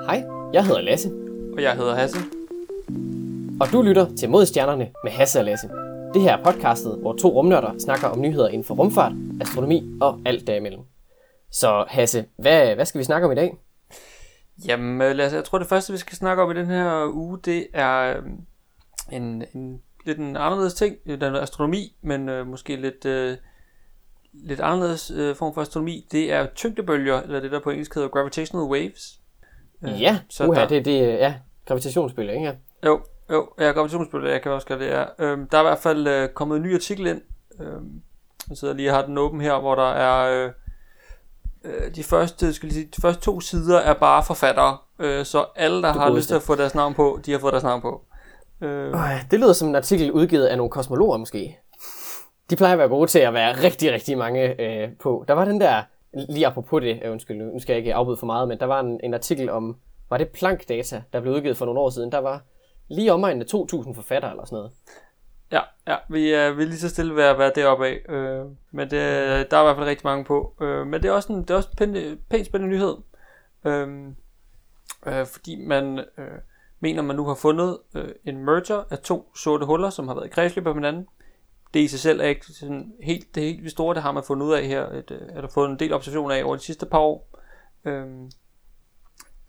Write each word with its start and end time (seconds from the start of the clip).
Hej, 0.00 0.24
jeg 0.52 0.66
hedder 0.66 0.80
Lasse, 0.80 1.08
Og 1.56 1.62
jeg 1.62 1.76
hedder 1.76 1.94
Hasse. 1.94 2.18
og 3.60 3.66
du 3.72 3.82
lytter 3.82 4.16
til 4.16 4.30
Mod 4.30 4.46
Stjernerne 4.46 4.90
med 5.04 5.12
Hasse 5.12 5.38
og 5.38 5.44
Lasse. 5.44 5.68
Det 6.14 6.22
her 6.22 6.36
er 6.36 6.44
podcastet, 6.44 6.98
hvor 7.00 7.12
to 7.12 7.28
rumnørder 7.28 7.78
snakker 7.78 8.06
om 8.06 8.20
nyheder 8.20 8.48
inden 8.48 8.64
for 8.64 8.74
rumfart, 8.74 9.12
astronomi 9.40 9.98
og 10.00 10.20
alt 10.24 10.46
derimellem. 10.46 10.82
Så 11.50 11.84
Hasse, 11.88 12.24
hvad, 12.36 12.74
hvad 12.74 12.86
skal 12.86 12.98
vi 12.98 13.04
snakke 13.04 13.26
om 13.26 13.32
i 13.32 13.34
dag? 13.34 13.56
Jamen, 14.66 15.02
øh, 15.02 15.16
Lasse, 15.16 15.36
jeg 15.36 15.44
tror 15.44 15.58
det 15.58 15.66
første, 15.68 15.92
vi 15.92 15.98
skal 15.98 16.16
snakke 16.16 16.42
om 16.42 16.50
i 16.50 16.54
den 16.54 16.66
her 16.66 17.10
uge, 17.14 17.38
det 17.44 17.66
er 17.72 18.16
øh, 18.16 18.22
en, 19.12 19.44
en 19.54 19.80
lidt 20.06 20.18
en 20.18 20.36
anderledes 20.36 20.74
ting. 20.74 20.96
Det 21.06 21.22
er 21.22 21.40
astronomi, 21.40 21.96
men 22.02 22.28
øh, 22.28 22.46
måske 22.46 22.76
lidt, 22.76 23.04
øh, 23.04 23.36
lidt 24.32 24.60
anderledes 24.60 25.10
øh, 25.10 25.36
form 25.36 25.54
for 25.54 25.60
astronomi. 25.60 26.06
Det 26.12 26.32
er 26.32 26.46
tyngdebølger, 26.46 27.22
eller 27.22 27.40
det 27.40 27.52
der 27.52 27.60
på 27.60 27.70
engelsk 27.70 27.94
hedder 27.94 28.08
gravitational 28.08 28.66
waves. 28.66 29.18
Øh, 29.84 30.02
Ja, 30.02 30.18
så 30.28 30.46
uha, 30.46 30.60
der- 30.60 30.68
det, 30.68 30.84
det 30.84 31.00
ja, 31.00 31.34
gravitationsbølger, 31.68 32.32
ikke? 32.34 32.58
Jo, 32.86 33.00
jo, 33.30 33.48
ja, 33.60 33.64
gravitationsbølger, 33.70 34.30
jeg 34.30 34.42
kan 34.42 34.52
også 34.52 34.66
gøre 34.66 34.78
det, 34.78 34.86
ja. 34.86 35.04
Øhm, 35.18 35.48
der 35.48 35.58
er 35.58 35.62
i 35.62 35.64
hvert 35.66 35.78
fald 35.78 36.06
øh, 36.06 36.28
kommet 36.28 36.56
en 36.56 36.62
ny 36.62 36.74
artikel 36.74 37.06
ind. 37.06 37.20
Øhm, 37.60 38.02
jeg 38.48 38.56
sidder 38.56 38.74
lige 38.74 38.90
og 38.90 38.96
har 38.96 39.06
den 39.06 39.18
åben 39.18 39.40
her, 39.40 39.58
hvor 39.60 39.74
der 39.74 39.90
er... 39.90 40.44
Øh, 40.44 40.50
øh, 41.64 41.94
de, 41.94 42.04
første, 42.04 42.52
skal 42.52 42.68
lige 42.68 42.74
sige, 42.80 42.88
de 42.96 43.02
første 43.02 43.22
to 43.22 43.40
sider 43.40 43.78
er 43.78 43.94
bare 43.94 44.24
forfattere, 44.24 44.76
øh, 44.98 45.24
så 45.24 45.44
alle, 45.56 45.82
der 45.82 45.92
har 45.92 45.98
godeste. 46.08 46.16
lyst 46.18 46.28
til 46.28 46.34
at 46.34 46.42
få 46.42 46.54
deres 46.54 46.74
navn 46.74 46.94
på, 46.94 47.20
de 47.26 47.32
har 47.32 47.38
fået 47.38 47.52
deres 47.52 47.64
navn 47.64 47.80
på. 47.80 48.04
Øh, 48.60 48.94
det 49.30 49.40
lyder 49.40 49.52
som 49.52 49.68
en 49.68 49.74
artikel 49.76 50.12
udgivet 50.12 50.46
af 50.46 50.56
nogle 50.56 50.70
kosmologer 50.70 51.16
måske. 51.16 51.58
De 52.50 52.56
plejer 52.56 52.72
at 52.72 52.78
være 52.78 52.88
gode 52.88 53.06
til 53.10 53.18
at 53.18 53.34
være 53.34 53.52
rigtig, 53.52 53.92
rigtig 53.92 54.18
mange 54.18 54.60
øh, 54.60 54.88
på. 55.00 55.24
Der 55.28 55.34
var 55.34 55.44
den 55.44 55.60
der, 55.60 55.82
lige 56.14 56.46
apropos 56.46 56.82
det, 56.82 57.00
øh, 57.04 57.12
undskyld, 57.12 57.36
nu 57.36 57.58
skal 57.60 57.72
jeg 57.72 57.78
ikke 57.78 57.94
afbryde 57.94 58.16
for 58.16 58.26
meget, 58.26 58.48
men 58.48 58.58
der 58.58 58.66
var 58.66 58.80
en, 58.80 59.00
en 59.02 59.14
artikel 59.14 59.50
om, 59.50 59.76
var 60.10 60.18
det 60.18 60.28
Planck-data, 60.28 61.02
der 61.12 61.20
blev 61.20 61.34
udgivet 61.34 61.56
for 61.56 61.64
nogle 61.64 61.80
år 61.80 61.90
siden. 61.90 62.12
Der 62.12 62.18
var 62.18 62.42
lige 62.88 63.12
omegn 63.12 63.40
af 63.40 63.46
2.000 63.54 63.94
forfattere 63.94 64.30
eller 64.30 64.44
sådan 64.44 64.56
noget. 64.56 64.72
ja, 65.52 65.60
ja, 65.88 65.96
vi 66.08 66.34
øh, 66.34 66.38
er, 66.38 66.52
vi 66.52 66.64
lige 66.64 66.78
så 66.78 66.88
stille 66.88 67.16
ved 67.16 67.24
at 67.24 67.38
være 67.38 67.52
deroppe 67.54 67.86
af, 67.86 68.00
øh, 68.08 68.46
men 68.70 68.90
det, 68.90 69.00
der 69.50 69.56
er 69.56 69.60
i 69.60 69.64
hvert 69.64 69.76
fald 69.76 69.86
rigtig 69.86 70.06
mange 70.06 70.24
på. 70.24 70.54
Øh, 70.60 70.86
men 70.86 71.02
det 71.02 71.08
er 71.08 71.12
også 71.12 71.32
en, 71.32 71.42
det 71.42 71.50
er 71.50 71.54
også 71.54 71.68
en 71.72 71.76
pænt, 71.76 72.28
pænt 72.28 72.46
spændende 72.46 72.74
nyhed. 72.74 72.96
Øh, 73.64 73.88
øh, 75.06 75.26
fordi 75.26 75.56
man 75.56 75.98
øh, 75.98 76.38
mener, 76.80 77.02
man 77.02 77.16
nu 77.16 77.24
har 77.26 77.34
fundet 77.34 77.78
øh, 77.94 78.08
en 78.24 78.44
merger 78.44 78.82
af 78.90 78.98
to 78.98 79.32
sorte 79.36 79.66
huller, 79.66 79.90
som 79.90 80.08
har 80.08 80.14
været 80.14 80.26
i 80.26 80.30
kredsløb 80.30 80.66
om 80.66 80.76
hinanden. 80.76 81.06
Det 81.74 81.80
i 81.80 81.88
sig 81.88 82.00
selv 82.00 82.20
er 82.20 82.24
ikke 82.24 82.46
sådan 82.46 82.92
helt, 83.02 83.34
det 83.34 83.42
helt 83.42 83.70
store, 83.70 83.94
det 83.94 84.02
har 84.02 84.12
man 84.12 84.24
fundet 84.24 84.46
ud 84.46 84.52
af 84.52 84.66
her, 84.66 84.86
et, 84.86 84.92
at 84.92 85.10
øh, 85.10 85.28
er 85.28 85.40
der 85.40 85.48
fået 85.48 85.70
en 85.70 85.78
del 85.78 85.92
observationer 85.92 86.34
af 86.34 86.44
over 86.44 86.56
de 86.56 86.62
sidste 86.62 86.86
par 86.86 86.98
år. 86.98 87.38
Øhm, 87.84 88.30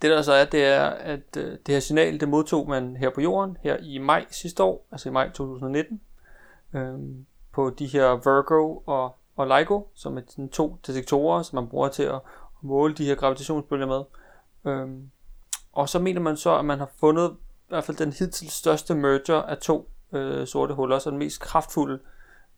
det 0.01 0.11
der 0.11 0.21
så 0.21 0.33
er, 0.33 0.45
det 0.45 0.63
er, 0.63 0.85
at 0.85 1.37
øh, 1.37 1.51
det 1.65 1.73
her 1.73 1.79
signal, 1.79 2.19
det 2.19 2.29
modtog 2.29 2.69
man 2.69 2.95
her 2.95 3.09
på 3.09 3.21
jorden, 3.21 3.57
her 3.61 3.77
i 3.77 3.97
maj 3.97 4.25
sidste 4.31 4.63
år, 4.63 4.87
altså 4.91 5.09
i 5.09 5.11
maj 5.11 5.27
2019, 5.27 6.01
øhm, 6.73 7.25
på 7.53 7.69
de 7.69 7.87
her 7.87 8.15
Virgo 8.15 8.77
og, 8.85 9.15
og 9.35 9.59
LIGO, 9.59 9.87
som 9.93 10.17
er 10.17 10.21
sådan 10.27 10.49
to 10.49 10.77
detektorer, 10.87 11.41
som 11.41 11.55
man 11.55 11.67
bruger 11.69 11.89
til 11.89 12.03
at 12.03 12.19
måle 12.61 12.93
de 12.93 13.05
her 13.05 13.15
gravitationsbølger 13.15 13.87
med. 13.87 14.03
Øhm, 14.65 15.09
og 15.73 15.89
så 15.89 15.99
mener 15.99 16.21
man 16.21 16.37
så, 16.37 16.57
at 16.57 16.65
man 16.65 16.79
har 16.79 16.89
fundet 16.99 17.31
i 17.41 17.69
hvert 17.69 17.83
fald 17.83 17.97
den 17.97 18.13
hidtil 18.13 18.49
største 18.49 18.95
merger 18.95 19.41
af 19.41 19.57
to 19.57 19.89
øh, 20.13 20.47
sorte 20.47 20.73
huller, 20.73 20.99
så 20.99 21.09
den 21.09 21.19
mest 21.19 21.41
kraftfulde. 21.41 21.99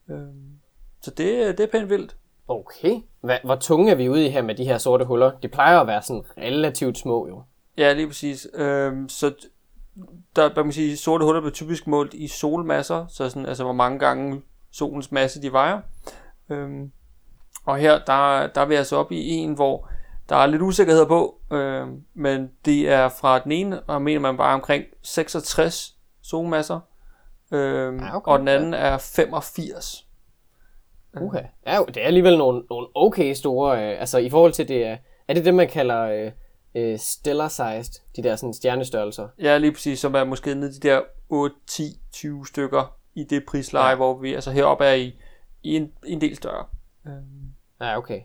Øhm, 0.09 0.59
så 1.01 1.11
det, 1.11 1.57
det 1.57 1.63
er 1.63 1.71
pænt 1.71 1.89
vildt. 1.89 2.15
Okay. 2.47 3.01
Hva, 3.21 3.39
hvor 3.43 3.55
tunge 3.55 3.91
er 3.91 3.95
vi 3.95 4.09
ude 4.09 4.25
i 4.25 4.29
her 4.29 4.41
med 4.41 4.55
de 4.55 4.65
her 4.65 4.77
sorte 4.77 5.05
huller? 5.05 5.31
De 5.43 5.47
plejer 5.47 5.79
at 5.79 5.87
være 5.87 6.01
sådan 6.01 6.23
relativt 6.37 6.97
små 6.97 7.27
jo. 7.27 7.43
Ja, 7.77 7.93
lige 7.93 8.07
præcis. 8.07 8.47
Øhm, 8.53 9.09
så 9.09 9.33
der 10.35 10.49
man 10.55 10.63
kan 10.63 10.73
sige, 10.73 10.97
sorte 10.97 11.25
huller 11.25 11.41
bliver 11.41 11.53
typisk 11.53 11.87
målt 11.87 12.13
i 12.13 12.27
solmasser, 12.27 13.05
så 13.07 13.29
sådan, 13.29 13.45
altså 13.45 13.63
hvor 13.63 13.73
mange 13.73 13.99
gange 13.99 14.41
solens 14.71 15.11
masse 15.11 15.41
de 15.41 15.51
vejer. 15.51 15.81
Øhm, 16.49 16.91
og 17.65 17.77
her, 17.77 17.91
der, 17.91 18.47
der 18.47 18.61
er 18.61 18.65
vi 18.65 18.75
altså 18.75 18.95
oppe 18.95 19.15
i 19.15 19.29
en, 19.29 19.53
hvor 19.53 19.89
der 20.29 20.35
er 20.35 20.45
lidt 20.45 20.61
usikkerhed 20.61 21.05
på, 21.05 21.39
øhm, 21.51 22.03
men 22.13 22.51
det 22.65 22.89
er 22.89 23.09
fra 23.09 23.39
den 23.39 23.51
ene, 23.51 23.81
og 23.81 24.01
mener 24.01 24.19
man 24.19 24.37
bare 24.37 24.53
omkring 24.53 24.85
66 25.01 25.95
solmasser, 26.21 26.79
øhm, 27.51 27.99
Ja, 27.99 28.15
okay. 28.15 28.31
og 28.31 28.39
den 28.39 28.47
anden 28.47 28.73
er 28.73 28.97
85. 28.97 30.07
Okay. 31.17 31.43
Ja, 31.67 31.79
det 31.87 31.97
er 31.97 32.07
alligevel 32.07 32.37
nogle, 32.37 32.63
nogle 32.69 32.87
okay 32.95 33.33
store, 33.33 33.77
øh, 33.93 33.99
altså 33.99 34.17
i 34.17 34.29
forhold 34.29 34.53
til 34.53 34.67
det, 34.67 34.85
er, 34.85 34.97
er 35.27 35.33
det 35.33 35.45
det, 35.45 35.53
man 35.53 35.67
kalder 35.69 36.01
øh, 36.01 36.31
øh, 36.75 36.99
stellar 36.99 37.47
sized, 37.47 38.01
de 38.15 38.23
der 38.23 38.35
sådan 38.35 38.53
stjernestørrelser? 38.53 39.27
Ja, 39.39 39.57
lige 39.57 39.71
præcis, 39.71 39.99
som 39.99 40.15
er 40.15 40.23
måske 40.23 40.55
nede 40.55 40.73
de 40.73 40.79
der 40.79 41.01
8, 41.29 41.55
10, 41.67 41.83
20 42.13 42.45
stykker 42.47 42.95
i 43.15 43.23
det 43.23 43.43
prisleje, 43.47 43.83
Ja. 43.85 43.89
ja. 43.89 43.95
hvor 43.95 44.17
vi 44.17 44.33
altså 44.33 44.51
heroppe 44.51 44.85
er 44.85 44.93
i, 44.93 45.19
i 45.63 45.75
en, 45.75 45.91
en 46.05 46.21
del 46.21 46.35
større. 46.35 46.65
Øhm, 47.07 47.51
Ja, 47.81 47.97
okay. 47.97 48.21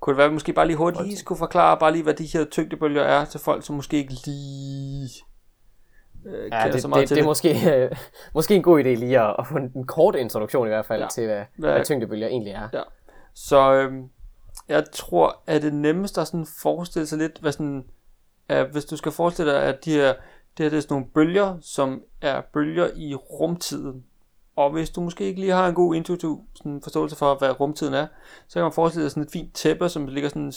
kunne 0.00 0.12
det 0.12 0.16
være, 0.16 0.24
at 0.24 0.30
vi 0.30 0.34
måske 0.34 0.52
bare 0.52 0.66
lige 0.66 0.76
hurtigt 0.76 1.04
lige 1.04 1.16
skulle 1.16 1.38
forklare, 1.38 1.78
bare 1.78 1.92
lige, 1.92 2.02
hvad 2.02 2.14
de 2.14 2.24
her 2.26 2.44
tyngdebølger 2.44 3.02
er 3.02 3.24
til 3.24 3.40
folk, 3.40 3.66
som 3.66 3.76
måske 3.76 3.96
ikke 3.96 4.12
lige 4.26 5.08
øh, 6.26 6.48
Ja, 6.52 6.70
det, 6.72 6.82
så 6.82 6.88
meget 6.88 7.00
det, 7.00 7.08
til 7.08 7.16
det 7.16 7.22
er 7.22 7.26
måske, 7.26 7.76
øh, 7.76 7.90
måske 8.34 8.54
en 8.54 8.62
god 8.62 8.80
idé 8.80 8.88
lige 8.88 9.20
at, 9.20 9.36
at 9.38 9.46
få 9.46 9.56
en, 9.56 9.72
en 9.76 9.86
kort 9.86 10.14
introduktion 10.14 10.66
i 10.66 10.68
hvert 10.70 10.86
fald 10.86 11.02
ja. 11.02 11.08
Til, 11.08 11.26
hvad, 11.26 11.42
Hvad- 11.56 11.72
hvad 11.72 11.84
tyngdebølger 11.84 12.28
egentlig 12.28 12.52
er. 12.52 12.68
Ja. 12.72 12.82
Så 13.34 13.72
øhm, 13.74 14.08
jeg 14.68 14.84
tror, 14.92 15.42
at 15.46 15.62
det 15.62 15.74
nemmeste 15.74 16.20
at 16.20 16.26
sådan 16.26 16.46
forestille 16.62 17.06
sig 17.06 17.18
lidt, 17.18 17.38
hvad 17.40 17.52
sådan, 17.52 17.84
at 18.48 18.66
hvis 18.66 18.84
du 18.84 18.96
skal 18.96 19.12
forestille 19.12 19.52
dig, 19.52 19.62
at 19.62 19.84
de 19.84 19.92
her, 19.92 20.06
det 20.58 20.64
her 20.64 20.70
det 20.70 20.76
er 20.76 20.80
sådan 20.80 20.94
nogle 20.94 21.06
bølger, 21.14 21.56
som 21.60 22.02
er 22.22 22.40
bølger 22.52 22.88
i 22.96 23.14
rumtiden. 23.14 24.04
Og 24.56 24.70
hvis 24.72 24.90
du 24.90 25.00
måske 25.00 25.24
ikke 25.24 25.40
lige 25.40 25.52
har 25.52 25.68
en 25.68 25.74
god 25.74 25.94
intuitiv 25.94 26.40
sådan 26.54 26.80
forståelse 26.82 27.16
for, 27.16 27.34
hvad 27.34 27.60
rumtiden 27.60 27.94
er, 27.94 28.06
så 28.48 28.54
kan 28.54 28.62
man 28.62 28.72
forestille 28.72 29.04
dig 29.04 29.10
sådan 29.10 29.22
et 29.22 29.30
fint 29.32 29.54
tæppe, 29.54 29.88
som 29.88 30.06
ligger 30.06 30.28
sådan 30.28 30.52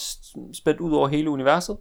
spændt 0.54 0.80
ud 0.80 0.94
over 0.94 1.08
hele 1.08 1.30
universet. 1.30 1.78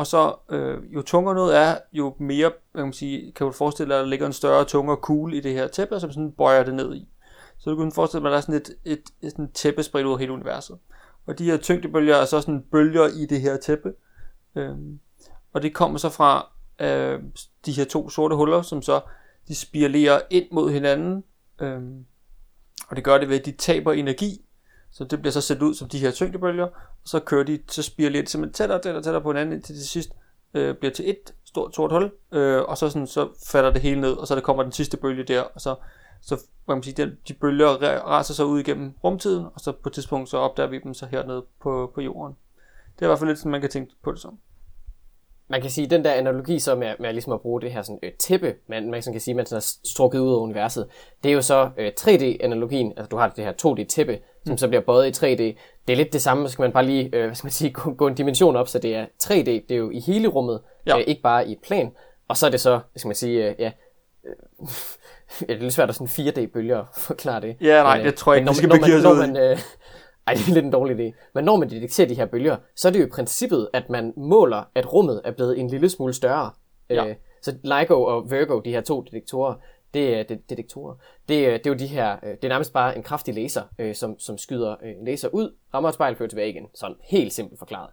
Og 0.00 0.06
så 0.06 0.34
øh, 0.50 0.94
jo 0.94 1.02
tungere 1.02 1.34
noget 1.34 1.56
er, 1.56 1.78
jo 1.92 2.14
mere 2.18 2.52
hvad 2.72 2.82
kan, 2.82 2.86
man 2.86 2.92
sige, 2.92 3.32
kan 3.32 3.46
du 3.46 3.52
forestille 3.52 3.90
dig, 3.90 3.98
at 3.98 4.04
der 4.04 4.10
ligger 4.10 4.26
en 4.26 4.32
større, 4.32 4.64
tungere 4.64 4.96
kugle 4.96 5.36
i 5.36 5.40
det 5.40 5.52
her 5.52 5.68
tæppe, 5.68 6.00
som 6.00 6.12
sådan 6.12 6.32
bøjer 6.32 6.62
det 6.62 6.74
ned 6.74 6.94
i. 6.94 7.08
Så 7.58 7.70
du 7.70 7.76
kan 7.76 7.92
forestille 7.92 8.22
dig, 8.22 8.28
at 8.28 8.32
der 8.32 8.36
er 8.36 8.40
sådan 8.40 8.54
et, 8.54 8.70
et, 8.84 9.02
et 9.22 9.30
sådan 9.30 9.52
tæppe 9.52 9.82
spredt 9.82 10.04
ud 10.04 10.10
over 10.10 10.18
hele 10.18 10.32
universet. 10.32 10.78
Og 11.26 11.38
de 11.38 11.44
her 11.44 11.56
tyngdebølger 11.56 12.16
er 12.16 12.24
så 12.24 12.40
sådan 12.40 12.64
bølger 12.72 13.06
i 13.06 13.26
det 13.26 13.40
her 13.40 13.56
tæppe. 13.56 13.92
Øhm, 14.56 15.00
og 15.52 15.62
det 15.62 15.74
kommer 15.74 15.98
så 15.98 16.08
fra 16.08 16.46
øh, 16.80 17.20
de 17.66 17.72
her 17.72 17.84
to 17.84 18.08
sorte 18.10 18.36
huller, 18.36 18.62
som 18.62 18.82
så 18.82 19.00
de 19.48 19.54
spiralerer 19.54 20.20
ind 20.30 20.46
mod 20.52 20.70
hinanden. 20.70 21.24
Øhm, 21.60 22.04
og 22.88 22.96
det 22.96 23.04
gør 23.04 23.18
det 23.18 23.28
ved, 23.28 23.38
at 23.38 23.46
de 23.46 23.52
taber 23.52 23.92
energi. 23.92 24.44
Så 24.92 25.04
det 25.04 25.18
bliver 25.18 25.32
så 25.32 25.40
sendt 25.40 25.62
ud 25.62 25.74
som 25.74 25.88
de 25.88 25.98
her 25.98 26.10
tyngdebølger. 26.10 26.64
Og 26.64 27.08
så 27.08 27.20
kører 27.20 27.44
de, 27.44 27.58
så 27.68 27.82
spirer 27.82 28.10
lidt 28.10 28.30
simpelthen 28.30 28.54
tættere 28.54 28.78
og 28.78 28.82
tættere, 28.82 29.02
tættere 29.02 29.22
på 29.22 29.32
hinanden, 29.32 29.54
indtil 29.54 29.74
det 29.74 29.88
sidst 29.88 30.10
øh, 30.54 30.74
bliver 30.74 30.92
til 30.92 31.10
et 31.10 31.34
stort 31.44 31.74
sort 31.74 31.92
hul. 31.92 32.12
Øh, 32.32 32.62
og 32.62 32.78
så, 32.78 32.90
sådan, 32.90 33.06
så 33.06 33.28
falder 33.46 33.72
det 33.72 33.82
hele 33.82 34.00
ned, 34.00 34.12
og 34.12 34.26
så 34.26 34.34
der 34.34 34.40
kommer 34.40 34.62
den 34.62 34.72
sidste 34.72 34.96
bølge 34.96 35.24
der. 35.24 35.40
Og 35.40 35.60
så, 35.60 35.74
så 36.20 36.40
man 36.66 36.76
man 36.76 36.82
sige, 36.82 36.94
den, 37.04 37.18
de 37.28 37.34
bølger 37.34 37.68
raser 37.68 38.34
sig 38.34 38.46
ud 38.46 38.60
igennem 38.60 38.94
rumtiden, 39.04 39.46
og 39.54 39.60
så 39.60 39.72
på 39.72 39.88
et 39.88 39.92
tidspunkt 39.92 40.28
så 40.28 40.36
opdager 40.36 40.68
vi 40.68 40.78
dem 40.78 40.94
så 40.94 41.06
hernede 41.06 41.44
på, 41.60 41.92
på 41.94 42.00
jorden. 42.00 42.36
Det 42.96 43.02
er 43.02 43.06
i 43.06 43.08
hvert 43.08 43.18
fald 43.18 43.30
lidt 43.30 43.38
sådan, 43.38 43.52
man 43.52 43.60
kan 43.60 43.70
tænke 43.70 43.92
på 44.02 44.12
det 44.12 44.20
som. 44.20 44.38
Man 45.50 45.60
kan 45.60 45.70
sige, 45.70 45.86
den 45.86 46.04
der 46.04 46.12
analogi 46.12 46.58
så 46.58 46.74
med, 46.74 46.94
med 46.98 47.12
ligesom 47.12 47.32
at 47.32 47.40
bruge 47.40 47.60
det 47.60 47.72
her 47.72 47.82
sådan, 47.82 47.98
øh, 48.02 48.12
tæppe, 48.12 48.54
man, 48.68 48.90
man 48.90 49.02
sådan 49.02 49.14
kan 49.14 49.20
sige, 49.20 49.34
man 49.34 49.46
sådan 49.46 49.56
er 49.58 49.74
strukket 49.84 50.18
ud 50.18 50.32
af 50.32 50.36
universet, 50.38 50.86
det 51.22 51.28
er 51.30 51.32
jo 51.34 51.42
så 51.42 51.70
øh, 51.78 51.92
3D-analogien, 52.00 52.92
altså 52.96 53.08
du 53.08 53.16
har 53.16 53.28
det 53.28 53.44
her 53.44 53.52
2D-tæppe, 53.52 54.18
som 54.46 54.58
så 54.58 54.68
bliver 54.68 54.80
bøjet 54.82 55.22
i 55.22 55.24
3D. 55.26 55.42
Det 55.88 55.92
er 55.92 55.96
lidt 55.96 56.12
det 56.12 56.22
samme, 56.22 56.48
så 56.48 56.52
skal 56.52 56.62
man 56.62 56.72
bare 56.72 56.84
lige, 56.86 57.10
øh, 57.16 57.24
hvad 57.26 57.34
skal 57.34 57.46
man 57.46 57.52
sige, 57.52 57.70
gå, 57.80 57.92
gå 57.92 58.06
en 58.06 58.14
dimension 58.14 58.56
op, 58.56 58.68
så 58.68 58.78
det 58.78 58.94
er 58.96 59.06
3D, 59.22 59.34
det 59.44 59.70
er 59.70 59.76
jo 59.76 59.90
i 59.90 60.00
hele 60.00 60.28
rummet, 60.28 60.60
Ja. 60.86 60.98
øh, 60.98 61.04
ikke 61.06 61.22
bare 61.22 61.48
i 61.48 61.52
et 61.52 61.58
plan. 61.62 61.90
Og 62.28 62.36
så 62.36 62.46
er 62.46 62.50
det 62.50 62.60
så, 62.60 62.70
hvad 62.70 62.98
skal 62.98 63.08
man 63.08 63.14
sige, 63.16 63.48
øh, 63.48 63.54
ja, 63.58 63.70
øh, 64.26 64.36
det 65.48 65.56
er 65.56 65.60
lidt 65.60 65.72
svært 65.74 65.88
at 65.88 65.94
sådan 65.94 66.06
4D-bølger 66.28 66.78
at 66.78 66.86
forklare 66.96 67.40
det. 67.40 67.56
Ja, 67.60 67.82
nej, 67.82 67.96
Men, 67.96 68.06
øh, 68.06 68.12
det 68.12 68.18
tror 68.18 68.32
jeg 68.34 68.44
men 68.44 68.52
ikke, 68.52 68.62
vi 68.62 68.66
når 68.68 68.76
skal 68.86 69.02
når 69.02 69.10
ud 69.10 69.16
man, 69.18 69.28
når 69.28 69.36
man, 69.40 69.50
øh, 69.52 69.58
ej, 70.30 70.34
det 70.34 70.48
er 70.48 70.54
lidt 70.54 70.64
en 70.64 70.72
dårlig 70.72 70.96
idé. 71.08 71.12
Men 71.34 71.44
når 71.44 71.56
man 71.56 71.70
detekterer 71.70 72.08
de 72.08 72.14
her 72.14 72.26
bølger, 72.26 72.56
så 72.76 72.88
er 72.88 72.92
det 72.92 73.00
jo 73.00 73.06
i 73.06 73.10
princippet, 73.10 73.68
at 73.72 73.90
man 73.90 74.12
måler, 74.16 74.62
at 74.74 74.92
rummet 74.92 75.20
er 75.24 75.30
blevet 75.30 75.58
en 75.58 75.68
lille 75.68 75.88
smule 75.88 76.12
større. 76.12 76.50
Ja. 76.90 77.06
Øh, 77.08 77.14
så 77.42 77.56
LIGO 77.62 78.02
og 78.04 78.30
Virgo, 78.30 78.60
de 78.60 78.70
her 78.70 78.80
to 78.80 79.02
detektorer, 79.02 79.54
det 79.94 80.14
er 80.18 80.22
det, 80.22 80.50
detektorer. 80.50 80.94
Det, 81.28 81.46
er- 81.48 81.56
det 81.58 81.66
er 81.66 81.70
jo 81.70 81.76
de 81.76 81.86
her, 81.86 82.16
øh, 82.22 82.30
det 82.30 82.44
er 82.44 82.48
nærmest 82.48 82.72
bare 82.72 82.96
en 82.96 83.02
kraftig 83.02 83.34
laser, 83.34 83.62
øh, 83.78 83.94
som, 83.94 84.18
som 84.18 84.38
skyder 84.38 84.76
øh, 84.82 84.90
en 84.90 85.04
laser 85.04 85.28
ud, 85.28 85.54
rammer 85.74 85.88
et 85.88 85.94
spejl, 85.94 86.16
fører 86.16 86.28
tilbage 86.28 86.48
igen. 86.50 86.66
Sådan 86.74 86.96
helt 87.02 87.32
simpelt 87.32 87.58
forklaret. 87.58 87.90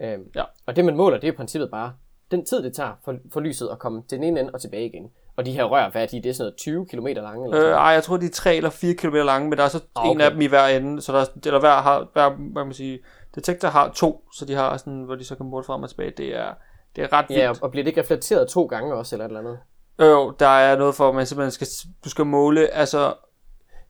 Øh, 0.00 0.18
Ja. 0.34 0.44
Og 0.66 0.76
det 0.76 0.84
man 0.84 0.96
måler, 0.96 1.18
det 1.18 1.28
er 1.28 1.32
i 1.32 1.36
princippet 1.36 1.70
bare 1.70 1.92
den 2.30 2.44
tid, 2.44 2.62
det 2.62 2.74
tager 2.74 2.92
for, 3.04 3.16
for 3.32 3.40
lyset 3.40 3.68
at 3.72 3.78
komme 3.78 4.02
til 4.08 4.18
den 4.18 4.24
ene 4.24 4.40
ende 4.40 4.50
og 4.54 4.60
tilbage 4.60 4.86
igen. 4.86 5.10
Og 5.38 5.46
de 5.46 5.52
her 5.52 5.64
rør, 5.64 5.90
hvad 5.90 6.02
er 6.02 6.06
de? 6.06 6.16
Det 6.22 6.28
er 6.28 6.32
sådan 6.32 6.44
noget 6.44 6.56
20 6.56 6.86
km 6.86 7.06
lange? 7.06 7.44
Eller 7.44 7.66
Øh, 7.68 7.72
ej, 7.72 7.82
jeg 7.92 8.02
tror, 8.02 8.16
de 8.16 8.26
er 8.26 8.30
3 8.30 8.56
eller 8.56 8.70
4 8.70 8.94
km 8.94 9.14
lange, 9.14 9.48
men 9.48 9.58
der 9.58 9.64
er 9.64 9.68
så 9.68 9.80
Ah, 9.96 10.02
okay. 10.04 10.14
en 10.14 10.20
af 10.20 10.30
dem 10.30 10.40
i 10.40 10.46
hver 10.46 10.66
ende, 10.66 11.02
så 11.02 11.12
der, 11.12 11.20
er- 11.20 11.26
eller 11.46 11.60
hver 11.60 11.76
har, 11.76 12.06
hver, 12.12 12.30
hvad 12.52 12.64
man 12.64 12.74
sige, 12.74 12.98
detektor 13.34 13.68
har 13.68 13.92
to, 13.92 14.24
så 14.34 14.44
de 14.44 14.54
har 14.54 14.76
sådan, 14.76 15.02
hvor 15.02 15.14
de 15.14 15.24
så 15.24 15.34
kan 15.36 15.46
måle 15.46 15.64
frem 15.64 15.82
og 15.82 15.88
tilbage. 15.88 16.10
Det 16.16 16.36
er, 16.36 16.54
det 16.96 17.04
er 17.04 17.12
ret 17.12 17.26
vildt. 17.28 17.42
Ja, 17.42 17.52
og, 17.62 17.70
bliver 17.70 17.84
det 17.84 17.88
ikke 17.88 18.00
reflekteret 18.00 18.48
to 18.48 18.66
gange 18.66 18.94
også, 18.94 19.14
eller 19.16 19.24
et 19.24 19.28
eller 19.28 19.40
andet? 19.40 19.58
Jo, 20.00 20.30
der 20.38 20.46
er 20.48 20.78
noget 20.78 20.94
for, 20.94 21.08
at 21.08 21.14
man 21.14 21.26
simpelthen 21.26 21.50
skal, 21.50 21.66
du 22.04 22.08
skal 22.10 22.26
måle, 22.26 22.68
altså, 22.68 23.14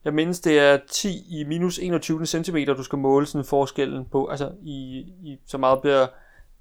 jeg 0.05 0.15
mindes, 0.15 0.41
det 0.41 0.59
er 0.61 0.79
10 0.91 1.09
i 1.41 1.45
minus 1.45 1.79
21 1.79 2.27
cm, 2.27 2.57
du 2.77 2.83
skal 2.83 2.99
måle 2.99 3.27
sådan 3.27 3.45
forskellen 3.45 4.05
på, 4.05 4.27
altså, 4.27 4.51
i, 4.63 4.99
i 5.23 5.39
så 5.47 5.59
meget 5.59 5.81
bliver, 5.81 6.07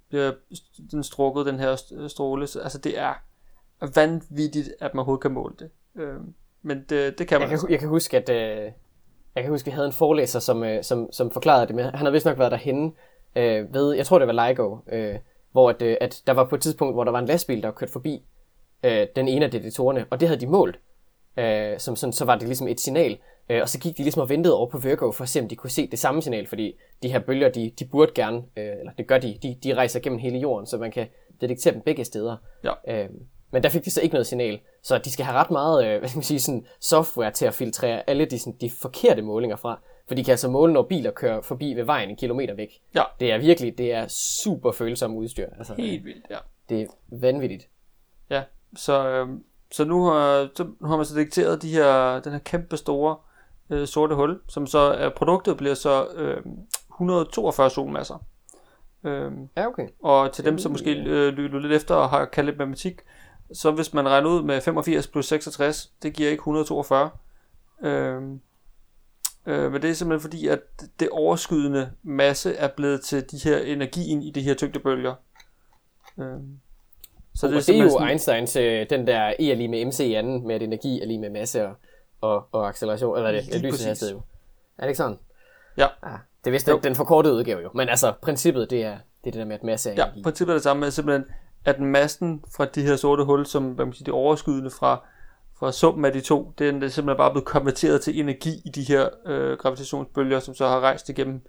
bliver 0.09 0.31
den 0.91 1.03
strukket, 1.03 1.45
den 1.45 1.59
her 1.59 1.75
stråle. 2.07 2.47
Så, 2.47 2.59
altså, 2.59 2.77
det 2.77 2.99
er 2.99 3.13
vanvittigt, 3.95 4.69
at 4.79 4.94
man 4.94 5.00
overhovedet 5.00 5.21
kan 5.21 5.31
måle 5.31 5.56
det. 5.59 5.69
Øh, 5.95 6.15
men 6.62 6.85
det, 6.89 7.19
det 7.19 7.27
kan 7.27 7.39
man. 7.39 7.51
Jeg 7.51 7.59
kan, 7.59 7.69
jeg 7.69 7.79
kan 7.79 7.89
huske, 7.89 8.18
at 8.18 8.29
øh, 8.29 8.71
jeg 9.35 9.44
kan 9.44 9.50
huske, 9.50 9.68
at 9.68 9.68
jeg 9.68 9.75
havde 9.75 9.88
en 9.88 9.94
forelæser, 9.94 10.39
som, 10.39 10.63
øh, 10.63 10.83
som, 10.83 11.12
som 11.12 11.31
forklarede 11.31 11.68
det 11.68 11.75
med. 11.75 11.83
Han 11.83 12.06
har 12.06 12.12
vist 12.12 12.25
nok 12.25 12.39
været 12.39 12.51
derhenne 12.51 12.91
øh, 13.35 13.74
ved, 13.74 13.94
jeg 13.94 14.06
tror 14.06 14.19
det 14.19 14.27
var 14.27 14.47
LIGO, 14.47 14.77
øh, 14.91 15.15
hvor 15.51 15.69
at, 15.69 15.81
øh, 15.81 15.97
at 16.01 16.21
der 16.27 16.33
var 16.33 16.45
på 16.45 16.56
et 16.56 16.62
tidspunkt, 16.62 16.95
hvor 16.95 17.03
der 17.03 17.12
var 17.12 17.19
en 17.19 17.25
lastbil, 17.25 17.63
der 17.63 17.71
kørte 17.71 17.91
forbi 17.91 18.24
øh, 18.83 19.07
den 19.15 19.27
ene 19.27 19.45
af 19.45 19.51
detektorerne, 19.51 20.06
og 20.09 20.19
det 20.19 20.27
havde 20.27 20.41
de 20.41 20.47
målt. 20.47 20.80
Øh, 21.38 21.80
som 21.80 21.95
sådan, 21.95 22.13
så 22.13 22.25
var 22.25 22.35
det 22.35 22.47
ligesom 22.47 22.68
et 22.68 22.80
signal, 22.80 23.18
øh, 23.50 23.62
og 23.62 23.69
så 23.69 23.80
gik 23.80 23.97
de 23.97 24.03
ligesom 24.03 24.21
og 24.21 24.30
ventede 24.30 24.57
over 24.57 24.69
på 24.69 24.77
Virgo 24.77 25.12
for 25.12 25.23
at 25.23 25.30
se, 25.30 25.39
om 25.41 25.47
de 25.47 25.56
kunne 25.56 25.69
se 25.69 25.88
det 25.88 26.00
samme 26.00 26.21
signal, 26.21 26.47
fordi 26.47 26.80
de 27.03 27.12
her 27.12 27.19
bølger, 27.19 27.50
de, 27.50 27.71
de 27.80 27.85
burde 27.85 28.12
gerne, 28.15 28.38
øh, 28.38 28.65
eller 28.80 28.91
det 28.97 29.07
gør 29.07 29.18
de, 29.18 29.38
de, 29.44 29.57
de 29.63 29.73
rejser 29.73 30.00
gennem 30.00 30.19
hele 30.19 30.38
jorden, 30.38 30.65
så 30.65 30.77
man 30.77 30.91
kan 30.91 31.07
detektere 31.41 31.73
dem 31.73 31.81
begge 31.81 32.06
steder. 32.06 32.38
Ja. 32.63 33.03
Øh, 33.03 33.09
men 33.51 33.63
der 33.63 33.69
fik 33.69 33.85
de 33.85 33.91
så 33.91 34.01
ikke 34.01 34.13
noget 34.13 34.27
signal, 34.27 34.59
så 34.83 34.97
de 34.97 35.11
skal 35.11 35.25
have 35.25 35.38
ret 35.38 35.51
meget 35.51 35.85
øh, 35.85 35.97
hvad 35.99 36.09
skal 36.09 36.17
man 36.17 36.23
sige, 36.23 36.39
sådan 36.39 36.65
software 36.79 37.31
til 37.31 37.45
at 37.45 37.53
filtrere 37.53 38.09
alle 38.09 38.25
de, 38.25 38.39
sådan, 38.39 38.55
de 38.61 38.69
forkerte 38.69 39.21
målinger 39.21 39.55
fra. 39.55 39.79
For 40.07 40.15
de 40.15 40.23
kan 40.23 40.31
altså 40.31 40.49
måle, 40.49 40.73
når 40.73 40.81
biler 40.81 41.11
kører 41.11 41.41
forbi 41.41 41.73
ved 41.73 41.83
vejen 41.83 42.09
en 42.09 42.15
kilometer 42.15 42.53
væk. 42.55 42.69
Ja. 42.95 43.03
Det 43.19 43.31
er 43.31 43.38
virkelig, 43.38 43.77
det 43.77 43.94
er 43.94 44.07
super 44.07 44.71
følsom 44.71 45.15
udstyr. 45.15 45.47
Altså, 45.57 45.73
Helt 45.73 46.05
vildt, 46.05 46.25
ja. 46.29 46.38
Det 46.69 46.81
er 46.81 46.88
vanvittigt. 47.07 47.69
Ja, 48.29 48.44
så, 48.75 49.07
øh, 49.09 49.27
så, 49.71 49.85
nu, 49.85 50.05
har, 50.05 50.49
så 50.55 50.63
nu 50.79 50.88
har 50.88 50.97
man 50.97 51.05
så 51.05 51.15
detekteret 51.15 51.61
de 51.61 51.69
her, 51.69 52.19
den 52.19 52.31
her 52.31 52.39
kæmpe 52.39 52.77
store 52.77 53.15
øh, 53.69 53.88
sorte 53.88 54.15
hul, 54.15 54.39
som 54.47 54.67
så 54.67 54.79
er 54.79 55.09
produktet 55.09 55.57
bliver 55.57 55.73
så 55.73 56.07
øh, 56.15 56.44
142 56.89 57.69
solmasser. 57.69 58.23
Øh, 59.03 59.31
ja, 59.57 59.67
okay. 59.67 59.88
Og 60.03 60.31
til 60.31 60.45
dem, 60.45 60.57
som 60.57 60.71
måske 60.71 60.95
øh, 60.95 61.33
lytter 61.33 61.59
lidt 61.59 61.73
efter 61.73 61.95
og 61.95 62.09
har 62.09 62.25
kaldt 62.25 62.45
lidt 62.45 62.57
matematik, 62.57 63.01
så 63.53 63.71
hvis 63.71 63.94
man 63.94 64.09
regner 64.09 64.29
ud 64.29 64.44
med 64.44 64.61
85 64.61 65.07
plus 65.07 65.27
66, 65.27 65.91
det 66.03 66.13
giver 66.13 66.29
ikke 66.29 66.41
142. 66.41 67.09
Øh, 67.83 68.15
øh, 69.45 69.71
men 69.71 69.81
det 69.81 69.89
er 69.89 69.94
simpelthen 69.94 70.21
fordi, 70.21 70.47
at 70.47 70.59
det 70.99 71.09
overskydende 71.09 71.91
masse 72.03 72.55
er 72.55 72.67
blevet 72.67 73.01
til 73.01 73.31
de 73.31 73.38
her 73.44 73.57
energien 73.57 74.21
i 74.21 74.31
de 74.31 74.41
her 74.41 74.53
tyngdebølger. 74.53 75.13
Øh, 76.19 76.25
så 77.35 77.47
det, 77.47 77.57
er, 77.57 77.61
det 77.61 77.79
er 77.79 77.83
jo 77.83 77.89
sådan... 77.89 78.07
Einsteins, 78.07 78.55
øh, 78.55 78.89
den 78.89 79.07
der 79.07 79.33
E 79.39 79.51
er 79.51 79.55
lige 79.55 79.67
med 79.67 79.85
MC 79.85 79.99
i 79.99 80.13
anden, 80.13 80.47
med 80.47 80.55
at 80.55 80.63
energi 80.63 81.01
er 81.01 81.05
lige 81.05 81.19
med 81.19 81.29
masse 81.29 81.67
og, 81.67 81.75
og, 82.21 82.47
og 82.51 82.67
acceleration, 82.67 83.17
eller 83.17 83.31
det, 83.31 83.53
det 83.53 83.61
lyser 83.61 83.88
hastighed 83.88 84.15
jo. 84.15 84.21
Er 84.77 84.81
det 84.81 84.88
ikke 84.89 84.97
sådan? 84.97 85.17
Ja. 85.77 85.88
ja 86.03 86.17
det 86.44 86.47
er 86.47 86.51
vist 86.51 86.67
den, 86.67 86.83
den 86.83 86.95
forkortede 86.95 87.33
udgave 87.33 87.61
jo, 87.61 87.69
men 87.73 87.89
altså 87.89 88.13
princippet, 88.21 88.69
det 88.69 88.83
er 88.83 88.97
det, 89.23 89.27
er 89.27 89.31
det 89.31 89.33
der 89.33 89.45
med, 89.45 89.55
at 89.55 89.63
masse 89.63 89.89
er 89.89 89.94
Ja, 89.94 90.03
energi. 90.03 90.23
princippet 90.23 90.53
er 90.53 90.55
det 90.55 90.63
samme 90.63 90.79
med 90.79 90.91
simpelthen, 90.91 91.25
at 91.65 91.80
massen 91.80 92.44
fra 92.56 92.65
de 92.65 92.81
her 92.81 92.95
sorte 92.95 93.24
hul, 93.24 93.45
som 93.45 93.71
hvad 93.71 93.86
man 93.86 93.94
siger, 93.94 94.06
det 94.06 94.13
overskydende 94.13 94.69
fra, 94.69 95.06
fra 95.59 95.71
summen 95.71 96.06
af 96.06 96.13
de 96.13 96.21
to, 96.21 96.54
den 96.59 96.83
er 96.83 96.88
simpelthen 96.88 97.18
bare 97.18 97.31
blevet 97.31 97.45
konverteret 97.45 98.01
til 98.01 98.19
energi 98.19 98.62
i 98.65 98.69
de 98.69 98.83
her 98.83 99.09
øh, 99.25 99.57
gravitationsbølger, 99.57 100.39
som 100.39 100.56
så 100.56 100.68
har 100.68 100.80
rejst 100.80 101.09
igennem 101.09 101.42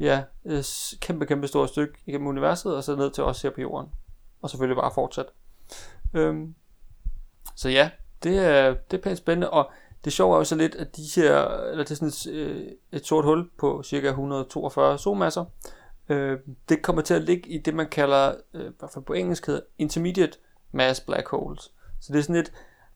ja, 0.00 0.22
øh, 0.44 0.58
et 0.58 0.94
kæmpe, 1.00 1.26
kæmpe 1.26 1.46
stort 1.46 1.68
stykke 1.68 1.94
igennem 2.06 2.26
universet, 2.26 2.76
og 2.76 2.84
så 2.84 2.96
ned 2.96 3.10
til 3.10 3.24
os 3.24 3.42
her 3.42 3.50
på 3.50 3.60
jorden. 3.60 3.90
Og 4.42 4.50
selvfølgelig 4.50 4.76
bare 4.76 4.90
fortsat. 4.94 5.26
Øhm, 6.14 6.54
så 7.56 7.68
ja, 7.68 7.90
det 8.22 8.38
er, 8.38 8.74
det 8.90 8.98
er 8.98 9.02
pænt 9.02 9.18
spændende, 9.18 9.50
og 9.50 9.70
det 10.04 10.12
sjove 10.12 10.34
er 10.34 10.38
jo 10.38 10.44
så 10.44 10.56
lidt, 10.56 10.74
at 10.74 10.96
de 10.96 11.02
her, 11.16 11.46
eller 11.70 11.84
det 11.84 11.90
er 11.90 11.94
sådan 11.94 12.08
et, 12.08 12.26
øh, 12.26 12.72
et 12.92 13.06
sort 13.06 13.24
hul 13.24 13.50
på 13.58 13.82
cirka 13.82 14.08
142 14.08 14.98
solmasser, 14.98 15.44
øh, 16.10 16.38
det 16.68 16.82
kommer 16.82 17.02
til 17.02 17.14
at 17.14 17.22
ligge 17.22 17.48
i 17.48 17.58
det, 17.58 17.74
man 17.74 17.88
kalder, 17.88 18.34
øh, 18.54 18.66
i 18.66 18.72
hvert 18.78 18.90
fald 18.94 19.04
på 19.04 19.12
engelsk 19.12 19.46
hedder, 19.46 19.60
intermediate 19.78 20.38
mass 20.72 21.00
black 21.00 21.28
holes. 21.28 21.72
Så 22.00 22.12
det 22.12 22.18
er 22.18 22.22
sådan 22.22 22.36
et, 22.36 22.52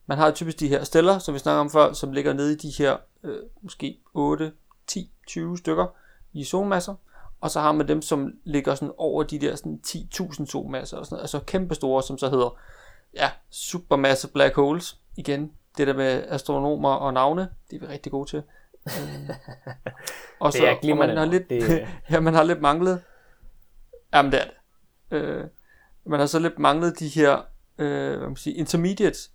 man 0.06 0.18
har 0.18 0.30
typisk 0.30 0.60
de 0.60 0.68
her 0.68 0.84
steller, 0.84 1.18
som 1.18 1.34
vi 1.34 1.38
snakker 1.38 1.60
om 1.60 1.70
før, 1.70 1.92
som 1.92 2.12
ligger 2.12 2.32
nede 2.32 2.52
i 2.52 2.56
de 2.56 2.70
her 2.78 2.96
øh, 3.22 3.38
måske 3.62 4.00
8, 4.14 4.52
10, 4.86 5.10
20 5.26 5.58
stykker 5.58 5.86
i 6.32 6.44
solmasser, 6.44 6.94
og 7.40 7.50
så 7.50 7.60
har 7.60 7.72
man 7.72 7.88
dem, 7.88 8.02
som 8.02 8.32
ligger 8.44 8.74
sådan 8.74 8.94
over 8.98 9.22
de 9.22 9.38
der 9.38 9.56
sådan 9.56 9.80
10.000 9.86 10.46
solmasser, 10.46 10.96
og 10.96 11.06
sådan, 11.06 11.20
altså 11.20 11.40
kæmpe 11.46 11.74
store, 11.74 12.02
som 12.02 12.18
så 12.18 12.30
hedder 12.30 12.58
ja, 13.14 13.30
supermasse 13.50 14.28
black 14.28 14.54
holes. 14.54 14.98
Igen, 15.16 15.52
det 15.78 15.86
der 15.86 15.94
med 15.94 16.24
astronomer 16.28 16.90
og 16.90 17.12
navne, 17.12 17.48
det 17.70 17.76
er 17.76 17.80
vi 17.80 17.92
rigtig 17.92 18.12
gode 18.12 18.30
til. 18.30 18.42
Øhm, 18.86 19.30
og 20.40 20.52
så, 20.52 20.58
det 20.82 20.88
er 20.90 20.92
og 20.92 20.98
man 20.98 21.16
har 21.16 21.24
lidt, 21.24 21.50
det... 21.50 21.86
ja, 22.10 22.20
man 22.20 22.34
har 22.34 22.42
lidt 22.42 22.60
manglet, 22.60 23.02
jamen 24.14 24.32
det 24.32 24.40
er 24.40 24.44
det. 24.44 24.54
Øh, 25.16 25.44
man 26.06 26.20
har 26.20 26.26
så 26.26 26.38
lidt 26.38 26.58
manglet 26.58 26.98
de 26.98 27.08
her, 27.08 27.46
øh, 27.78 28.18
hvad 28.18 28.28
man 28.28 28.36
siger, 28.36 28.58
intermediates, 28.58 29.30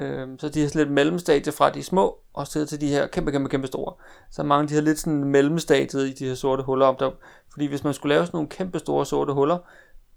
øh, 0.00 0.28
så 0.38 0.48
de 0.48 0.60
her 0.60 0.70
lidt 0.74 0.90
mellemstadier 0.90 1.52
fra 1.52 1.70
de 1.70 1.82
små, 1.82 2.18
og 2.32 2.46
så 2.46 2.66
til 2.66 2.80
de 2.80 2.88
her 2.88 3.06
kæmpe, 3.06 3.32
kæmpe, 3.32 3.48
kæmpe 3.48 3.66
store. 3.66 3.94
Så 4.30 4.42
mange 4.42 4.68
de 4.68 4.74
her 4.74 4.80
lidt 4.80 4.98
sådan 4.98 5.24
mellemstadiet 5.24 6.08
i 6.08 6.12
de 6.12 6.28
her 6.28 6.34
sorte 6.34 6.62
huller. 6.62 6.86
Om 6.86 6.96
der, 6.98 7.10
fordi 7.52 7.66
hvis 7.66 7.84
man 7.84 7.94
skulle 7.94 8.14
lave 8.14 8.26
sådan 8.26 8.36
nogle 8.36 8.48
kæmpe 8.48 8.78
store 8.78 9.06
sorte 9.06 9.32
huller, 9.32 9.58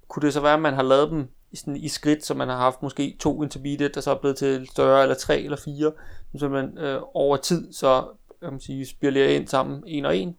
kunne 0.07 0.22
det 0.22 0.33
så 0.33 0.42
være, 0.42 0.54
at 0.54 0.62
man 0.62 0.74
har 0.74 0.83
lavet 0.83 1.12
dem 1.12 1.27
i, 1.51 1.56
sådan, 1.56 1.75
i 1.75 1.88
skridt, 1.88 2.25
så 2.25 2.33
man 2.33 2.48
har 2.48 2.57
haft 2.57 2.83
måske 2.83 3.18
to 3.19 3.44
intermediate, 3.44 3.94
der 3.94 4.01
så 4.01 4.12
er 4.12 4.19
blevet 4.19 4.38
til 4.38 4.68
større, 4.68 5.01
eller 5.01 5.16
tre 5.16 5.42
eller 5.42 5.57
fire, 5.57 5.92
så 6.38 6.50
man 6.50 6.77
øh, 6.77 7.01
over 7.13 7.38
tid 7.38 7.74
så 7.74 8.07
man 8.54 8.60
sige, 8.60 8.86
spiralerer 8.86 9.30
ind 9.30 9.48
sammen 9.48 9.84
en 9.88 10.06
og 10.06 10.18
en. 10.18 10.38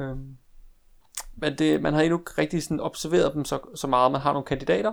Øhm, 0.00 0.36
men 1.34 1.58
det, 1.58 1.82
man 1.82 1.94
har 1.94 2.02
endnu 2.02 2.18
ikke 2.18 2.30
rigtig 2.38 2.62
sådan 2.62 2.80
observeret 2.80 3.34
dem 3.34 3.44
så, 3.44 3.58
så 3.74 3.86
meget. 3.86 4.12
Man 4.12 4.20
har 4.20 4.32
nogle 4.32 4.46
kandidater, 4.46 4.92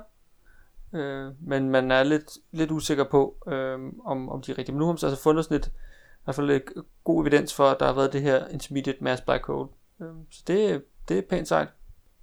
øh, 0.94 1.32
men 1.42 1.70
man 1.70 1.92
er 1.92 2.04
lidt, 2.04 2.38
lidt 2.52 2.72
usikker 2.72 3.04
på, 3.04 3.36
øh, 3.48 3.80
om, 4.06 4.30
om 4.30 4.42
de 4.42 4.52
er 4.52 4.58
rigtige. 4.58 4.74
Men 4.74 4.80
nu 4.80 4.86
har 4.86 4.92
man 4.92 5.00
altså 5.04 5.24
fundet 5.24 5.46
sådan 5.46 5.56
lidt, 5.56 5.68
i 5.68 6.24
hvert 6.24 6.36
fald 6.36 6.48
lidt 6.48 6.64
god 7.04 7.22
evidens 7.24 7.54
for, 7.54 7.64
at 7.64 7.80
der 7.80 7.86
har 7.86 7.94
været 7.94 8.14
det 8.14 8.22
her 8.22 8.48
intermediate 8.48 9.04
mass 9.04 9.22
black 9.22 9.46
hole. 9.46 9.70
Øh, 10.02 10.08
så 10.32 10.44
det, 10.48 10.84
det 11.10 11.18
er 11.18 11.22
pænt 11.30 11.48
sejt. 11.48 11.68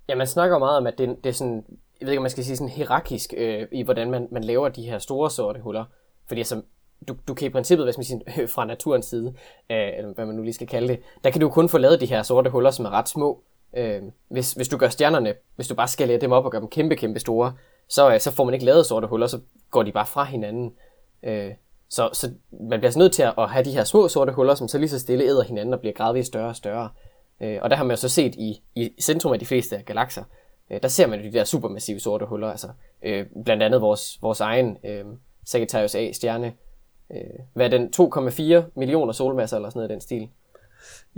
Ja, 0.09 0.15
man 0.15 0.27
snakker 0.27 0.59
meget 0.59 0.77
om, 0.77 0.87
at 0.87 0.99
det, 0.99 1.17
det 1.25 1.31
er 1.31 1.35
sådan, 1.35 1.65
jeg 2.01 2.07
ved 2.07 2.13
ikke, 2.13 2.19
om 2.19 2.23
man 2.23 2.31
skal 2.31 2.45
sige 2.45 2.57
sådan 2.57 2.69
hierarkisk, 2.69 3.35
øh, 3.37 3.69
i 3.73 3.83
hvordan 3.83 4.11
man, 4.11 4.29
man 4.31 4.45
laver 4.45 4.69
de 4.69 4.83
her 4.83 4.99
store 4.99 5.31
sorte 5.31 5.61
huller. 5.61 5.85
Fordi 6.27 6.41
altså, 6.41 6.63
du, 7.09 7.17
du 7.29 7.35
kan 7.35 7.47
i 7.47 7.51
princippet, 7.51 7.87
hvad 7.87 7.95
man 7.97 8.05
siger, 8.05 8.47
fra 8.55 8.65
naturens 8.65 9.07
side, 9.07 9.35
øh, 9.71 9.89
eller 9.97 10.15
hvad 10.15 10.27
man 10.27 10.35
nu 10.35 10.43
lige 10.43 10.55
skal 10.55 10.67
kalde 10.67 10.89
det, 10.89 11.01
der 11.25 11.31
kan 11.31 11.41
du 11.41 11.49
kun 11.49 11.69
få 11.69 11.79
lavet 11.79 12.01
de 12.01 12.07
her 12.07 12.23
sorte 12.23 12.51
huller, 12.51 12.71
som 12.71 12.85
er 12.85 12.91
ret 12.91 13.09
små. 13.09 13.43
Øh, 13.77 14.03
hvis, 14.29 14.53
hvis 14.53 14.69
du 14.69 14.77
gør 14.77 14.89
stjernerne, 14.89 15.35
hvis 15.57 15.69
du 15.69 15.75
bare 15.75 15.89
skalerer 15.89 16.19
dem 16.19 16.33
op 16.33 16.45
og 16.45 16.51
gør 16.51 16.59
dem 16.59 16.69
kæmpe, 16.69 16.97
kæmpe 16.97 17.21
store, 17.21 17.53
så, 17.89 18.15
øh, 18.15 18.21
så 18.21 18.31
får 18.31 18.45
man 18.45 18.55
ikke 18.55 18.67
lavet 18.67 18.87
sorte 18.87 19.07
huller, 19.07 19.27
så 19.27 19.41
går 19.71 19.83
de 19.83 19.93
bare 19.93 20.07
fra 20.07 20.25
hinanden. 20.25 20.73
Øh, 21.23 21.51
så, 21.89 22.11
så 22.13 22.31
man 22.51 22.81
bliver 22.81 22.91
så 22.91 22.99
nødt 22.99 23.13
til 23.13 23.23
at 23.23 23.51
have 23.51 23.65
de 23.65 23.71
her 23.71 23.85
små 23.85 24.09
sorte 24.09 24.33
huller, 24.33 24.55
som 24.55 24.69
så 24.69 24.79
lige 24.79 24.89
så 24.89 24.99
stille 24.99 25.25
æder 25.25 25.43
hinanden 25.43 25.75
og 25.75 25.81
bliver 25.81 25.93
gradvist 25.93 26.27
større 26.27 26.49
og 26.49 26.57
større. 26.57 26.89
Øh, 27.41 27.59
og 27.63 27.71
der 27.71 27.77
har 27.77 27.85
man 27.85 27.91
jo 27.91 28.01
så 28.01 28.09
set 28.09 28.35
i, 28.35 28.63
i 28.75 28.93
centrum 29.01 29.33
af 29.33 29.39
de 29.39 29.47
fleste 29.47 29.83
galakser, 29.87 30.25
øh, 30.71 30.83
der 30.83 30.89
ser 30.89 31.07
man 31.07 31.21
jo 31.21 31.27
de 31.27 31.33
der 31.33 31.45
supermassive 31.45 32.01
sorte 32.01 32.27
huller, 32.27 32.51
altså 32.51 32.69
øh, 33.03 33.27
blandt 33.45 33.63
andet 33.63 33.81
vores, 33.81 34.23
vores 34.23 34.41
egen 34.41 34.77
øh, 34.85 35.05
Sagittarius 35.45 35.95
A-stjerne, 35.95 36.53
øh, 37.11 37.19
hvad 37.55 37.71
den, 37.71 37.91
2,4 38.01 38.71
millioner 38.77 39.13
solmasser 39.13 39.57
eller 39.57 39.71
sådan 39.71 39.79
noget 39.79 39.91
i 39.91 39.93
den 39.93 40.01
stil. 40.01 40.29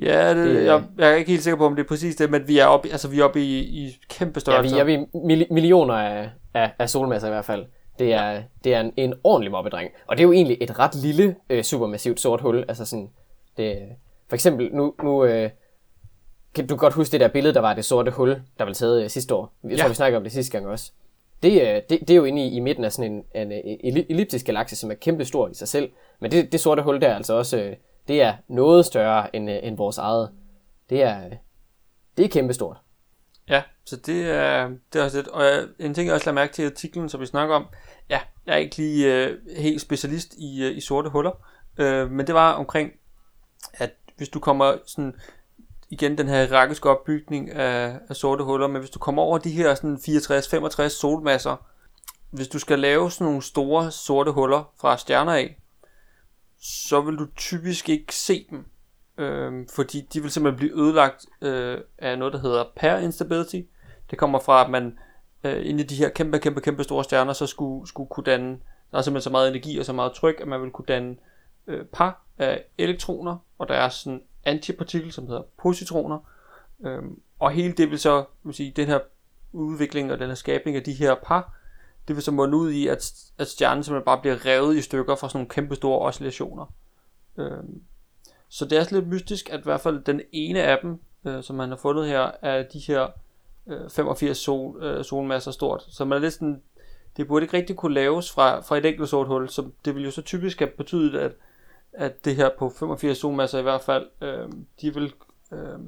Ja, 0.02 0.34
det, 0.34 0.54
det, 0.54 0.64
jeg, 0.64 0.82
jeg 0.98 1.10
er 1.10 1.14
ikke 1.14 1.30
helt 1.30 1.42
sikker 1.42 1.58
på, 1.58 1.66
om 1.66 1.76
det 1.76 1.84
er 1.84 1.88
præcis 1.88 2.16
det, 2.16 2.30
men 2.30 2.48
vi 2.48 2.58
er 2.58 2.66
oppe, 2.66 2.88
altså, 2.88 3.08
vi 3.08 3.20
er 3.20 3.24
oppe 3.24 3.40
i, 3.40 3.58
i 3.58 3.98
kæmpe 4.08 4.40
størrelse. 4.40 4.76
Ja, 4.76 4.84
vi 4.84 4.94
er 4.94 4.98
oppe 5.00 5.32
i 5.32 5.46
millioner 5.50 5.94
af, 5.94 6.30
af, 6.54 6.70
af 6.78 6.90
solmasser 6.90 7.28
i 7.28 7.30
hvert 7.30 7.44
fald. 7.44 7.66
Det 7.98 8.12
er, 8.12 8.30
ja. 8.30 8.42
det 8.64 8.74
er 8.74 8.80
en, 8.80 8.92
en 8.96 9.14
ordentlig 9.24 9.50
mobbedreng. 9.50 9.90
Og 10.06 10.16
det 10.16 10.22
er 10.22 10.26
jo 10.26 10.32
egentlig 10.32 10.58
et 10.60 10.78
ret 10.78 10.94
lille 10.94 11.36
øh, 11.50 11.64
supermassivt 11.64 12.20
sort 12.20 12.40
hul. 12.40 12.64
Altså 12.68 12.84
sådan, 12.84 13.10
det, 13.56 13.78
for 14.28 14.34
eksempel, 14.34 14.70
nu, 14.72 14.94
nu 15.02 15.24
øh, 15.24 15.50
kan 16.54 16.66
du 16.66 16.76
godt 16.76 16.94
huske 16.94 17.12
det 17.12 17.20
der 17.20 17.28
billede, 17.28 17.54
der 17.54 17.60
var 17.60 17.74
det 17.74 17.84
sorte 17.84 18.10
hul, 18.10 18.42
der 18.58 18.64
var 18.64 18.72
taget 18.72 19.02
øh, 19.02 19.10
sidste 19.10 19.34
år. 19.34 19.52
Jeg 19.64 19.72
ja. 19.72 19.76
tror, 19.76 19.88
vi 19.88 19.94
snakker 19.94 20.18
om 20.18 20.22
det 20.22 20.32
sidste 20.32 20.52
gang 20.52 20.66
også. 20.66 20.92
Det, 21.42 21.62
øh, 21.62 21.82
det, 21.90 22.00
det 22.00 22.10
er 22.10 22.14
jo 22.14 22.24
inde 22.24 22.46
i, 22.46 22.56
i 22.56 22.60
midten 22.60 22.84
af 22.84 22.92
sådan 22.92 23.12
en, 23.12 23.24
en, 23.34 23.52
øh, 23.52 24.04
elliptisk 24.10 24.46
galakse, 24.46 24.76
som 24.76 24.90
er 24.90 24.94
kæmpestor 24.94 25.48
i 25.48 25.54
sig 25.54 25.68
selv. 25.68 25.90
Men 26.20 26.30
det, 26.30 26.52
det 26.52 26.60
sorte 26.60 26.82
hul 26.82 27.00
der 27.00 27.08
er 27.08 27.16
altså 27.16 27.34
også, 27.34 27.58
øh, 27.58 27.76
det 28.08 28.22
er 28.22 28.34
noget 28.48 28.86
større 28.86 29.36
end, 29.36 29.50
end 29.50 29.76
vores 29.76 29.98
eget. 29.98 30.30
Det 30.90 31.02
er, 31.02 31.30
det 32.16 32.24
er 32.24 32.28
kæmpestort. 32.28 32.76
Ja, 33.48 33.62
så 33.84 33.96
det 33.96 34.30
er, 34.30 34.68
det 34.92 35.00
er 35.00 35.04
også 35.04 35.18
lidt. 35.18 35.28
Og 35.28 35.44
en 35.78 35.94
ting, 35.94 36.06
jeg 36.06 36.14
også 36.14 36.26
lader 36.26 36.34
mærke 36.34 36.52
til 36.52 36.62
i 36.62 36.66
artiklen, 36.66 37.08
som 37.08 37.20
vi 37.20 37.26
snakker 37.26 37.54
om, 37.54 37.66
ja, 38.10 38.20
jeg 38.46 38.54
er 38.54 38.58
ikke 38.58 38.76
lige 38.76 39.14
øh, 39.14 39.38
helt 39.56 39.80
specialist 39.80 40.34
i, 40.34 40.64
øh, 40.64 40.76
i 40.76 40.80
sorte 40.80 41.10
huller, 41.10 41.32
øh, 41.78 42.10
men 42.10 42.26
det 42.26 42.34
var 42.34 42.52
omkring, 42.52 42.92
at 43.74 43.90
hvis 44.16 44.28
du 44.28 44.40
kommer 44.40 44.76
sådan, 44.86 45.14
igen 45.90 46.18
den 46.18 46.28
her 46.28 46.44
hierarkiske 46.44 46.90
opbygning 46.90 47.50
af, 47.50 47.98
af 48.08 48.16
sorte 48.16 48.44
huller, 48.44 48.66
men 48.66 48.80
hvis 48.80 48.90
du 48.90 48.98
kommer 48.98 49.22
over 49.22 49.38
de 49.38 49.50
her 49.50 49.74
sådan 49.74 49.96
64-65 49.96 50.88
solmasser, 50.88 51.56
hvis 52.30 52.48
du 52.48 52.58
skal 52.58 52.78
lave 52.78 53.10
sådan 53.10 53.24
nogle 53.24 53.42
store 53.42 53.90
sorte 53.90 54.30
huller 54.30 54.72
fra 54.80 54.98
stjerner 54.98 55.32
af, 55.32 55.60
så 56.60 57.00
vil 57.00 57.16
du 57.16 57.26
typisk 57.36 57.88
ikke 57.88 58.14
se 58.14 58.46
dem. 58.50 58.64
Øh, 59.18 59.66
fordi 59.74 60.00
de 60.12 60.22
vil 60.22 60.30
simpelthen 60.30 60.58
blive 60.58 60.80
ødelagt 60.80 61.26
øh, 61.40 61.80
af 61.98 62.18
noget, 62.18 62.34
der 62.34 62.40
hedder 62.40 62.64
pair 62.76 62.96
instability. 62.96 63.60
Det 64.10 64.18
kommer 64.18 64.38
fra, 64.38 64.64
at 64.64 64.70
man 64.70 64.98
øh, 65.44 65.66
inde 65.66 65.84
i 65.84 65.86
de 65.86 65.94
her 65.94 66.08
kæmpe, 66.08 66.38
kæmpe, 66.38 66.60
kæmpe 66.60 66.84
store 66.84 67.04
stjerner, 67.04 67.32
så 67.32 67.46
skulle, 67.46 67.88
skulle 67.88 68.08
kunne 68.08 68.24
danne, 68.24 68.58
der 68.92 68.98
er 68.98 69.02
simpelthen 69.02 69.24
så 69.24 69.30
meget 69.30 69.48
energi 69.48 69.78
og 69.78 69.84
så 69.84 69.92
meget 69.92 70.12
tryk, 70.12 70.40
at 70.40 70.48
man 70.48 70.62
vil 70.62 70.70
kunne 70.70 70.86
danne 70.86 71.16
øh, 71.66 71.84
par 71.84 72.22
af 72.38 72.64
elektroner, 72.78 73.36
og 73.58 73.68
der 73.68 73.74
er 73.74 73.88
sådan 73.88 74.22
antipartikel, 74.48 75.12
som 75.12 75.26
hedder 75.26 75.42
positroner. 75.58 76.18
Øh, 76.84 77.02
og 77.38 77.50
hele 77.50 77.72
det 77.72 77.90
vil 77.90 77.98
så, 77.98 78.24
vil 78.44 78.54
sige, 78.54 78.72
den 78.76 78.86
her 78.86 78.98
udvikling 79.52 80.12
og 80.12 80.18
den 80.18 80.28
her 80.28 80.34
skabning 80.34 80.76
af 80.76 80.82
de 80.82 80.92
her 80.92 81.14
par, 81.14 81.54
det 82.08 82.16
vil 82.16 82.22
så 82.22 82.30
munde 82.30 82.56
ud 82.56 82.70
i, 82.70 82.86
at, 82.86 83.12
at 83.38 83.48
stjernen 83.48 83.84
simpelthen 83.84 84.04
bare 84.04 84.20
bliver 84.20 84.46
revet 84.46 84.76
i 84.76 84.82
stykker 84.82 85.16
fra 85.16 85.28
sådan 85.28 85.38
nogle 85.38 85.48
kæmpe 85.48 85.74
store 85.74 85.98
oscillationer. 85.98 86.72
Øh, 87.38 87.62
så 88.48 88.64
det 88.64 88.76
er 88.76 88.80
også 88.80 88.94
lidt 88.94 89.08
mystisk, 89.08 89.50
at 89.50 89.60
i 89.60 89.62
hvert 89.62 89.80
fald 89.80 90.04
den 90.04 90.20
ene 90.32 90.62
af 90.62 90.78
dem, 90.82 91.00
øh, 91.24 91.42
som 91.42 91.56
man 91.56 91.68
har 91.68 91.76
fundet 91.76 92.06
her, 92.06 92.30
er 92.42 92.62
de 92.62 92.78
her 92.78 93.08
øh, 93.66 93.90
85 93.90 94.38
sol, 94.38 94.82
øh, 94.82 95.04
solmasser 95.04 95.50
stort. 95.50 95.86
Så 95.88 96.04
man 96.04 96.16
er 96.16 96.20
lidt 96.20 96.34
sådan, 96.34 96.62
det 97.16 97.28
burde 97.28 97.44
ikke 97.44 97.56
rigtig 97.56 97.76
kunne 97.76 97.94
laves 97.94 98.32
fra, 98.32 98.60
fra 98.60 98.76
et 98.76 98.84
enkelt 98.84 99.08
sort 99.08 99.26
hul, 99.26 99.48
så 99.48 99.70
det 99.84 99.94
vil 99.94 100.04
jo 100.04 100.10
så 100.10 100.22
typisk 100.22 100.58
have 100.58 100.70
betydet, 100.76 101.18
at, 101.18 101.32
at 101.98 102.24
det 102.24 102.36
her 102.36 102.50
på 102.58 102.68
85 102.68 103.18
solmasser 103.18 103.58
i 103.58 103.62
hvert 103.62 103.80
fald, 103.80 104.06
øh, 104.20 104.48
de 104.80 104.94
vil 104.94 105.12
øh, 105.52 105.78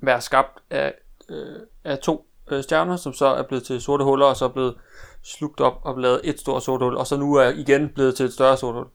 være 0.00 0.20
skabt 0.20 0.58
af, 0.70 0.94
øh, 1.28 1.60
af 1.84 1.98
to 1.98 2.26
øh, 2.50 2.62
stjerner, 2.62 2.96
som 2.96 3.12
så 3.12 3.26
er 3.26 3.42
blevet 3.42 3.64
til 3.64 3.80
sorte 3.80 4.04
huller, 4.04 4.26
og 4.26 4.36
så 4.36 4.44
er 4.44 4.48
blevet 4.48 4.74
slugt 5.22 5.60
op 5.60 5.80
og 5.82 5.98
lavet 5.98 6.20
et 6.24 6.40
stort 6.40 6.62
sort 6.62 6.82
hul, 6.82 6.96
og 6.96 7.06
så 7.06 7.16
nu 7.16 7.34
er 7.34 7.48
igen 7.48 7.88
blevet 7.88 8.16
til 8.16 8.26
et 8.26 8.32
større 8.32 8.56
sort 8.56 8.74
hul. 8.74 8.86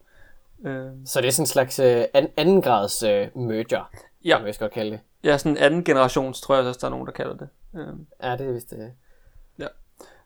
Øh. 0.66 0.92
Så 1.06 1.22
det 1.22 1.28
er 1.28 1.32
sådan 1.32 1.44
en 1.44 1.48
slags 1.48 1.80
øh, 1.80 2.06
an, 2.14 2.30
anden 2.38 2.62
grads 2.62 3.04
øh, 3.04 3.38
merger, 3.38 3.90
ja. 4.26 4.38
kan 4.38 4.46
man 4.46 4.54
godt 4.60 4.72
kalde 4.72 4.92
det. 4.92 5.00
Ja, 5.24 5.38
sådan 5.38 5.58
anden 5.58 5.84
generations, 5.84 6.42
tror 6.42 6.56
jeg 6.56 6.66
også, 6.66 6.80
der 6.82 6.88
er 6.88 6.92
nogen, 6.92 7.06
der 7.06 7.12
kalder 7.12 7.36
det. 7.36 7.50
Øh. 7.76 7.88
Ja, 8.24 8.32
det 8.32 8.48
er 8.48 8.52
vist 8.52 8.70
det. 8.70 8.92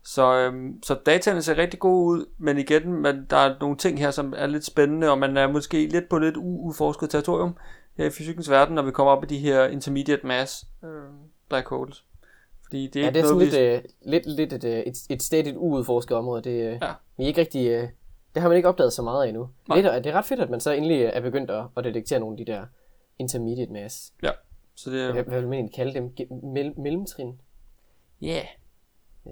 Øh. 0.01 0.05
Så, 0.05 0.35
øhm, 0.35 0.83
så 0.83 0.97
dataene 1.05 1.41
ser 1.41 1.57
rigtig 1.57 1.79
gode 1.79 2.05
ud, 2.05 2.25
men 2.37 2.57
igen, 2.57 2.93
man, 2.93 3.25
der 3.29 3.37
er 3.37 3.55
nogle 3.59 3.77
ting 3.77 3.99
her, 3.99 4.11
som 4.11 4.33
er 4.37 4.47
lidt 4.47 4.65
spændende, 4.65 5.11
og 5.11 5.17
man 5.17 5.37
er 5.37 5.47
måske 5.47 5.87
lidt 5.87 6.09
på 6.09 6.17
lidt 6.17 6.37
uudforsket 6.37 7.09
territorium 7.09 7.57
her 7.97 8.05
i 8.05 8.09
fysikkens 8.09 8.49
verden, 8.49 8.75
når 8.75 8.81
vi 8.81 8.91
kommer 8.91 9.11
op 9.11 9.23
i 9.23 9.27
de 9.27 9.37
her 9.37 9.65
intermediate 9.65 10.27
mass 10.27 10.65
øh, 10.83 10.89
black 11.49 11.67
holes. 11.67 12.05
Fordi 12.63 12.87
det 12.87 12.99
er, 12.99 13.05
ja, 13.05 13.11
det 13.11 13.19
er 13.19 13.25
sådan 13.25 13.39
lidt, 13.39 13.53
vi... 13.53 13.59
øh, 13.59 13.81
lidt, 14.05 14.25
lidt 14.25 14.53
et, 14.53 14.63
øh, 14.63 14.79
et, 14.79 14.97
et 15.09 15.23
stadigt 15.23 15.57
uudforsket 15.57 16.17
område. 16.17 16.41
Det, 16.41 16.51
øh, 16.51 16.79
ja. 16.81 16.91
Vi 17.17 17.23
er 17.23 17.27
ikke 17.27 17.41
rigtig, 17.41 17.67
øh, 17.67 17.89
det 18.33 18.41
har 18.41 18.49
man 18.49 18.57
ikke 18.57 18.69
opdaget 18.69 18.93
så 18.93 19.01
meget 19.01 19.23
af 19.23 19.27
endnu. 19.27 19.49
Lidt, 19.75 19.85
det 19.85 20.05
er 20.05 20.11
ret 20.11 20.25
fedt, 20.25 20.39
at 20.39 20.49
man 20.49 20.59
så 20.59 20.71
endelig 20.71 21.01
er 21.01 21.21
begyndt 21.21 21.51
at, 21.51 21.63
at 21.77 21.83
detektere 21.83 22.19
nogle 22.19 22.39
af 22.39 22.45
de 22.45 22.51
der 22.51 22.65
intermediate 23.19 23.73
mass. 23.73 24.13
Ja. 24.23 24.31
Så 24.75 24.91
det 24.91 25.01
er... 25.01 25.11
Hvad, 25.11 25.23
hvad 25.23 25.39
vil 25.39 25.49
man 25.49 25.53
egentlig 25.53 25.75
kalde 25.75 25.93
dem? 25.93 26.13
Mel- 26.43 26.79
mellemtrin? 26.81 27.41
Ja. 28.21 28.27
Yeah. 28.27 28.45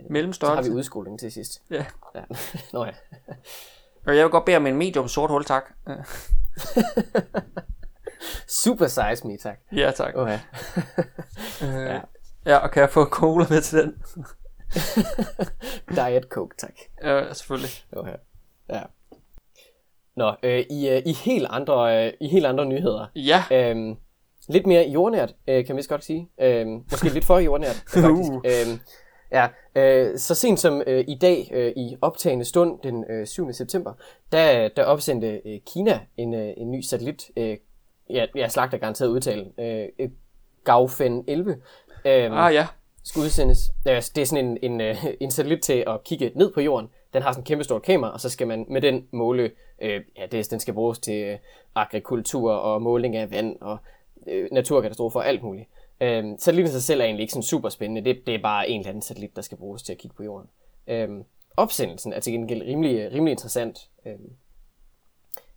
Mellemstørrelse. 0.10 0.64
Så 0.64 0.70
har 0.70 0.76
vi 0.76 0.80
udskoling 0.80 1.20
til 1.20 1.32
sidst. 1.32 1.62
Ja. 1.70 1.86
ja. 2.16 2.22
Nå 2.74 2.86
ja. 2.86 2.92
Og 4.08 4.16
jeg 4.16 4.24
vil 4.24 4.32
godt 4.32 4.46
bede 4.46 4.58
om 4.58 4.68
en 4.68 4.76
medium 4.76 5.08
sort 5.08 5.30
hul, 5.30 5.46
tak. 5.46 5.64
Ja. 5.88 5.96
Super 8.48 8.88
size 8.88 9.28
me, 9.28 9.38
tak. 9.38 9.60
Ja, 9.72 9.92
tak. 9.92 10.16
Okay. 10.16 10.40
øh, 11.64 11.86
ja. 11.86 12.00
ja, 12.46 12.58
og 12.58 12.72
kan 12.72 12.82
jeg 12.82 12.90
få 12.90 13.06
cola 13.06 13.46
med 13.50 13.62
til 13.62 13.80
den? 13.80 13.96
Diet 15.96 16.24
Coke, 16.24 16.56
tak. 16.58 16.74
Ja, 17.04 17.34
selvfølgelig. 17.34 17.72
Okay. 17.92 18.16
Ja. 18.70 18.82
Nå, 20.16 20.36
øh, 20.44 20.66
i, 20.70 20.90
øh, 20.90 21.02
i, 21.06 21.14
helt 21.14 21.48
andre, 21.50 22.08
øh, 22.08 22.14
i 22.22 22.28
helt 22.28 22.46
andre 22.46 22.66
nyheder. 22.66 23.06
Ja. 23.16 23.44
Øhm, 23.52 23.96
lidt 24.48 24.68
mere 24.68 24.90
jordnært, 24.90 25.36
øh, 25.48 25.66
kan 25.66 25.78
vi 25.78 25.84
godt 25.90 26.04
sige. 26.04 26.30
Øhm, 26.42 26.84
måske 26.92 27.10
lidt 27.10 27.26
for 27.26 27.40
jordnært, 27.40 27.84
faktisk. 27.88 28.32
Uh. 28.32 28.42
Øhm, 28.46 28.80
ja, 29.32 29.48
øh, 29.76 30.18
så 30.18 30.36
sent 30.36 30.60
som 30.60 30.82
øh, 30.88 31.06
i 31.08 31.16
dag, 31.16 31.50
øh, 31.54 31.74
i 31.76 31.98
optagende 32.02 32.46
stund, 32.46 32.80
den 32.84 33.06
øh, 33.10 33.28
7. 33.28 33.54
september, 33.54 33.94
der, 34.32 34.68
der 34.68 34.84
opsendte 34.84 35.42
øh, 35.46 35.60
Kina 35.66 36.00
en, 36.18 36.34
øh, 36.34 36.54
en 36.58 36.72
ny 36.72 36.82
satellit. 36.82 37.32
Øh, 37.38 37.58
ja, 38.10 38.26
jeg 38.36 38.52
slagter 38.52 38.78
garanteret 38.78 39.10
udtale. 39.10 39.46
Øh, 39.58 40.10
Gaofen 40.64 41.24
11. 41.28 41.52
Øhm, 42.06 42.34
ah 42.34 42.54
ja. 42.54 42.68
Skal 43.04 43.20
udsendes. 43.20 43.60
Det 43.86 44.18
er 44.18 44.26
sådan 44.26 44.46
en, 44.46 44.58
en, 44.62 44.82
øh, 44.82 45.06
en 45.20 45.32
satellit 45.32 45.62
til 45.64 45.84
at 45.88 46.04
kigge 46.04 46.32
ned 46.36 46.54
på 46.54 46.62
jorden 46.62 46.90
den 47.14 47.22
har 47.22 47.32
sådan 47.32 47.42
en 47.42 47.46
kæmpe 47.46 47.64
stort 47.64 47.82
kamera, 47.82 48.12
og 48.12 48.20
så 48.20 48.30
skal 48.30 48.48
man 48.48 48.66
med 48.70 48.82
den 48.82 49.08
måle, 49.12 49.52
øh, 49.82 50.02
ja, 50.18 50.26
det, 50.26 50.52
den 50.52 50.60
skal 50.60 50.74
bruges 50.74 51.00
til 51.00 51.24
øh, 51.24 51.38
agrikultur 51.76 52.52
og 52.52 52.82
måling 52.82 53.16
af 53.16 53.32
vand 53.32 53.56
og 53.62 53.78
øh, 54.28 54.48
naturkatastrofer 54.52 55.20
og 55.20 55.28
alt 55.28 55.44
muligt. 55.44 55.70
Øh, 56.02 56.24
satellitten 56.38 56.72
sig 56.72 56.84
selv 56.84 57.02
er 57.02 57.06
egentlig 57.06 57.22
ikke 57.24 57.34
sådan 57.34 57.44
super 57.44 57.70
spændende, 57.70 58.10
det, 58.10 58.22
det 58.26 58.36
er 58.36 58.42
bare 58.42 58.70
en 58.70 58.80
eller 58.80 58.90
anden 58.90 59.02
satellit, 59.02 59.36
der 59.36 59.42
skal 59.42 59.58
bruges 59.58 59.84
til 59.84 59.94
at 59.94 60.00
kigge 60.00 60.16
på 60.16 60.24
jorden. 60.24 60.50
Øh, 60.88 61.10
opsendelsen 61.58 62.14
er 62.14 62.20
til 62.20 62.34
gengæld 62.34 62.62
rimelig, 62.62 63.12
rimelig 63.12 63.32
interessant. 63.32 63.90
Øh, 64.06 64.14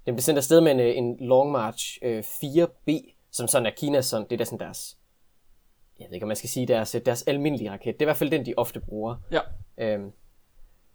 den 0.07 0.15
blev 0.15 0.23
sendt 0.23 0.39
afsted 0.39 0.61
med 0.61 0.73
en, 0.73 0.81
øh, 0.81 0.97
en 0.97 1.17
Long 1.21 1.51
March 1.51 1.99
øh, 2.03 2.25
4B, 2.25 3.15
som 3.31 3.49
sådan 3.49 3.67
er 3.67 3.71
Kinas, 3.71 4.07
sådan, 4.07 4.25
det 4.25 4.33
er 4.33 4.37
der 4.37 4.45
sådan 4.45 4.59
deres, 4.59 4.99
jeg 5.99 6.07
ved 6.09 6.15
ikke 6.15 6.25
om 6.25 6.29
man 6.29 6.37
skal 6.37 6.51
sige 6.51 6.67
deres, 6.67 6.97
deres 7.07 7.23
almindelige 7.23 7.71
raket. 7.71 7.95
Det 7.95 8.03
er 8.03 8.05
i 8.05 8.11
hvert 8.11 8.17
fald 8.17 8.31
den, 8.31 8.47
de 8.47 8.55
ofte 8.57 8.81
bruger. 8.81 9.17
Ja. 9.33 9.41
Øh, 9.79 10.01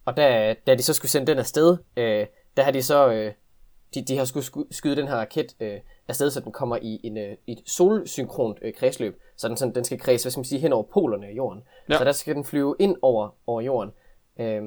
og 0.04 0.16
da, 0.16 0.54
da 0.66 0.74
de 0.74 0.82
så 0.82 0.94
skulle 0.94 1.10
sende 1.10 1.26
den 1.26 1.38
afsted, 1.38 1.76
øh, 1.96 2.26
der 2.56 2.62
har 2.62 2.70
de 2.70 2.82
så, 2.82 3.12
øh, 3.12 3.32
de, 3.94 4.02
de 4.02 4.16
har 4.16 4.24
skulle 4.24 4.66
skyde 4.70 4.96
den 4.96 5.08
her 5.08 5.14
raket 5.14 5.56
øh, 5.60 5.80
afsted, 6.08 6.30
så 6.30 6.40
den 6.40 6.52
kommer 6.52 6.78
i 6.82 7.00
en, 7.04 7.16
øh, 7.16 7.36
et 7.46 7.62
solsynkront 7.66 8.58
øh, 8.62 8.74
kredsløb, 8.74 9.20
så 9.36 9.48
den, 9.48 9.56
sådan, 9.56 9.74
den 9.74 9.84
skal 9.84 9.98
kredse, 9.98 10.24
hvad 10.24 10.30
skal 10.30 10.40
man 10.40 10.44
sige, 10.44 10.60
hen 10.60 10.72
over 10.72 10.82
polerne 10.82 11.26
af 11.26 11.32
jorden. 11.32 11.62
Ja. 11.88 11.98
Så 11.98 12.04
der 12.04 12.12
skal 12.12 12.34
den 12.34 12.44
flyve 12.44 12.76
ind 12.78 12.96
over, 13.02 13.28
over 13.46 13.60
jorden. 13.60 13.92
Øh, 14.40 14.62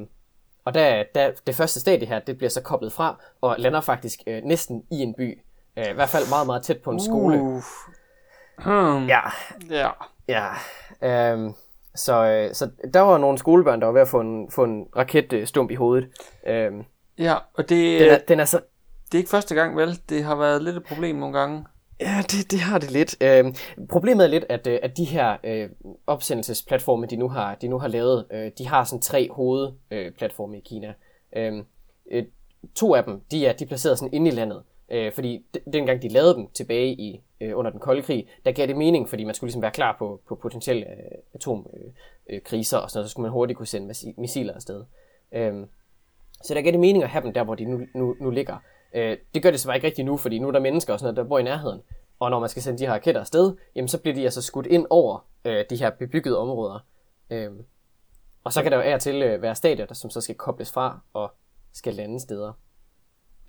og 0.65 0.73
der, 0.73 1.03
der, 1.15 1.31
det 1.47 1.55
første 1.55 1.79
stadie 1.79 2.07
her, 2.07 2.19
det 2.19 2.37
bliver 2.37 2.49
så 2.49 2.61
koblet 2.61 2.93
fra, 2.93 3.23
og 3.41 3.55
lander 3.59 3.81
faktisk 3.81 4.19
øh, 4.27 4.43
næsten 4.43 4.83
i 4.91 4.95
en 4.95 5.13
by. 5.13 5.39
Øh, 5.77 5.85
I 5.91 5.93
hvert 5.93 6.09
fald 6.09 6.29
meget, 6.29 6.45
meget 6.45 6.63
tæt 6.63 6.81
på 6.81 6.91
en 6.91 6.99
skole. 6.99 7.41
Uh. 7.41 7.61
Hmm. 8.57 9.07
Ja. 9.07 9.19
Ja. 9.69 9.89
Ja. 10.27 10.47
Øh, 11.01 11.53
så, 11.95 12.25
øh, 12.25 12.53
så 12.53 12.69
der 12.93 12.99
var 12.99 13.17
nogle 13.17 13.37
skolebørn, 13.37 13.79
der 13.79 13.85
var 13.85 13.93
ved 13.93 14.01
at 14.01 14.07
få 14.07 14.19
en, 14.19 14.51
få 14.51 14.63
en 14.63 14.87
raketstump 14.95 15.71
i 15.71 15.75
hovedet. 15.75 16.09
Øhm, 16.47 16.83
ja, 17.17 17.35
og 17.53 17.69
det, 17.69 18.01
den 18.01 18.09
er, 18.09 18.17
den 18.27 18.39
er 18.39 18.45
så 18.45 18.59
det 19.11 19.17
er 19.17 19.17
ikke 19.17 19.29
første 19.29 19.55
gang, 19.55 19.77
vel? 19.77 19.99
Det 20.09 20.23
har 20.23 20.35
været 20.35 20.63
lidt 20.63 20.77
et 20.77 20.83
problem 20.83 21.15
nogle 21.15 21.39
gange. 21.39 21.65
Ja, 21.99 22.23
det, 22.31 22.51
det 22.51 22.59
har 22.59 22.79
det 22.79 22.91
lidt. 22.91 23.23
Øh, 23.23 23.55
problemet 23.89 24.23
er 24.23 24.29
lidt, 24.29 24.45
at, 24.49 24.67
øh, 24.67 24.79
at 24.83 24.97
de 24.97 25.03
her 25.03 25.37
øh, 25.43 25.69
opsendelsesplatforme, 26.07 27.05
de 27.05 27.15
nu 27.15 27.29
har, 27.29 27.55
de 27.55 27.67
nu 27.67 27.79
har 27.79 27.87
lavet, 27.87 28.25
øh, 28.31 28.51
de 28.57 28.67
har 28.67 28.83
sådan 28.83 29.01
tre 29.01 29.29
hovedplatforme 29.31 30.53
øh, 30.53 30.57
i 30.57 30.61
Kina. 30.65 30.93
Øh, 31.35 31.63
øh, 32.11 32.25
to 32.75 32.95
af 32.95 33.03
dem, 33.03 33.21
de 33.31 33.45
er, 33.45 33.53
de 33.53 33.63
er 33.63 33.67
placeret 33.67 33.99
sådan 33.99 34.13
inde 34.13 34.27
i 34.27 34.33
landet. 34.33 34.63
Øh, 34.91 35.13
fordi 35.13 35.45
dengang 35.73 36.01
de 36.01 36.07
lavede 36.07 36.35
dem 36.35 36.47
tilbage 36.53 36.93
i 36.93 37.21
øh, 37.41 37.57
under 37.57 37.71
den 37.71 37.79
kolde 37.79 38.01
krig, 38.01 38.27
der 38.45 38.51
gav 38.51 38.67
det 38.67 38.77
mening, 38.77 39.09
fordi 39.09 39.23
man 39.23 39.35
skulle 39.35 39.47
ligesom 39.47 39.61
være 39.61 39.71
klar 39.71 39.95
på, 39.99 40.21
på 40.27 40.35
potentielle 40.35 40.85
øh, 40.85 41.17
atomkriser 41.33 42.77
øh, 42.77 42.83
og 42.83 42.89
sådan 42.89 42.99
noget, 42.99 43.09
så 43.09 43.11
skulle 43.11 43.23
man 43.23 43.31
hurtigt 43.31 43.57
kunne 43.57 43.67
sende 43.67 43.93
missiler 44.17 44.53
afsted. 44.53 44.83
Øh, 45.31 45.53
så 46.43 46.53
der 46.53 46.61
gav 46.61 46.71
det 46.71 46.79
mening 46.79 47.03
at 47.03 47.09
have 47.09 47.23
dem 47.23 47.33
der, 47.33 47.43
hvor 47.43 47.55
de 47.55 47.65
nu, 47.65 47.81
nu, 47.95 48.15
nu 48.21 48.29
ligger. 48.29 48.57
Øh, 48.93 49.17
det 49.33 49.43
gør 49.43 49.51
det 49.51 49.59
så 49.59 49.67
bare 49.67 49.77
ikke 49.77 49.87
rigtigt 49.87 50.05
nu, 50.05 50.17
fordi 50.17 50.39
nu 50.39 50.47
er 50.47 50.51
der 50.51 50.59
mennesker 50.59 50.93
og 50.93 50.99
sådan 50.99 51.13
noget, 51.13 51.23
der 51.23 51.29
bor 51.29 51.39
i 51.39 51.43
nærheden. 51.43 51.81
Og 52.19 52.29
når 52.29 52.39
man 52.39 52.49
skal 52.49 52.61
sende 52.61 52.79
de 52.79 52.85
her 52.85 52.93
raketter 52.93 53.21
afsted, 53.21 53.55
jamen 53.75 53.87
så 53.87 53.97
bliver 53.97 54.15
de 54.15 54.23
altså 54.23 54.41
skudt 54.41 54.65
ind 54.65 54.85
over 54.89 55.25
øh, 55.45 55.65
de 55.69 55.75
her 55.75 55.89
bebyggede 55.89 56.37
områder. 56.37 56.79
Øh, 57.29 57.51
og 58.43 58.53
så 58.53 58.63
kan 58.63 58.71
der 58.71 58.77
jo 58.77 58.83
af 58.83 58.93
og 58.93 59.01
til 59.01 59.21
øh, 59.21 59.41
være 59.41 59.55
stadier, 59.55 59.85
der, 59.85 59.93
som 59.93 60.09
så 60.09 60.21
skal 60.21 60.35
kobles 60.35 60.71
fra 60.71 60.99
og 61.13 61.31
skal 61.73 61.93
lande 61.93 62.19
steder. 62.19 62.53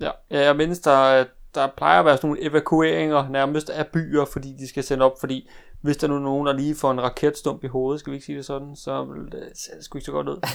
Ja, 0.01 0.11
jeg 0.31 0.57
mindes, 0.57 0.81
der, 0.81 1.25
der 1.55 1.69
plejer 1.77 2.01
at 2.01 2.05
være 2.05 2.17
sådan 2.17 2.31
nogle 2.31 2.43
evakueringer 2.43 3.29
nærmest 3.29 3.71
af 3.71 3.87
byer, 3.87 4.25
fordi 4.25 4.57
de 4.59 4.69
skal 4.69 4.85
sende 4.85 5.05
op, 5.05 5.21
fordi 5.21 5.51
hvis 5.81 5.97
der 5.97 6.09
nu 6.09 6.15
er 6.15 6.21
nogen, 6.21 6.47
der 6.47 6.53
lige 6.53 6.75
får 6.75 6.91
en 6.91 7.03
raketstump 7.03 7.65
i 7.65 7.67
hovedet, 7.67 8.01
skal 8.01 8.11
vi 8.11 8.17
ikke 8.17 8.27
sige 8.27 8.37
det 8.37 8.47
sådan, 8.47 8.77
så 8.77 9.05
det, 9.33 9.33
det 9.33 9.85
sgu 9.85 9.99
ikke 9.99 10.07
så 10.07 10.13
godt 10.13 10.29
ud. 10.29 10.47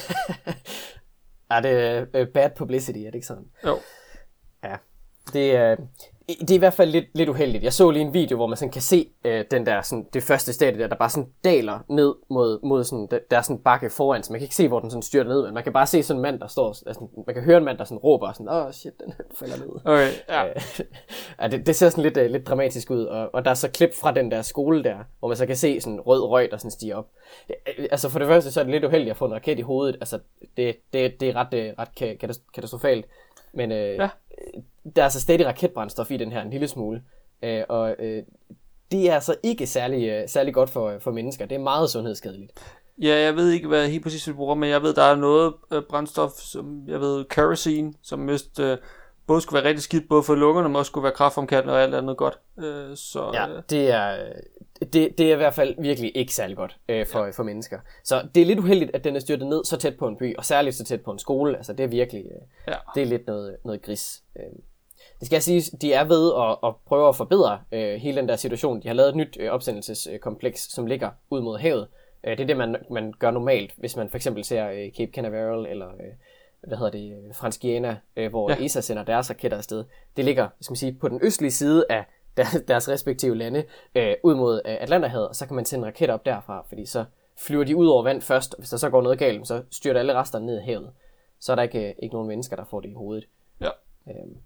er 1.52 1.60
det 1.62 2.02
uh, 2.02 2.34
bad 2.34 2.50
publicity, 2.58 3.00
er 3.00 3.04
det 3.04 3.16
ikke 3.16 3.28
sådan? 3.28 3.46
Jo. 3.66 3.78
Det 5.34 5.56
er, 5.56 5.76
det 6.30 6.52
er 6.52 6.56
i 6.56 6.58
hvert 6.58 6.74
fald 6.74 6.92
lidt, 6.92 7.06
lidt 7.14 7.30
uheldigt. 7.30 7.64
Jeg 7.64 7.74
så 7.74 7.92
lige 7.92 8.06
en 8.06 8.14
video, 8.14 8.36
hvor 8.38 8.48
man 8.48 8.58
sådan 8.58 8.72
kan 8.72 8.82
se 8.82 9.10
øh, 9.26 9.46
den 9.52 9.66
der, 9.66 9.82
sådan, 9.82 10.06
det 10.14 10.24
første 10.24 10.54
stadie 10.54 10.80
der, 10.80 10.88
der 10.88 10.96
bare 10.96 11.10
sådan 11.10 11.30
daler 11.44 11.80
ned 11.90 12.16
mod, 12.30 12.60
mod 12.64 12.84
sådan, 12.84 13.08
der, 13.12 13.20
der 13.32 13.38
er 13.38 13.42
sådan 13.42 13.64
bakke 13.64 13.90
foran, 13.90 14.24
så 14.24 14.34
man 14.34 14.40
kan 14.40 14.46
ikke 14.46 14.56
se, 14.56 14.68
hvor 14.68 14.80
den 14.80 14.92
sådan 14.92 15.02
styrter 15.02 15.30
ned, 15.30 15.44
men 15.44 15.54
man 15.54 15.64
kan 15.64 15.74
bare 15.74 15.88
se 15.88 16.04
sådan 16.04 16.18
en 16.18 16.22
mand, 16.22 16.40
der 16.40 16.48
står, 16.48 16.68
altså, 16.68 17.08
man 17.26 17.36
kan 17.36 17.44
høre 17.44 17.58
en 17.58 17.64
mand, 17.64 17.78
der 17.78 17.84
sådan 17.84 17.98
råber, 17.98 18.32
sådan, 18.32 18.50
åh 18.50 18.66
oh, 18.66 18.72
shit, 18.72 19.00
den 19.00 19.14
falder 19.40 19.58
ned. 19.58 19.70
Okay, 19.86 20.12
ja. 20.30 20.48
Øh, 20.48 20.56
ja 21.42 21.48
det, 21.48 21.68
det, 21.68 21.76
ser 21.76 21.90
sådan 21.90 22.04
lidt, 22.04 22.18
uh, 22.18 22.26
lidt 22.26 22.48
dramatisk 22.48 22.92
ud, 22.92 23.04
og, 23.04 23.30
og 23.34 23.46
der 23.46 23.52
er 23.52 23.56
så 23.56 23.70
klip 23.70 23.96
fra 23.96 24.12
den 24.12 24.32
der 24.32 24.42
skole 24.42 24.84
der, 24.84 24.98
hvor 25.20 25.28
man 25.28 25.38
så 25.38 25.46
kan 25.46 25.56
se 25.56 25.82
sådan 25.82 26.02
rød 26.02 26.22
røg, 26.22 26.52
der 26.52 26.58
sådan 26.58 26.72
stiger 26.72 26.96
op. 26.96 27.08
Det, 27.48 27.56
altså 27.92 28.10
for 28.10 28.20
det 28.20 28.28
første, 28.28 28.52
så 28.52 28.60
er 28.60 28.64
det 28.64 28.72
lidt 28.72 28.86
uheldigt 28.86 29.12
at 29.12 29.18
få 29.18 29.26
en 29.26 29.34
raket 29.34 29.60
i 29.60 29.62
hovedet, 29.62 29.96
altså 29.96 30.20
det, 30.58 30.76
det, 30.94 31.20
det 31.20 31.30
er 31.30 31.36
ret, 31.36 31.74
ret 31.80 32.18
katastrofalt, 32.54 33.06
men 33.54 33.72
øh, 33.72 33.96
ja 33.96 34.10
der 34.96 35.02
er 35.02 35.04
altså 35.04 35.22
stadig 35.22 35.46
raketbrændstof 35.46 36.12
i 36.12 36.18
den 36.18 36.32
her 36.32 36.42
en 36.42 36.50
lille 36.50 36.68
smule. 36.68 37.04
Øh, 37.44 37.64
og 37.70 37.96
øh, 38.00 38.24
det 38.92 39.10
er 39.10 39.14
altså 39.14 39.36
ikke 39.44 39.68
særlig, 39.68 40.10
øh, 40.10 40.30
særlig 40.30 40.54
godt 40.54 40.70
for, 40.70 41.00
for 41.00 41.12
mennesker. 41.12 41.46
Det 41.46 41.56
er 41.56 41.60
meget 41.60 41.90
sundhedsskadeligt. 41.90 42.52
Ja, 43.02 43.20
jeg 43.20 43.36
ved 43.36 43.52
ikke, 43.52 43.68
hvad 43.68 43.90
helt 43.90 44.04
præcis 44.04 44.28
vi 44.28 44.34
bruger, 44.34 44.56
men 44.56 44.70
jeg 44.70 44.84
ved, 44.84 44.94
der 44.94 45.04
er 45.04 45.16
noget 45.16 45.54
øh, 45.72 45.84
brændstof, 45.90 46.32
som 46.32 46.84
jeg 46.88 47.00
ved, 47.00 47.26
kerosene, 47.26 47.94
som 48.02 48.28
vist 48.28 48.60
øh, 48.60 48.78
både 49.28 49.42
skulle 49.42 49.62
være 49.62 49.70
rigtig 49.70 49.84
skidt, 49.84 50.10
både 50.10 50.24
for 50.24 50.36
lungerne, 50.36 50.70
men 50.70 50.76
også 50.76 50.90
skulle 50.90 51.04
være 51.04 51.14
kraftfremkaldende 51.14 51.74
og 51.74 51.82
alt 51.82 51.96
andet 51.96 52.18
godt. 52.18 52.40
Øh, 52.60 52.96
så, 52.96 53.32
ja, 53.34 53.48
det 53.70 53.92
er, 53.92 54.18
det, 54.82 55.18
det 55.18 55.20
er 55.20 55.34
i 55.34 55.38
hvert 55.38 55.54
fald 55.54 55.76
virkelig 55.80 56.18
ikke 56.18 56.34
særlig 56.34 56.58
godt 56.58 56.78
øh, 56.90 57.06
for, 57.06 57.26
ja. 57.26 57.30
for 57.30 57.44
mennesker. 57.44 57.80
Så 58.04 58.28
det 58.36 58.42
er 58.42 58.46
lidt 58.46 58.60
uheldigt, 58.60 58.92
at 58.94 59.04
den 59.04 59.16
er 59.16 59.20
styrtet 59.20 59.48
ned 59.48 59.64
så 59.66 59.78
tæt 59.78 59.98
på 59.98 60.08
en 60.08 60.18
by, 60.18 60.38
og 60.38 60.46
særligt 60.46 60.76
så 60.76 60.84
tæt 60.84 61.02
på 61.02 61.12
en 61.12 61.20
skole. 61.20 61.58
Altså 61.58 61.74
det 61.74 61.84
er 61.84 61.88
virkelig, 61.88 62.26
øh, 62.26 62.42
ja. 62.68 62.76
det 62.96 63.04
er 63.04 63.08
lidt 63.08 63.28
noget, 63.28 63.58
noget 63.66 63.82
gris. 63.82 64.24
Øh. 64.36 64.44
Det 65.20 65.26
skal 65.26 65.36
jeg 65.36 65.44
sige, 65.44 65.78
de 65.78 65.94
er 65.94 66.04
ved 66.04 66.32
at, 66.38 66.70
at 66.70 66.76
prøve 66.86 67.10
at 67.10 67.16
forbedre 67.16 67.60
øh, 67.72 67.96
hele 67.96 68.18
den 68.18 68.30
der 68.30 68.36
situation. 68.36 68.82
De 68.82 68.88
har 68.88 68.96
lavet 68.96 69.10
et 69.10 69.16
nyt 69.16 69.38
øh, 69.40 69.52
opsendelseskompleks, 69.52 70.62
som 70.62 70.86
ligger 70.86 71.10
ud 71.30 71.42
mod 71.42 71.58
havet. 71.58 71.88
Øh, 72.24 72.32
det 72.38 72.44
er 72.44 72.48
det, 72.48 72.58
man, 72.58 72.76
man 72.92 73.14
gør 73.20 73.32
normalt, 73.32 73.74
hvis 73.78 73.96
man 73.96 74.10
for 74.10 74.16
eksempel 74.16 74.44
ser 74.44 74.70
øh, 74.70 74.92
Cape 74.98 75.12
Canaveral 75.12 75.66
eller 75.66 75.88
øh, 75.88 76.14
hvad 76.62 76.78
hedder 76.78 76.92
det, 76.92 77.12
øh, 77.12 77.36
Fransk 77.36 77.62
Guyana, 77.62 77.98
øh, 78.16 78.30
hvor 78.30 78.52
ja. 78.52 78.66
ESA 78.66 78.82
sender 78.82 79.04
deres 79.04 79.30
raketter 79.30 79.58
afsted. 79.58 79.84
Det 80.18 80.26
ligger 80.26 80.48
skal 80.62 80.72
man 80.72 80.78
sige, 80.78 80.94
på 80.94 81.08
den 81.08 81.20
østlige 81.24 81.52
side 81.52 81.86
af 81.90 82.06
deres 82.68 82.90
respektive 82.90 83.36
lande 83.38 83.64
øh, 83.96 84.14
ud 84.24 84.36
mod 84.36 84.62
øh, 84.66 84.78
Atlanterhavet, 84.80 85.28
og 85.28 85.36
så 85.36 85.46
kan 85.46 85.56
man 85.56 85.66
sende 85.66 85.88
raketter 85.88 86.16
op 86.16 86.26
derfra, 86.26 86.66
fordi 86.70 86.86
så 86.86 87.06
flyver 87.40 87.64
de 87.64 87.76
ud 87.76 87.88
over 87.88 88.04
vand 88.04 88.22
først, 88.22 88.54
og 88.54 88.60
hvis 88.60 88.70
der 88.70 88.78
så 88.78 88.90
går 88.90 89.02
noget 89.02 89.20
galt, 89.20 89.48
så 89.48 89.64
styrter 89.72 90.00
alle 90.00 90.14
resterne 90.14 90.46
ned 90.46 90.60
i 90.62 90.64
havet. 90.66 90.92
Så 91.40 91.52
er 91.52 91.56
der 91.56 91.64
ikke, 91.64 91.88
øh, 91.90 91.96
ikke 92.04 92.14
nogen 92.16 92.28
mennesker, 92.28 92.56
der 92.56 92.66
får 92.66 92.80
det 92.80 92.90
i 92.90 92.94
hovedet. 92.94 93.28
Ja. 93.62 93.70
Øhm, 94.10 94.38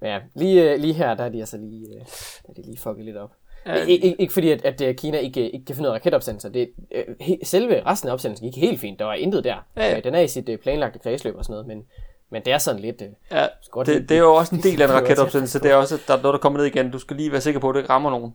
men 0.00 0.10
ja, 0.10 0.20
lige, 0.34 0.72
øh, 0.72 0.78
lige 0.80 0.94
her, 0.94 1.14
der 1.14 1.24
er 1.24 1.28
de 1.28 1.38
altså 1.38 1.56
lige, 1.56 1.86
øh, 1.94 2.00
der 2.42 2.48
er 2.48 2.52
de 2.52 2.62
lige 2.62 2.78
fucket 2.78 3.04
lidt 3.04 3.16
op. 3.16 3.30
Ja. 3.66 3.84
Ik- 3.84 3.88
ikke, 3.88 4.16
ikke 4.20 4.32
fordi, 4.32 4.50
at, 4.50 4.80
at 4.82 4.96
Kina 4.96 5.18
ikke, 5.18 5.50
ikke 5.50 5.66
kan 5.66 5.76
finde 5.76 5.88
ud 5.88 5.92
af 5.92 5.94
raketopsendelser. 5.94 6.48
Det, 6.48 6.70
øh, 6.94 7.04
he, 7.20 7.38
selve 7.42 7.86
resten 7.86 8.08
af 8.08 8.12
opsendelsen 8.12 8.50
gik 8.50 8.62
helt 8.62 8.80
fint. 8.80 8.98
Der 8.98 9.04
var 9.04 9.14
intet 9.14 9.44
der. 9.44 9.66
Ja, 9.76 9.94
ja. 9.94 10.00
Den 10.00 10.14
er 10.14 10.20
i 10.20 10.28
sit 10.28 10.48
øh, 10.48 10.58
planlagte 10.58 10.98
kredsløb 10.98 11.36
og 11.36 11.44
sådan 11.44 11.52
noget, 11.52 11.66
men, 11.66 11.86
men 12.30 12.44
det 12.44 12.52
er 12.52 12.58
sådan 12.58 12.80
lidt... 12.80 13.02
Øh, 13.02 13.08
ja, 13.30 13.46
godt 13.70 13.86
det, 13.86 14.08
det 14.08 14.14
er 14.14 14.20
jo 14.20 14.34
også 14.34 14.54
en 14.54 14.62
del 14.62 14.82
af 14.82 14.86
en 14.86 14.94
raketopsendelse. 14.94 15.60
Det 15.60 15.70
er 15.70 15.74
også, 15.74 15.94
at 15.94 16.04
der 16.08 16.16
er 16.16 16.22
noget, 16.22 16.32
der 16.32 16.38
kommer 16.38 16.58
ned 16.58 16.66
igen. 16.66 16.90
Du 16.90 16.98
skal 16.98 17.16
lige 17.16 17.32
være 17.32 17.40
sikker 17.40 17.60
på, 17.60 17.68
at 17.68 17.74
det 17.74 17.80
ikke 17.80 17.90
rammer 17.90 18.10
nogen. 18.10 18.34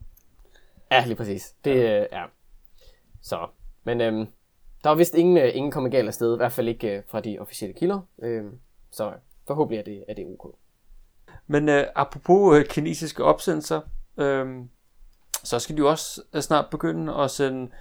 Ja, 0.92 1.04
lige 1.06 1.16
præcis. 1.16 1.54
Det, 1.66 1.72
øh, 1.72 2.06
ja. 2.12 2.24
Så, 3.22 3.48
men 3.84 4.02
øh, 4.02 4.28
der 4.84 4.90
var 4.90 4.96
vist 4.96 5.16
ingen, 5.16 5.38
øh, 5.38 5.52
ingen 5.54 5.72
kommet 5.72 5.92
galt 5.92 6.08
afsted, 6.08 6.34
i 6.34 6.38
hvert 6.38 6.52
fald 6.52 6.68
ikke 6.68 6.98
øh, 6.98 7.04
fra 7.08 7.22
de 7.22 7.38
officielle 7.40 7.74
kilder. 7.74 8.00
Øh, 8.22 8.44
så 8.92 9.14
forhåbentlig 9.48 9.80
er 9.80 9.84
det, 9.84 10.04
er 10.08 10.14
det 10.14 10.26
ok. 10.26 10.56
Men 11.48 11.70
øh, 11.70 11.86
apropos 11.96 12.58
øh, 12.58 12.66
kinesiske 12.66 13.24
opsendelser, 13.24 13.82
øh, 14.18 14.48
så 15.44 15.60
skal 15.60 15.76
de 15.76 15.80
jo 15.80 15.90
også 15.90 16.22
snart 16.42 16.66
begynde 16.72 17.14
at 17.16 17.32
sende 17.32 17.72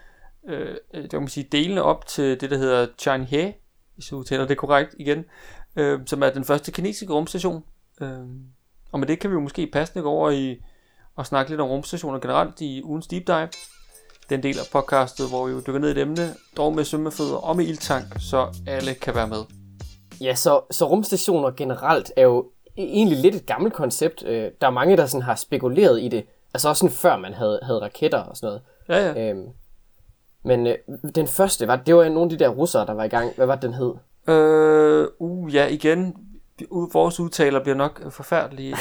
øh, 0.49 0.77
det 0.93 1.11
kan 1.11 1.21
man 1.21 1.29
sige, 1.29 1.49
delene 1.53 1.83
op 1.83 2.07
til 2.07 2.41
det, 2.41 2.51
der 2.51 2.57
hedder 2.57 2.87
Changhe, 2.99 3.55
hvis 3.95 4.07
du 4.07 4.23
taler 4.23 4.47
det 4.47 4.59
korrekt 4.59 4.95
igen, 4.99 5.25
øh, 5.79 6.01
som 6.07 6.23
er 6.23 6.31
den 6.31 6.45
første 6.45 6.73
kinesiske 6.73 7.13
rumstation. 7.13 7.65
Øh, 8.01 8.19
og 8.93 8.99
med 8.99 9.09
det 9.09 9.19
kan 9.19 9.31
vi 9.31 9.35
jo 9.35 9.41
måske 9.41 9.67
passende 9.73 10.03
gå 10.03 10.11
over 10.11 10.31
i 10.31 10.63
og 11.17 11.27
snakke 11.27 11.51
lidt 11.51 11.61
om 11.61 11.69
rumstationer 11.69 12.19
generelt 12.19 12.61
i 12.61 12.83
ugens 12.83 13.07
deep 13.07 13.27
dive. 13.27 13.49
Den 14.31 14.43
del 14.43 14.59
af 14.59 14.65
podcastet, 14.73 15.29
hvor 15.29 15.47
vi 15.47 15.53
jo 15.53 15.61
dykker 15.67 15.81
ned 15.81 15.89
i 15.89 15.93
et 15.93 15.99
emne, 15.99 16.35
dog 16.57 16.75
med 16.75 16.85
svømmefødder 16.85 17.37
og 17.37 17.57
med 17.57 17.65
ildtank, 17.65 18.07
så 18.19 18.47
alle 18.67 18.95
kan 18.95 19.15
være 19.15 19.29
med. 19.29 19.45
Ja, 20.21 20.35
så, 20.35 20.61
så 20.71 20.89
rumstationer 20.89 21.51
generelt 21.51 22.13
er 22.17 22.23
jo 22.23 22.51
egentlig 22.77 23.19
lidt 23.19 23.35
et 23.35 23.47
gammelt 23.47 23.75
koncept. 23.75 24.25
Øh, 24.27 24.51
der 24.61 24.67
er 24.67 24.71
mange, 24.71 24.97
der 24.97 25.07
sådan 25.07 25.23
har 25.23 25.35
spekuleret 25.35 26.03
i 26.03 26.09
det, 26.09 26.27
altså 26.55 26.69
også 26.69 26.81
sådan 26.81 26.97
før 26.97 27.17
man 27.17 27.35
havde, 27.35 27.61
havde 27.63 27.81
raketter 27.81 28.19
og 28.19 28.37
sådan 28.37 28.47
noget. 28.47 28.63
Ja, 28.89 29.23
ja. 29.23 29.31
Øhm, 29.31 29.49
men 30.43 30.67
øh, 30.67 30.75
den 31.15 31.29
første, 31.29 31.67
var, 31.67 31.77
det 31.77 31.97
var 31.97 32.05
nogle 32.05 32.23
af 32.23 32.29
de 32.39 32.45
der 32.45 32.49
russere, 32.49 32.87
der 32.87 32.93
var 32.93 33.05
i 33.05 33.09
gang. 33.09 33.37
Hvad 33.37 33.47
var 33.47 33.57
den 33.57 33.75
hed? 33.75 33.95
Øh, 34.29 35.09
uh, 35.19 35.55
ja, 35.55 35.67
igen, 35.67 36.17
vores 36.71 37.21
udtaler 37.21 37.63
bliver 37.63 37.77
nok 37.77 38.13
forfærdelige. 38.13 38.77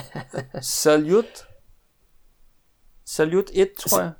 Salut. 0.60 1.46
Salut 3.04 3.50
1, 3.54 3.68
tror 3.78 4.00
jeg. 4.00 4.12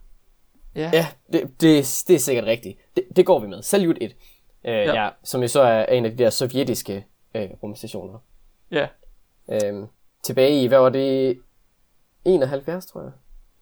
Ja, 0.74 0.90
ja 0.92 1.06
det, 1.32 1.42
det, 1.60 2.04
det 2.08 2.14
er 2.14 2.18
sikkert 2.18 2.44
rigtigt. 2.44 2.78
Det, 2.96 3.04
det 3.16 3.26
går 3.26 3.40
vi 3.40 3.46
med. 3.46 3.62
Salut 3.62 3.98
1. 4.00 4.16
Øh, 4.64 4.72
ja. 4.72 5.02
ja. 5.04 5.10
som 5.24 5.42
jo 5.42 5.48
så 5.48 5.60
er 5.60 5.84
en 5.86 6.04
af 6.04 6.10
de 6.10 6.24
der 6.24 6.30
sovjetiske 6.30 7.06
øh, 7.34 7.48
rumstationer. 7.62 8.18
Ja. 8.70 8.88
Øhm, 9.50 9.86
tilbage 10.22 10.62
i, 10.62 10.66
hvad 10.66 10.78
var 10.78 10.88
det? 10.88 11.38
71, 12.24 12.86
tror 12.86 13.02
jeg. 13.02 13.12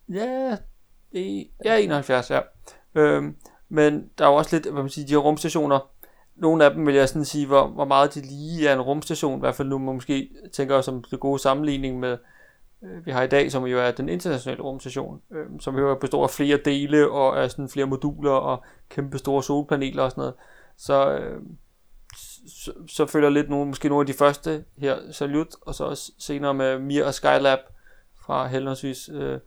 Ja, 0.08 0.56
det, 1.12 1.50
ja 1.64 1.76
71, 1.76 2.30
ja. 2.30 2.40
Øhm, 2.94 3.36
men 3.68 4.10
der 4.18 4.24
er 4.24 4.28
jo 4.28 4.34
også 4.34 4.56
lidt, 4.56 4.72
hvad 4.72 4.82
man 4.82 4.90
siger, 4.90 5.06
de 5.06 5.12
her 5.12 5.18
rumstationer, 5.18 5.90
nogle 6.36 6.64
af 6.64 6.70
dem 6.70 6.86
vil 6.86 6.94
jeg 6.94 7.08
sådan 7.08 7.24
sige, 7.24 7.46
hvor, 7.46 7.66
hvor 7.66 7.84
meget 7.84 8.14
de 8.14 8.20
lige 8.20 8.68
er 8.68 8.74
en 8.74 8.80
rumstation, 8.80 9.36
i 9.36 9.40
hvert 9.40 9.54
fald 9.54 9.68
nu 9.68 9.78
man 9.78 9.94
måske 9.94 10.30
tænker 10.52 10.80
som 10.80 11.04
det 11.10 11.20
gode 11.20 11.38
sammenligning 11.38 12.00
med, 12.00 12.18
øh, 12.82 13.06
vi 13.06 13.10
har 13.10 13.22
i 13.22 13.26
dag, 13.26 13.52
som 13.52 13.66
jo 13.66 13.78
er 13.78 13.90
den 13.90 14.08
internationale 14.08 14.62
rumstation, 14.62 15.20
øh, 15.30 15.46
som 15.60 15.78
jo 15.78 15.94
består 15.94 16.24
af 16.24 16.30
flere 16.30 16.56
dele 16.64 17.10
og 17.10 17.38
er 17.38 17.48
sådan 17.48 17.68
flere 17.68 17.86
moduler 17.86 18.30
og 18.30 18.64
kæmpe 18.88 19.18
store 19.18 19.42
solpaneler 19.42 20.02
og 20.02 20.10
sådan 20.10 20.20
noget. 20.20 20.34
Så, 20.76 21.18
øh, 21.18 21.40
så, 22.46 22.72
så 22.88 23.06
følger 23.06 23.30
lidt 23.30 23.50
nogle, 23.50 23.66
måske 23.66 23.88
nogle 23.88 24.02
af 24.02 24.06
de 24.06 24.18
første 24.18 24.64
her, 24.78 25.12
Salut, 25.12 25.54
og 25.60 25.74
så 25.74 25.84
også 25.84 26.12
senere 26.18 26.54
med 26.54 26.78
Mir 26.78 27.04
og 27.04 27.14
Skylab 27.14 27.58
fra 28.26 28.46
henholdsvis 28.46 29.08
øh, 29.12 29.38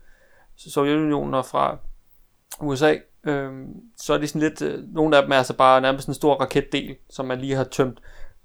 Sovjetunionen 0.56 1.34
og 1.34 1.46
fra 1.46 1.78
USA, 2.60 2.96
øh, 3.24 3.52
så 3.96 4.14
er 4.14 4.18
de 4.18 4.26
sådan 4.26 4.40
lidt, 4.40 4.62
øh, 4.62 4.94
nogle 4.94 5.16
af 5.16 5.22
dem 5.22 5.32
er 5.32 5.36
altså 5.36 5.56
bare 5.56 5.80
nærmest 5.80 6.08
en 6.08 6.14
stor 6.14 6.34
raketdel, 6.34 6.96
som 7.10 7.26
man 7.26 7.40
lige 7.40 7.54
har 7.54 7.64
tømt 7.64 7.98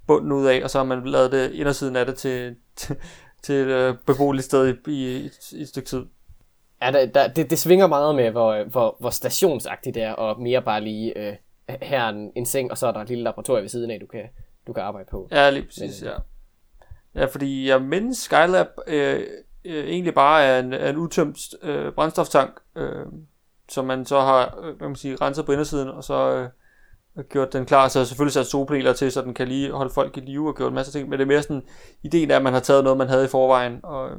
bunden 0.08 0.32
ud 0.32 0.46
af, 0.46 0.64
og 0.64 0.70
så 0.70 0.78
har 0.78 0.86
man 0.86 1.06
lavet 1.06 1.32
det 1.32 1.52
indersiden 1.52 1.96
af 1.96 2.06
det 2.06 2.16
til, 2.16 2.56
til, 2.76 2.96
til 3.44 3.56
et 3.56 3.68
øh, 3.68 3.96
beboeligt 4.06 4.46
sted 4.46 4.68
i, 4.88 4.92
i, 4.92 5.30
i, 5.52 5.62
et 5.62 5.68
stykke 5.68 5.90
tid. 5.90 6.06
Ja, 6.82 6.92
der, 6.92 7.06
der, 7.06 7.28
det, 7.28 7.50
det 7.50 7.60
svinger 7.60 7.88
meget 7.88 8.16
med, 8.16 8.32
hvor, 8.32 8.64
hvor, 8.64 8.98
hvor 9.00 9.10
stationsagtigt 9.10 9.96
det 9.96 10.04
er, 10.04 10.14
og 10.14 10.42
mere 10.42 10.62
bare 10.62 10.82
lige, 10.82 11.18
øh, 11.18 11.36
her 11.82 12.04
er 12.04 12.10
en, 12.10 12.32
en 12.36 12.46
seng, 12.46 12.72
og 12.72 12.78
så 12.78 12.88
er 12.88 12.92
der 12.92 13.00
et 13.00 13.10
lille 13.10 13.24
laboratorium 13.24 13.62
ved 13.62 13.70
siden 13.70 13.92
af, 13.92 14.00
du 14.00 14.06
kan, 14.06 14.24
du 14.68 14.74
kan 14.74 14.84
arbejde 14.84 15.08
på. 15.12 15.28
Ja, 15.32 15.50
lige 15.50 15.66
præcis, 15.66 16.02
Men, 16.02 16.12
ja. 16.12 16.18
Ja, 17.16 17.26
fordi 17.26 17.70
jeg 17.70 17.82
mindes 17.82 18.18
Skylab 18.18 18.68
øh, 18.88 19.24
øh, 19.66 19.86
egentlig 19.88 20.14
bare 20.14 20.44
er 20.44 20.60
en, 20.60 20.74
er 20.74 20.90
en 20.90 20.98
udtømt 20.98 21.40
øh, 21.62 21.94
brændstoftank, 21.94 22.60
øh, 22.76 23.06
som 23.70 23.86
man 23.86 24.06
så 24.06 24.20
har 24.20 24.60
øh, 24.64 24.78
hvad 24.78 24.88
man 24.88 24.96
sige, 24.96 25.16
renset 25.16 25.46
på 25.46 25.52
indersiden, 25.52 25.90
og 25.90 26.04
så 26.04 26.48
øh, 27.18 27.24
gjort 27.24 27.54
den 27.54 27.66
klar. 27.66 27.88
Så 27.88 28.06
selvfølgelig 28.06 28.34
sat 28.34 28.46
solpaneler 28.46 28.94
til, 28.94 29.12
så 29.12 29.22
den 29.22 29.34
kan 29.34 29.48
lige 29.48 29.72
holde 29.72 29.94
folk 29.94 30.18
i 30.18 30.20
live 30.20 30.48
og 30.48 30.56
gjort 30.56 30.70
en 30.70 30.76
masse 30.76 30.92
ting. 30.92 31.10
Men 31.10 31.20
det 31.20 31.24
er 31.24 31.28
mere 31.28 31.42
sådan, 31.42 31.64
ideen 32.04 32.32
er, 32.32 32.36
at 32.36 32.44
man 32.44 32.54
har 32.54 32.60
taget 32.60 32.84
noget, 32.84 32.98
man 32.98 33.08
havde 33.08 33.26
i 33.26 33.28
forvejen, 33.28 33.80
og, 33.84 34.10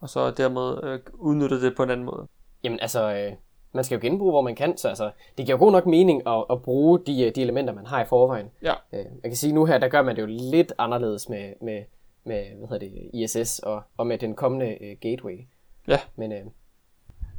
og 0.00 0.08
så 0.08 0.30
dermed 0.30 0.84
øh, 0.84 1.00
udnyttet 1.14 1.62
det 1.62 1.76
på 1.76 1.82
en 1.82 1.90
anden 1.90 2.06
måde. 2.06 2.26
Jamen 2.64 2.80
altså, 2.80 3.14
øh, 3.14 3.32
man 3.72 3.84
skal 3.84 3.96
jo 3.96 4.00
genbruge, 4.02 4.32
hvor 4.32 4.42
man 4.42 4.54
kan, 4.54 4.76
så 4.76 4.88
altså, 4.88 5.10
det 5.38 5.46
giver 5.46 5.58
jo 5.58 5.64
god 5.64 5.72
nok 5.72 5.86
mening 5.86 6.28
at, 6.28 6.44
at 6.50 6.62
bruge 6.62 6.98
de, 7.06 7.30
de 7.30 7.42
elementer, 7.42 7.74
man 7.74 7.86
har 7.86 8.02
i 8.02 8.06
forvejen. 8.06 8.46
Ja. 8.62 8.74
Øh, 8.92 8.98
jeg 8.98 9.30
kan 9.30 9.36
sige, 9.36 9.52
nu 9.52 9.64
her, 9.64 9.78
der 9.78 9.88
gør 9.88 10.02
man 10.02 10.16
det 10.16 10.22
jo 10.22 10.26
lidt 10.26 10.72
anderledes 10.78 11.28
med, 11.28 11.52
med, 11.62 11.82
med 12.24 12.44
hvad 12.58 12.68
hedder 12.68 12.88
det, 12.88 13.10
ISS 13.14 13.58
og, 13.58 13.82
og 13.96 14.06
med 14.06 14.18
den 14.18 14.34
kommende 14.34 14.78
uh, 14.80 15.00
gateway. 15.00 15.38
Ja. 15.88 15.98
Men, 16.16 16.32
uh, 16.32 16.52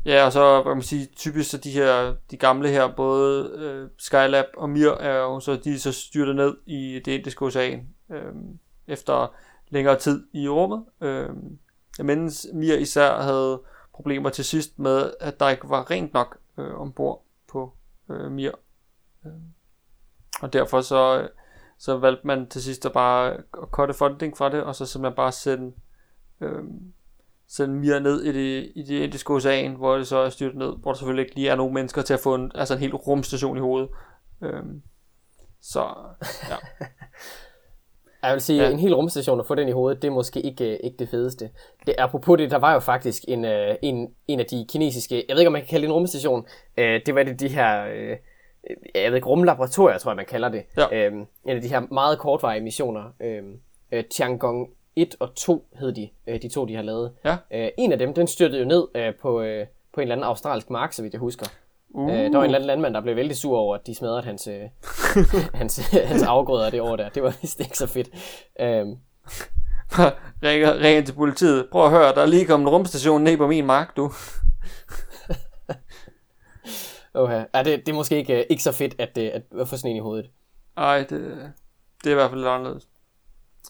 Ja, 0.05 0.25
og 0.25 0.31
så 0.31 0.61
hvad 0.61 0.75
man 0.75 0.81
sige, 0.81 1.05
typisk 1.05 1.49
så 1.49 1.57
de 1.57 1.71
her, 1.71 2.15
de 2.31 2.37
gamle 2.37 2.69
her, 2.69 2.95
både 2.95 3.51
øh, 3.57 3.89
Skylab 3.97 4.45
og 4.57 4.69
Mir, 4.69 4.89
er 4.89 5.17
jo 5.17 5.39
så, 5.39 5.55
de 5.55 5.73
er 5.73 5.77
så 5.77 5.91
styrtet 5.91 6.35
ned 6.35 6.57
i 6.65 7.01
det 7.05 7.11
indiske 7.11 7.45
ocean, 7.45 7.87
øh, 8.09 8.33
efter 8.87 9.35
længere 9.69 9.99
tid 9.99 10.27
i 10.33 10.47
rummet. 10.47 10.85
Øh, 11.01 11.29
mens 11.99 12.47
Mir 12.53 12.75
især 12.75 13.21
havde 13.21 13.61
problemer 13.93 14.29
til 14.29 14.45
sidst 14.45 14.79
med, 14.79 15.13
at 15.19 15.39
der 15.39 15.49
ikke 15.49 15.69
var 15.69 15.91
rent 15.91 16.13
nok 16.13 16.37
øh, 16.57 16.73
ombord 16.79 17.25
på 17.51 17.73
øh, 18.09 18.31
Mir. 18.31 18.51
Øh, 19.25 19.31
og 20.41 20.53
derfor 20.53 20.81
så, 20.81 21.29
så 21.77 21.97
valgte 21.97 22.27
man 22.27 22.47
til 22.49 22.63
sidst 22.63 22.85
at 22.85 22.93
bare 22.93 23.33
at 23.33 23.69
cutte 23.71 23.93
funding 23.93 24.37
fra 24.37 24.49
det, 24.49 24.63
og 24.63 24.75
så 24.75 24.85
simpelthen 24.85 25.15
bare 25.15 25.31
sende 25.31 25.73
øh, 26.41 26.63
sende 27.51 27.75
Mir 27.75 27.99
ned 27.99 28.23
i 28.23 28.31
det, 28.31 28.71
i 28.75 28.83
det 28.83 28.99
indiske 29.03 29.33
ocean, 29.33 29.75
hvor 29.75 29.97
det 29.97 30.07
så 30.07 30.17
er 30.17 30.29
styrt 30.29 30.55
ned, 30.55 30.73
hvor 30.81 30.91
der 30.91 30.97
selvfølgelig 30.97 31.23
ikke 31.23 31.35
lige 31.35 31.49
er 31.49 31.55
nogen 31.55 31.73
mennesker 31.73 32.01
til 32.01 32.13
at 32.13 32.19
få 32.19 32.35
en, 32.35 32.51
altså 32.55 32.73
en 32.73 32.79
hel 32.79 32.95
rumstation 32.95 33.57
i 33.57 33.59
hovedet. 33.59 33.89
Øhm, 34.43 34.81
så, 35.61 35.83
ja. 36.49 36.85
Jeg 38.23 38.33
vil 38.33 38.41
sige, 38.41 38.63
ja. 38.63 38.69
en 38.69 38.79
hel 38.79 38.95
rumstation 38.95 39.39
at 39.39 39.45
få 39.45 39.55
den 39.55 39.67
i 39.67 39.71
hovedet, 39.71 40.01
det 40.01 40.07
er 40.07 40.11
måske 40.11 40.41
ikke, 40.41 40.85
ikke 40.85 40.97
det 40.97 41.09
fedeste. 41.09 41.49
Det, 41.85 41.95
apropos 41.97 42.37
det, 42.37 42.51
der 42.51 42.57
var 42.57 42.73
jo 42.73 42.79
faktisk 42.79 43.23
en, 43.27 43.45
øh, 43.45 43.75
en, 43.81 44.13
en 44.27 44.39
af 44.39 44.45
de 44.45 44.65
kinesiske, 44.69 45.25
jeg 45.27 45.35
ved 45.35 45.41
ikke 45.41 45.47
om 45.47 45.53
man 45.53 45.61
kan 45.61 45.69
kalde 45.69 45.81
det 45.81 45.89
en 45.89 45.93
rumstation, 45.93 46.45
øh, 46.77 47.01
det 47.05 47.15
var 47.15 47.23
det 47.23 47.39
de 47.39 47.47
her, 47.47 47.85
øh, 47.85 48.17
jeg 48.95 49.11
ved 49.11 49.15
ikke, 49.15 49.27
rumlaboratorier, 49.27 49.97
tror 49.97 50.11
jeg 50.11 50.15
man 50.15 50.25
kalder 50.25 50.49
det. 50.49 50.63
Ja. 50.77 51.07
Øh, 51.07 51.13
en 51.45 51.55
af 51.55 51.61
de 51.61 51.67
her 51.67 51.79
meget 51.91 52.19
kortvarige 52.19 52.63
missioner. 52.63 53.03
Øh, 53.21 53.43
øh, 53.91 54.03
Tiangong 54.05 54.69
1 54.95 55.15
og 55.19 55.35
2 55.35 55.67
hed 55.79 55.93
de, 55.93 56.09
øh, 56.27 56.41
de 56.41 56.49
to 56.49 56.65
de 56.65 56.75
har 56.75 56.81
lavet. 56.81 57.11
Ja. 57.25 57.37
Øh, 57.53 57.69
en 57.77 57.91
af 57.91 57.97
dem, 57.99 58.13
den 58.13 58.27
styrtede 58.27 58.59
jo 58.59 58.67
ned 58.67 58.87
øh, 58.95 59.13
på, 59.21 59.41
øh, 59.41 59.67
på 59.93 60.01
en 60.01 60.01
eller 60.01 60.15
anden 60.15 60.27
australsk 60.27 60.69
mark, 60.69 60.93
så 60.93 61.01
vidt 61.01 61.13
jeg 61.13 61.19
husker. 61.19 61.45
Uh. 61.89 62.11
Øh, 62.11 62.17
der 62.17 62.19
var 62.19 62.25
en 62.25 62.31
eller 62.31 62.43
anden 62.43 62.67
landmand, 62.67 62.93
der 62.93 63.01
blev 63.01 63.15
vældig 63.15 63.37
sur 63.37 63.57
over, 63.57 63.75
at 63.75 63.87
de 63.87 63.95
smadrede 63.95 64.21
hans, 64.21 64.47
øh, 64.47 64.61
hans, 65.53 65.77
hans 65.93 66.23
afgrøder 66.23 66.69
det 66.69 66.81
år 66.81 66.95
der. 66.95 67.09
Det 67.09 67.23
var 67.23 67.37
vist 67.41 67.59
ikke 67.59 67.77
så 67.77 67.87
fedt. 67.87 68.09
Øhm. 68.59 68.97
ringer, 70.43 70.79
ringer 70.79 71.01
til 71.01 71.13
politiet. 71.13 71.67
Prøv 71.71 71.85
at 71.85 71.91
høre, 71.91 72.15
der 72.15 72.21
er 72.21 72.25
lige 72.25 72.45
kommet 72.45 72.67
en 72.67 72.73
rumstation 72.73 73.23
ned 73.23 73.37
på 73.37 73.47
min 73.47 73.65
mark, 73.65 73.97
du. 73.97 74.11
Okay. 77.13 77.45
Ja, 77.53 77.63
det, 77.63 77.85
det 77.85 77.89
er 77.89 77.93
måske 77.93 78.17
ikke, 78.17 78.51
ikke 78.51 78.63
så 78.63 78.71
fedt, 78.71 78.95
at, 78.99 79.17
at, 79.17 79.41
at 79.59 79.67
få 79.67 79.77
sådan 79.77 79.91
en 79.91 79.97
i 79.97 79.99
hovedet. 79.99 80.29
Nej, 80.75 80.97
det, 80.97 81.09
det 82.03 82.07
er 82.07 82.11
i 82.11 82.13
hvert 82.13 82.29
fald 82.29 82.39
lidt 82.39 82.49
anderledes. 82.49 82.87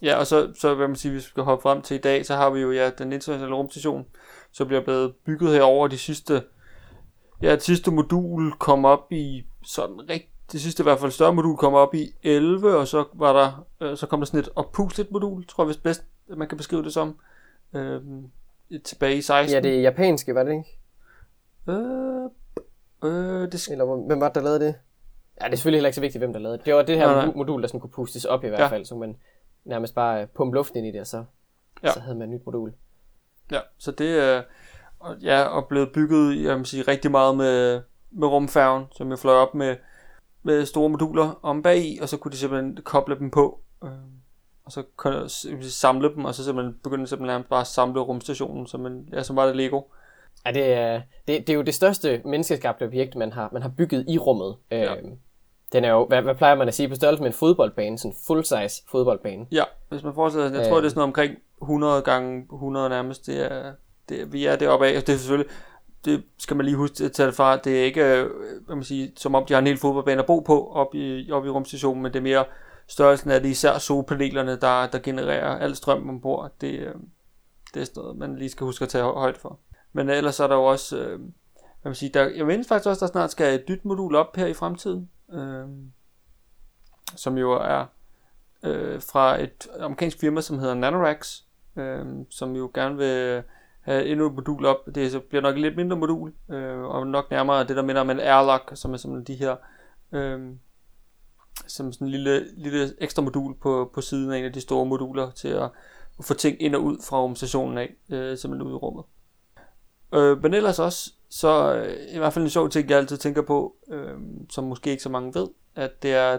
Ja, 0.02 0.16
og 0.16 0.28
så, 0.28 0.54
så 0.60 0.76
hvad 0.76 0.88
man 0.88 0.96
sige, 0.96 1.12
hvis 1.12 1.26
vi 1.26 1.30
skal 1.30 1.44
hoppe 1.44 1.64
frem 1.64 1.82
til 1.82 1.96
i 1.96 2.02
dag, 2.02 2.26
så 2.26 2.36
har 2.36 2.50
vi 2.50 2.60
jo 2.60 2.72
ja, 2.72 2.90
den 2.90 3.14
internationale 3.14 3.56
rumstation, 3.56 4.06
som 4.52 4.68
bliver 4.68 4.84
blevet 4.84 5.14
bygget 5.26 5.54
herover 5.54 5.88
de 5.88 5.98
sidste 5.98 6.44
ja, 7.42 7.52
det 7.52 7.64
sidste 7.64 7.92
modul 7.92 8.52
kom 8.52 8.86
op 8.86 9.12
i 9.12 9.46
sådan 9.64 10.10
rigtig 10.10 10.32
det 10.52 10.62
sidste 10.62 10.82
i 10.82 10.84
hvert 10.84 11.00
fald 11.00 11.12
større 11.12 11.34
modul 11.34 11.58
kom 11.58 11.74
op 11.74 11.96
i 11.96 12.12
11, 12.24 12.78
og 12.78 12.88
så 12.88 13.06
var 13.14 13.34
der, 13.34 13.66
øh, 13.82 13.98
så 13.98 14.08
kom 14.08 14.20
der 14.20 14.26
sådan 14.26 14.40
et 14.40 14.50
oppustet 14.56 15.12
modul, 15.12 15.46
tror 15.48 15.64
jeg 15.64 15.68
vist 15.68 15.84
bedst, 15.84 16.04
man 16.28 16.48
kan 16.48 16.58
beskrive 16.58 16.84
det 16.84 16.94
som, 16.94 17.20
øh, 17.74 18.02
tilbage 18.84 19.16
i 19.16 19.22
16. 19.22 19.56
Ja, 19.56 19.70
det 19.70 19.78
er 19.78 19.82
japanske, 19.82 20.36
var 20.36 20.44
det 20.44 20.52
ikke? 20.52 20.78
Øh, 21.70 22.30
øh, 23.04 23.52
det 23.52 23.68
Eller 23.72 24.08
hvem 24.08 24.20
var 24.20 24.28
det, 24.28 24.36
der 24.36 24.42
lavede 24.42 24.60
det? 24.60 24.76
Ja, 25.42 25.46
det 25.46 25.52
er 25.52 25.56
selvfølgelig 25.56 25.78
heller 25.78 25.88
ikke 25.88 25.96
så 25.96 26.02
vigtigt, 26.02 26.22
hvem 26.22 26.34
der 26.34 26.40
lavede 26.40 26.58
det. 26.58 26.66
Det 26.66 26.74
var 26.74 26.82
det 26.82 26.98
her 26.98 27.08
nej, 27.08 27.26
nej. 27.26 27.36
modul, 27.36 27.62
der 27.62 27.68
sådan 27.68 27.80
kunne 27.80 27.92
pustes 27.92 28.26
op 28.26 28.44
i 28.44 28.48
hvert 28.48 28.60
ja. 28.60 28.68
fald, 28.68 28.86
så 28.86 28.96
man 28.96 29.16
nærmest 29.66 29.96
bare 29.96 30.28
pumpe 30.28 30.56
luft 30.56 30.76
ind 30.76 30.88
i 30.88 30.92
det, 30.92 31.02
og 31.02 31.08
så, 31.08 31.24
ja. 31.84 31.92
så 31.92 32.00
havde 32.00 32.18
man 32.18 32.30
et 32.30 32.36
nyt 32.36 32.46
modul. 32.46 32.74
Ja, 33.52 33.60
så 33.78 33.92
det 33.92 34.20
er... 34.20 34.38
Øh, 34.38 34.44
ja, 35.24 35.44
og 35.44 35.68
blevet 35.68 35.92
bygget 35.94 36.44
jeg 36.44 36.58
vil 36.58 36.66
sige, 36.66 36.84
rigtig 36.84 37.12
meget 37.12 37.38
med, 37.38 37.82
med 38.12 38.28
rumfærgen, 38.28 38.86
som 38.92 39.10
jeg 39.10 39.20
fløj 39.20 39.36
op 39.36 39.56
med, 39.56 39.76
med 40.44 40.66
store 40.66 40.90
moduler 40.90 41.40
om 41.42 41.62
bag 41.62 41.78
i, 41.78 42.00
og 42.02 42.10
så 42.10 42.18
kunne 42.18 42.32
de 42.32 42.38
simpelthen 42.38 42.78
koble 42.84 43.20
dem 43.20 43.32
på, 43.32 43.60
øh, 43.84 43.90
og 44.66 44.72
så 44.72 44.84
kunne 44.96 45.16
jeg 45.16 45.30
samle 45.62 46.14
dem, 46.14 46.26
og 46.26 46.36
så 46.36 46.44
simpelthen 46.44 46.80
begynde 46.84 47.08
simpelthen 47.08 47.44
bare 47.50 47.62
at 47.62 47.68
samle 47.68 48.02
rumstationen, 48.02 48.68
som, 48.68 48.86
en, 48.86 49.10
ja, 49.14 49.24
som 49.24 49.36
var 49.36 49.46
det 49.46 49.56
Lego. 49.56 49.82
Ja, 50.46 50.52
det 50.52 50.74
er, 50.74 51.02
det, 51.28 51.48
det 51.48 51.50
er 51.50 51.58
jo 51.58 51.62
det 51.62 51.74
største 51.74 52.22
menneskeskabte 52.26 52.84
objekt, 52.84 53.16
man 53.16 53.34
har, 53.34 53.50
man 53.54 53.62
har 53.62 53.70
bygget 53.70 54.06
i 54.10 54.18
rummet. 54.18 54.56
Ja. 54.72 54.96
Øh, 55.72 55.74
den 55.74 55.84
er 55.84 55.90
jo, 55.90 56.06
hvad, 56.06 56.22
hvad 56.22 56.36
plejer 56.36 56.56
man 56.56 56.68
at 56.68 56.74
sige, 56.74 56.90
på 56.90 56.96
størrelse 56.96 57.24
med 57.24 57.30
en 57.30 57.38
fodboldbane, 57.38 57.98
sådan 57.98 58.12
en 58.12 58.18
full-size 58.28 58.84
fodboldbane. 58.92 59.46
Ja, 59.52 59.64
hvis 59.90 60.04
man 60.04 60.14
forestiller 60.14 60.50
sig, 60.50 60.58
jeg 60.58 60.68
tror, 60.68 60.78
det 60.78 60.86
er 60.86 60.90
sådan 60.90 61.00
noget 61.00 61.10
omkring 61.10 61.36
100 61.62 62.02
gange 62.02 62.48
100 62.54 62.90
nærmest, 62.90 63.26
det 63.26 63.52
er, 63.52 63.74
det, 64.10 64.34
vi 64.34 64.46
er 64.46 64.56
deroppe 64.56 64.88
af. 64.88 65.04
Det 65.04 65.14
er 65.14 65.18
selvfølgelig, 65.18 65.52
det 66.06 66.24
skal 66.38 66.58
man 66.58 66.66
lige 66.66 66.76
huske 66.76 67.04
at 67.04 67.12
tage 67.12 67.28
det 67.28 67.36
fra. 67.36 67.58
Det 67.58 67.80
er 67.80 67.84
ikke, 67.84 68.06
øh, 68.06 68.30
hvad 68.66 68.76
man 68.76 68.84
siger, 68.84 69.08
som 69.16 69.36
om 69.36 69.46
de 69.46 69.54
har 69.54 69.60
en 69.60 69.68
hel 69.68 69.78
fodboldbane 69.78 70.22
at 70.22 70.26
bo 70.26 70.40
på 70.40 70.72
op 70.72 70.96
i, 70.96 71.32
op 71.32 71.46
i 71.46 71.50
rumstationen, 71.50 72.04
men 72.04 72.14
det 72.14 72.20
er 72.20 72.24
mere 72.24 72.46
størrelsen 72.88 73.32
af 73.32 73.42
det, 73.42 73.50
især 73.50 73.78
solpanelerne, 73.78 74.52
der, 74.56 74.88
der 74.88 75.00
genererer 75.00 75.58
al 75.58 75.76
strøm 75.76 76.10
ombord. 76.10 76.52
Det, 76.62 76.80
øh, 76.80 76.96
det 77.74 77.82
er 77.82 77.86
sådan 77.86 78.04
noget, 78.04 78.18
man 78.18 78.36
lige 78.36 78.50
skal 78.50 78.66
huske 78.66 78.84
at 78.84 78.90
tage 78.90 79.04
højde 79.04 79.40
for. 79.40 79.60
Men 79.94 80.10
ellers 80.10 80.40
er 80.40 80.48
der 80.48 80.56
jo 80.56 80.64
også, 80.64 80.98
øh, 80.98 81.20
hvad 81.82 81.90
man 81.90 81.96
siger, 81.96 82.12
der, 82.12 82.30
jeg 82.30 82.46
mener 82.46 82.64
faktisk 82.68 82.90
også, 82.90 83.06
der 83.06 83.12
snart 83.12 83.32
skal 83.32 83.56
et 83.56 83.70
nyt 83.70 83.86
modul 83.86 84.16
op 84.16 84.36
her 84.36 84.46
i 84.46 84.54
fremtiden, 84.54 85.10
øh, 85.62 85.68
som 87.16 87.38
jo 87.38 87.52
er 87.52 87.86
øh, 88.64 89.02
fra 89.02 89.42
et 89.42 89.68
amerikansk 89.80 90.20
firma, 90.20 90.42
som 90.42 90.60
hedder 90.60 90.74
Nanorax, 90.74 91.42
øh, 91.76 92.06
som 92.30 92.56
jo 92.56 92.72
gerne 92.74 92.98
vil 92.98 93.44
have 93.82 94.06
endnu 94.06 94.28
et 94.28 94.34
modul 94.34 94.66
op. 94.66 94.78
Det 94.96 95.12
så 95.12 95.20
bliver 95.20 95.42
nok 95.42 95.56
et 95.56 95.62
lidt 95.62 95.76
mindre 95.76 95.98
modul, 95.98 96.34
øh, 96.50 96.80
og 96.80 97.08
nok 97.08 97.32
nærmere 97.32 97.68
det, 97.68 97.76
der 97.76 97.82
minder 97.82 98.02
om 98.02 98.10
en 98.10 98.20
airlock, 98.20 98.72
som 98.74 98.94
er 98.94 98.98
sådan 98.98 99.24
de 99.24 99.36
her, 99.36 99.56
øh, 100.12 100.40
som 101.68 101.94
sådan 101.94 102.08
en 102.08 102.12
lille, 102.12 102.48
lille 102.58 102.94
ekstra 102.98 103.22
modul 103.22 103.56
på, 103.56 103.92
på 103.94 104.02
siden 104.02 104.32
af 104.32 104.38
en 104.38 104.46
af 104.46 104.54
de 104.54 104.62
store 104.62 104.86
moduler 104.86 105.32
til 105.32 105.48
at, 105.48 105.70
at 106.20 106.26
få 106.26 106.34
ting 106.34 106.62
ind 106.62 106.76
og 106.76 106.84
ud 106.84 106.98
fra 107.10 107.22
rumstationen 107.22 107.78
af, 107.78 107.96
øh, 108.10 108.38
simpelthen 108.38 108.68
ud 108.68 108.74
i 108.74 108.76
rummet. 108.76 109.06
Øh, 110.14 110.44
men 110.44 110.54
ellers 110.54 110.80
også, 110.80 111.14
så 111.32 111.76
øh, 111.76 112.16
i 112.16 112.18
hvert 112.18 112.34
fald 112.34 112.44
en 112.44 112.50
sjov 112.50 112.70
ting, 112.70 112.90
jeg 112.90 112.98
altid 112.98 113.18
tænker 113.18 113.42
på, 113.42 113.76
øh, 113.88 114.18
som 114.50 114.64
måske 114.64 114.92
ikke 114.92 115.04
så 115.04 115.10
mange 115.10 115.34
ved, 115.36 115.48
at 115.76 116.04
det 116.04 116.14
er, 116.14 116.38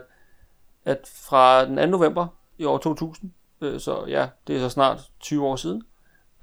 at 0.85 1.11
fra 1.15 1.65
den 1.65 1.77
2. 1.77 1.87
november 1.87 2.27
i 2.59 2.65
år 2.65 2.79
2000, 2.79 3.33
øh, 3.61 3.81
så 3.81 4.05
ja, 4.09 4.29
det 4.47 4.57
er 4.57 4.61
så 4.61 4.69
snart 4.69 5.11
20 5.21 5.47
år 5.47 5.57
siden, 5.57 5.83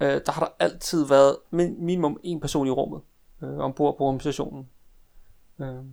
øh, 0.00 0.20
der 0.26 0.32
har 0.32 0.40
der 0.44 0.64
altid 0.64 1.06
været 1.06 1.36
min, 1.50 1.84
minimum 1.84 2.20
en 2.22 2.40
person 2.40 2.66
i 2.66 2.70
rummet 2.70 3.00
øh, 3.42 3.58
ombord 3.58 3.98
på 3.98 4.04
rumstationen. 4.04 4.68
Øh, 5.60 5.84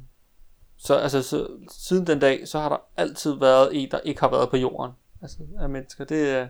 så 0.78 0.96
altså 0.96 1.24
så, 1.24 1.48
siden 1.72 2.08
den 2.08 2.20
dag, 2.20 2.48
så 2.48 2.60
har 2.60 2.70
der 2.70 2.78
altid 2.98 3.34
været 3.34 3.70
en, 3.84 3.92
der 3.92 4.00
ikke 4.00 4.20
har 4.20 4.30
været 4.30 4.50
på 4.50 4.58
jorden. 4.58 4.92
Altså 5.22 5.38
af 5.60 5.70
mennesker. 5.70 6.06
Det 6.06 6.30
er, 6.30 6.48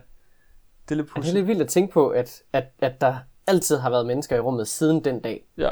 det 0.88 0.90
er 0.90 0.94
lidt 0.94 1.08
pudsigt. 1.08 1.24
Det 1.24 1.30
er 1.30 1.34
lidt 1.34 1.46
vildt 1.46 1.62
at 1.62 1.68
tænke 1.68 1.92
på, 1.92 2.08
at, 2.08 2.42
at, 2.52 2.64
at 2.78 3.00
der 3.00 3.16
altid 3.46 3.76
har 3.76 3.90
været 3.90 4.06
mennesker 4.06 4.36
i 4.36 4.40
rummet 4.40 4.68
siden 4.68 5.04
den 5.04 5.20
dag. 5.20 5.46
Ja. 5.56 5.70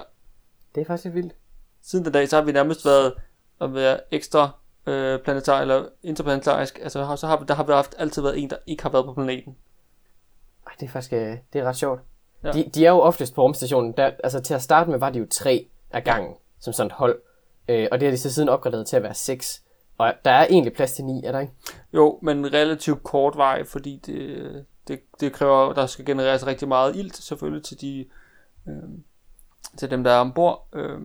Det 0.76 0.82
er 0.82 0.86
faktisk 0.86 1.04
lidt 1.04 1.14
vildt. 1.14 1.34
Siden 1.82 2.04
den 2.04 2.12
dag, 2.12 2.28
så 2.28 2.36
har 2.36 2.42
vi 2.42 2.52
nærmest 2.52 2.84
været 2.84 3.14
at 3.60 3.74
være 3.74 4.00
ekstra 4.10 4.50
øh, 4.86 5.20
planetar 5.20 5.60
eller 5.60 5.84
interplanetarisk. 6.02 6.78
Altså 6.82 7.16
så 7.16 7.26
har, 7.26 7.36
der 7.36 7.54
har 7.54 7.64
vi 7.64 7.72
haft, 7.72 7.94
altid 7.98 8.22
været 8.22 8.42
en, 8.42 8.50
der 8.50 8.56
ikke 8.66 8.82
har 8.82 8.90
været 8.90 9.04
på 9.04 9.14
planeten. 9.14 9.56
Ej, 10.66 10.72
det 10.80 10.86
er 10.86 10.90
faktisk 10.90 11.12
øh, 11.12 11.36
det 11.52 11.60
er 11.60 11.64
ret 11.64 11.76
sjovt. 11.76 12.00
Ja. 12.44 12.52
De, 12.52 12.70
de 12.74 12.86
er 12.86 12.90
jo 12.90 13.00
oftest 13.00 13.34
på 13.34 13.42
rumstationen. 13.42 13.92
Der, 13.92 14.10
altså 14.24 14.40
til 14.40 14.54
at 14.54 14.62
starte 14.62 14.90
med 14.90 14.98
var 14.98 15.10
de 15.10 15.18
jo 15.18 15.26
tre 15.30 15.68
af 15.90 16.04
gangen, 16.04 16.34
som 16.60 16.72
sådan 16.72 16.86
et 16.86 16.92
hold. 16.92 17.20
Øh, 17.68 17.88
og 17.92 18.00
det 18.00 18.06
har 18.06 18.10
de 18.10 18.18
så 18.18 18.32
siden 18.32 18.48
opgraderet 18.48 18.86
til 18.86 18.96
at 18.96 19.02
være 19.02 19.14
seks. 19.14 19.62
Og 19.98 20.12
der 20.24 20.30
er 20.30 20.46
egentlig 20.46 20.72
plads 20.72 20.92
til 20.92 21.04
ni, 21.04 21.24
er 21.24 21.32
der 21.32 21.40
ikke? 21.40 21.52
Jo, 21.94 22.18
men 22.22 22.52
relativt 22.52 23.02
kort 23.02 23.36
vej, 23.36 23.64
fordi 23.64 24.02
det, 24.06 24.64
det, 24.88 25.00
det 25.20 25.32
kræver, 25.32 25.72
der 25.72 25.86
skal 25.86 26.04
genereres 26.04 26.46
rigtig 26.46 26.68
meget 26.68 26.96
ilt, 26.96 27.16
selvfølgelig 27.16 27.64
til 27.64 27.80
de 27.80 28.06
øh, 28.68 28.74
til 29.76 29.90
dem, 29.90 30.04
der 30.04 30.10
er 30.10 30.20
ombord. 30.20 30.68
Øh, 30.72 30.98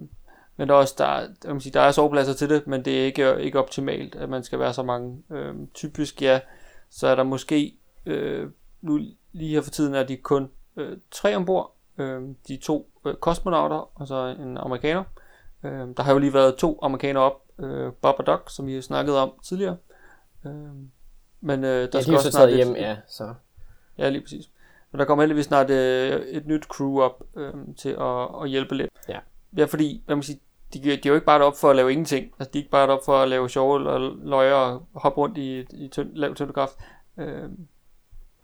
men 0.58 0.68
der 0.68 0.74
er 0.74 0.78
også, 0.78 0.96
der, 0.98 1.06
jeg 1.44 1.54
vil 1.54 1.62
sige, 1.62 1.74
der 1.74 1.82
er 1.82 1.92
sovepladser 1.92 2.34
til 2.34 2.50
det, 2.50 2.68
men 2.68 2.86
det 2.86 3.02
er 3.02 3.06
ikke, 3.06 3.42
ikke 3.42 3.60
optimalt, 3.60 4.16
at 4.16 4.30
man 4.30 4.44
skal 4.44 4.60
være 4.60 4.74
så 4.74 4.84
mange. 4.84 5.24
Øh, 5.32 5.56
typisk, 5.74 6.22
ja, 6.22 6.40
så 6.90 7.08
er 7.08 7.16
der 7.16 7.24
måske 7.24 7.76
øh, 8.06 8.50
nu 8.82 9.00
Lige 9.34 9.54
her 9.54 9.62
for 9.62 9.72
tiden 9.72 9.96
er 9.96 10.04
de 10.04 10.18
kun 10.18 10.50
øh, 10.78 10.98
tre 11.12 11.36
ombord. 11.36 11.76
Øh, 11.98 12.22
de 12.48 12.58
to 12.58 12.92
øh, 13.06 13.16
kosmonauter 13.16 14.00
og 14.00 14.08
så 14.08 14.36
en 14.40 14.58
amerikaner. 14.58 15.04
Øh, 15.64 15.88
der 15.98 16.04
har 16.04 16.12
jo 16.14 16.18
lige 16.18 16.34
været 16.34 16.56
to 16.56 16.80
amerikanere 16.82 17.24
op. 17.24 17.42
Øh, 17.60 17.94
Bob 18.02 18.16
og 18.20 18.26
Doc, 18.26 18.52
som 18.52 18.68
vi 18.68 18.74
har 18.74 18.82
snakket 18.82 19.18
om 19.18 19.32
tidligere. 19.44 19.78
Øh, 20.46 20.52
men 21.42 21.64
øh, 21.64 21.70
der 21.70 21.90
ja, 21.94 22.02
skal 22.02 22.14
også 22.16 22.32
snart 22.32 22.54
hjem, 22.54 22.76
ja, 22.76 22.98
så. 23.08 23.34
Ja, 23.98 24.10
lige 24.10 24.22
præcis. 24.22 24.50
Men 24.92 25.00
der 25.00 25.06
kommer 25.06 25.24
heldigvis 25.24 25.46
snart 25.46 25.70
øh, 25.70 26.22
et 26.22 26.48
nyt 26.48 26.64
crew 26.64 27.02
op 27.02 27.24
øh, 27.38 27.54
til 27.78 27.90
at, 27.90 28.28
at 28.44 28.50
hjælpe 28.50 28.76
lidt. 28.76 28.90
Ja. 29.10 29.20
Ja, 29.58 29.66
fordi, 29.66 30.04
hvad 30.06 30.16
man 30.16 30.24
siger, 30.24 30.40
de, 30.74 30.80
de 30.80 30.92
er 30.92 31.00
jo 31.06 31.14
ikke 31.14 31.26
bare 31.26 31.44
op 31.44 31.58
for 31.58 31.70
at 31.70 31.76
lave 31.76 31.92
ingenting. 31.92 32.32
Altså, 32.40 32.52
de 32.54 32.58
er 32.58 32.62
ikke 32.62 32.72
bare 32.72 32.90
op 32.90 33.06
for 33.06 33.18
at 33.18 33.30
lave 33.30 33.50
sjove 33.50 33.80
løjer 34.24 34.54
og 34.54 34.82
hoppe 34.94 35.22
rundt 35.22 35.38
i, 35.38 35.60
i 35.60 35.88
tynd, 35.92 36.10
lav 36.14 36.36
tyngdekraft. 36.36 36.74
Øh, 37.20 37.50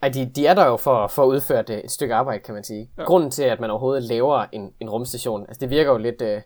ej, 0.01 0.09
de, 0.09 0.31
de 0.35 0.47
er 0.47 0.53
der 0.53 0.65
jo 0.65 0.77
for, 0.77 1.07
for 1.07 1.23
at 1.23 1.27
udføre 1.27 1.61
det, 1.61 1.85
et 1.85 1.91
stykke 1.91 2.15
arbejde, 2.15 2.43
kan 2.43 2.53
man 2.53 2.63
sige. 2.63 2.89
Ja. 2.97 3.03
Grunden 3.03 3.31
til, 3.31 3.43
at 3.43 3.59
man 3.59 3.69
overhovedet 3.69 4.03
laver 4.03 4.45
en, 4.51 4.73
en 4.79 4.89
rumstation, 4.89 5.41
altså 5.41 5.59
det 5.59 5.69
virker 5.69 5.91
jo 5.91 5.97
lidt, 5.97 6.21
øh, 6.21 6.41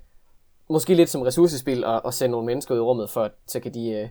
måske 0.70 0.94
lidt 0.94 1.10
som 1.10 1.22
ressourcespil 1.22 1.84
at, 1.84 2.02
at 2.06 2.14
sende 2.14 2.32
nogle 2.32 2.46
mennesker 2.46 2.76
ud 2.76 2.80
i 2.80 2.84
rummet, 2.84 3.10
for 3.10 3.30
så 3.48 3.60
kan 3.60 3.74
de 3.74 3.90
øh, 3.90 4.10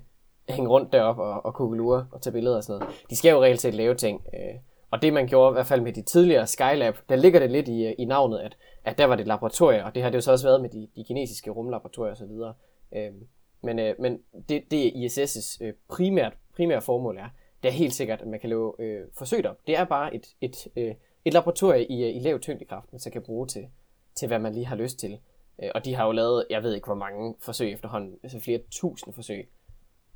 hænge 0.48 0.70
rundt 0.70 0.92
deroppe 0.92 1.22
og, 1.22 1.44
og 1.44 1.55
kugelure 1.55 2.07
og 2.12 2.22
tage 2.22 2.33
billeder 2.33 2.57
og 2.57 2.64
sådan 2.64 2.79
noget. 2.79 2.94
De 3.11 3.16
skal 3.16 3.31
jo 3.31 3.42
reelt 3.42 3.61
set 3.61 3.74
lave 3.74 3.94
ting. 3.94 4.22
Øh, 4.35 4.61
og 4.90 5.03
det 5.03 5.12
man 5.12 5.26
gjorde 5.26 5.53
i 5.53 5.55
hvert 5.55 5.66
fald 5.66 5.81
med 5.81 5.92
de 5.92 6.03
tidligere 6.03 6.46
Skylab, 6.46 6.96
der 7.09 7.16
ligger 7.16 7.40
det 7.40 7.50
lidt 7.50 7.68
i, 7.68 7.87
øh, 7.87 7.94
i 7.98 8.05
navnet, 8.05 8.38
at, 8.38 8.57
at 8.85 8.98
der 8.98 9.05
var 9.05 9.16
det 9.16 9.26
laboratorier, 9.26 9.85
og 9.85 9.94
det 9.94 10.03
har 10.03 10.11
det 10.11 10.16
jo 10.16 10.20
så 10.20 10.33
også 10.33 10.46
været 10.46 10.61
med 10.61 10.70
de, 10.70 10.88
de 10.96 11.05
kinesiske 11.05 11.50
rumlaboratorier 11.50 12.12
osv. 12.12 12.55
Øhm, 12.98 13.26
men 13.62 13.79
øh, 13.79 13.94
men 13.98 14.18
det, 14.48 14.70
det 14.70 14.90
ISS' 14.90 15.64
øh, 15.64 15.72
primært, 15.88 16.33
primære 16.57 16.83
formål 16.83 17.16
er, 17.16 17.29
det 17.62 17.68
er 17.68 17.72
helt 17.72 17.94
sikkert, 17.94 18.20
at 18.20 18.26
man 18.26 18.40
kan 18.40 18.48
lave 18.48 18.74
øh, 18.79 19.00
forsøg 19.18 19.44
der. 19.44 19.53
Det 19.66 19.76
er 19.76 19.85
bare 19.85 20.14
et, 20.14 20.26
et 20.40 20.68
øh, 20.76 20.94
et 21.24 21.33
laboratorium 21.33 21.87
i, 21.90 22.05
øh, 22.05 22.16
i 22.16 22.18
lav 22.18 22.40
tyngdekraft, 22.40 22.92
man 22.92 23.00
så 23.00 23.11
kan 23.11 23.22
bruge 23.22 23.46
til, 23.46 23.68
til, 24.14 24.29
hvad 24.29 24.38
man 24.38 24.53
lige 24.53 24.66
har 24.66 24.76
lyst 24.76 24.98
til. 24.98 25.18
Øh, 25.62 25.70
og 25.74 25.85
de 25.85 25.94
har 25.94 26.07
jo 26.07 26.12
lavet, 26.12 26.46
jeg 26.50 26.62
ved 26.62 26.74
ikke 26.74 26.87
hvor 26.87 26.94
mange 26.94 27.35
forsøg 27.40 27.72
efterhånden, 27.72 28.18
altså 28.22 28.40
flere 28.40 28.61
tusind 28.70 29.14
forsøg. 29.14 29.48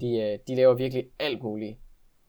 De, 0.00 0.18
øh, 0.18 0.38
de 0.48 0.54
laver 0.54 0.74
virkelig 0.74 1.06
alt 1.18 1.42
muligt. 1.42 1.78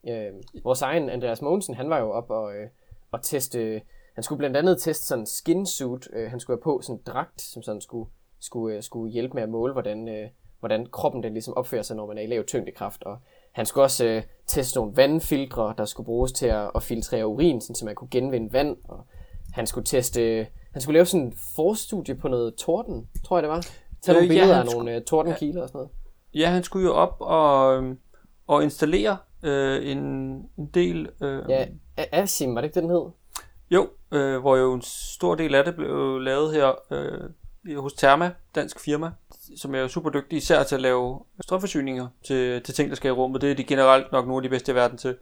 Øh, 0.07 0.33
vores 0.63 0.81
egen 0.81 1.09
Andreas 1.09 1.41
Mogensen, 1.41 1.75
han 1.75 1.89
var 1.89 1.99
jo 1.99 2.11
op 2.11 2.29
og, 2.29 2.55
øh, 2.55 2.67
og 3.11 3.21
teste, 3.21 3.81
han 4.13 4.23
skulle 4.23 4.37
blandt 4.37 4.57
andet 4.57 4.81
teste 4.81 5.05
sådan 5.05 5.21
en 5.21 5.25
skin 5.25 5.65
suit, 5.65 6.07
øh, 6.13 6.29
han 6.29 6.39
skulle 6.39 6.57
have 6.57 6.63
på 6.63 6.81
sådan 6.81 6.95
en 6.95 7.01
dragt, 7.05 7.41
som 7.41 7.63
sådan 7.63 7.81
skulle, 7.81 8.09
skulle, 8.39 8.75
øh, 8.75 8.83
skulle 8.83 9.13
hjælpe 9.13 9.33
med 9.33 9.43
at 9.43 9.49
måle, 9.49 9.73
hvordan, 9.73 10.07
øh, 10.07 10.29
hvordan 10.59 10.85
kroppen 10.85 11.23
den 11.23 11.33
ligesom 11.33 11.53
opfører 11.53 11.81
sig, 11.81 11.95
når 11.95 12.07
man 12.07 12.17
er 12.17 12.21
i 12.21 12.27
lav 12.27 12.43
tyngdekraft. 12.43 13.03
Og 13.03 13.17
han 13.51 13.65
skulle 13.65 13.83
også 13.85 14.05
øh, 14.05 14.23
teste 14.47 14.77
nogle 14.79 14.97
vandfiltre, 14.97 15.73
der 15.77 15.85
skulle 15.85 16.05
bruges 16.05 16.31
til 16.31 16.47
at, 16.47 16.71
at 16.75 16.83
filtrere 16.83 17.27
urin, 17.27 17.61
så 17.61 17.85
man 17.85 17.95
kunne 17.95 18.07
genvinde 18.11 18.53
vand. 18.53 18.77
Og 18.83 19.05
han 19.53 19.67
skulle 19.67 19.85
teste, 19.85 20.47
han 20.71 20.81
skulle 20.81 20.93
lave 20.93 21.05
sådan 21.05 21.25
en 21.25 21.33
forstudie 21.55 22.15
på 22.15 22.27
noget 22.27 22.55
torden, 22.55 23.09
tror 23.25 23.37
jeg 23.37 23.43
det 23.43 23.49
var. 23.49 23.61
Tage 24.01 24.13
nogle 24.13 24.19
Øh, 24.19 24.35
ja, 24.35 24.41
billeder 24.41 24.55
han 24.55 24.67
af 24.67 24.73
nogle 24.73 24.95
øh, 24.95 25.01
tordenkiler 25.01 25.61
og 25.61 25.67
sådan 25.67 25.77
noget. 25.77 25.91
Ja, 26.33 26.49
han 26.49 26.63
skulle 26.63 26.85
jo 26.85 26.93
op 26.93 27.15
og, 27.19 27.75
øhm, 27.75 27.99
og 28.47 28.63
installere 28.63 29.17
øh, 29.43 29.91
en, 29.91 29.98
en 30.58 30.65
del... 30.74 31.10
Øh, 31.24 31.43
Ja, 31.50 31.65
Asim, 31.98 32.56
var 32.56 32.62
det 32.62 32.65
ikke 32.67 32.76
det, 32.76 32.84
den 32.84 32.91
hed? 32.91 33.06
Jo, 33.71 33.89
øh, 34.12 34.39
hvor 34.41 34.56
jo 34.56 34.74
en 34.74 34.82
stor 34.82 35.36
del 35.36 35.56
af 35.56 35.65
det 35.65 35.76
blev 35.76 36.19
lavet 36.19 36.54
her 36.54 36.71
øh, 36.91 37.78
hos 37.78 37.93
Therma, 37.93 38.32
dansk 38.56 38.80
firma, 38.80 39.12
som 39.58 39.76
er 39.76 39.80
jo 39.80 39.88
super 39.88 40.10
dygtige 40.10 40.38
især 40.38 40.63
til 40.63 40.76
at 40.76 40.82
lave 40.82 41.19
strømforsyninger 41.41 42.08
til, 42.24 42.63
til 42.63 42.74
ting, 42.74 42.89
der 42.89 42.95
skal 42.95 43.10
i 43.10 43.12
rummet. 43.12 43.41
Det 43.41 43.52
er 43.52 43.56
de 43.56 43.63
generelt 43.63 44.12
nok 44.12 44.28
nogle 44.28 44.38
af 44.39 44.43
de 44.43 44.50
bedste 44.50 44.71
i 44.71 44.76
verden 44.76 44.98
til. 44.98 45.17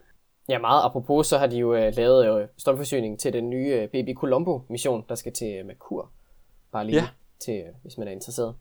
Ja, 0.49 0.59
meget 0.59 0.85
apropos, 0.85 1.27
så 1.27 1.37
har 1.37 1.47
de 1.47 1.57
jo 1.57 1.75
øh, 1.75 1.93
lavet 1.95 2.41
øh, 2.41 2.47
strømforsyning 2.57 3.19
til 3.19 3.33
den 3.33 3.49
nye 3.49 3.67
øh, 3.67 3.87
BB 3.87 4.17
Colombo-mission, 4.17 5.05
der 5.09 5.15
skal 5.15 5.33
til 5.33 5.57
øh, 5.59 5.65
Merkur. 5.65 6.11
Bare 6.71 6.85
lige 6.85 6.97
Ja. 6.97 7.07
til, 7.45 7.53
øh, 7.53 7.73
hvis 7.81 7.97
man 7.97 8.07
er 8.07 8.11
interesseret. 8.11 8.55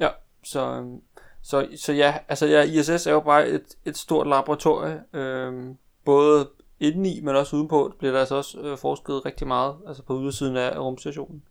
Ja, 0.00 0.08
så, 0.44 0.60
øhm, 0.66 1.00
så, 1.42 1.68
så 1.76 1.92
ja, 1.92 2.18
altså 2.28 2.46
ja, 2.46 2.62
ISS 2.62 3.06
er 3.06 3.12
jo 3.12 3.20
bare 3.20 3.48
et, 3.48 3.64
et 3.84 3.96
stort 3.96 4.26
laboratorie, 4.26 5.02
øhm, 5.12 5.76
både 6.04 6.48
indeni, 6.80 7.20
men 7.20 7.36
også 7.36 7.56
udenpå 7.56 7.92
bliver 7.98 8.12
der 8.12 8.20
altså 8.20 8.34
også 8.34 8.60
øh, 8.60 8.78
forsket 8.78 9.26
rigtig 9.26 9.46
meget, 9.46 9.76
altså 9.86 10.02
på 10.02 10.20
ydersiden 10.20 10.56
af 10.56 10.78
rumstationen. 10.78 11.42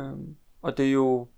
Øhm, 0.00 0.36
og 0.62 0.76
det 0.76 0.86
er 0.86 0.92
jo, 0.92 1.28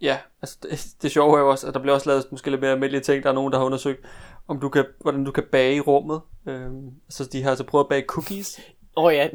ja, 0.00 0.18
altså 0.42 0.58
det, 0.62 0.86
det 1.02 1.10
sjove 1.10 1.36
er 1.36 1.40
jo 1.40 1.50
også, 1.50 1.68
at 1.68 1.74
der 1.74 1.80
bliver 1.80 1.94
også 1.94 2.10
lavet 2.10 2.26
måske 2.30 2.50
lidt 2.50 2.60
mere 2.60 2.70
almindelige 2.70 3.02
ting. 3.02 3.22
Der 3.22 3.30
er 3.30 3.34
nogen, 3.34 3.52
der 3.52 3.58
har 3.58 3.66
undersøgt, 3.66 4.06
om 4.48 4.60
du 4.60 4.68
kan, 4.68 4.84
hvordan 5.00 5.24
du 5.24 5.30
kan 5.30 5.44
bage 5.52 5.76
i 5.76 5.80
rummet. 5.80 6.20
Øhm, 6.46 6.90
så 7.08 7.24
de 7.32 7.42
har 7.42 7.50
altså 7.50 7.64
prøvet 7.64 7.84
at 7.84 7.88
bage 7.88 8.04
cookies. 8.06 8.60
Åh 8.96 9.04
oh, 9.04 9.14
ja, 9.14 9.28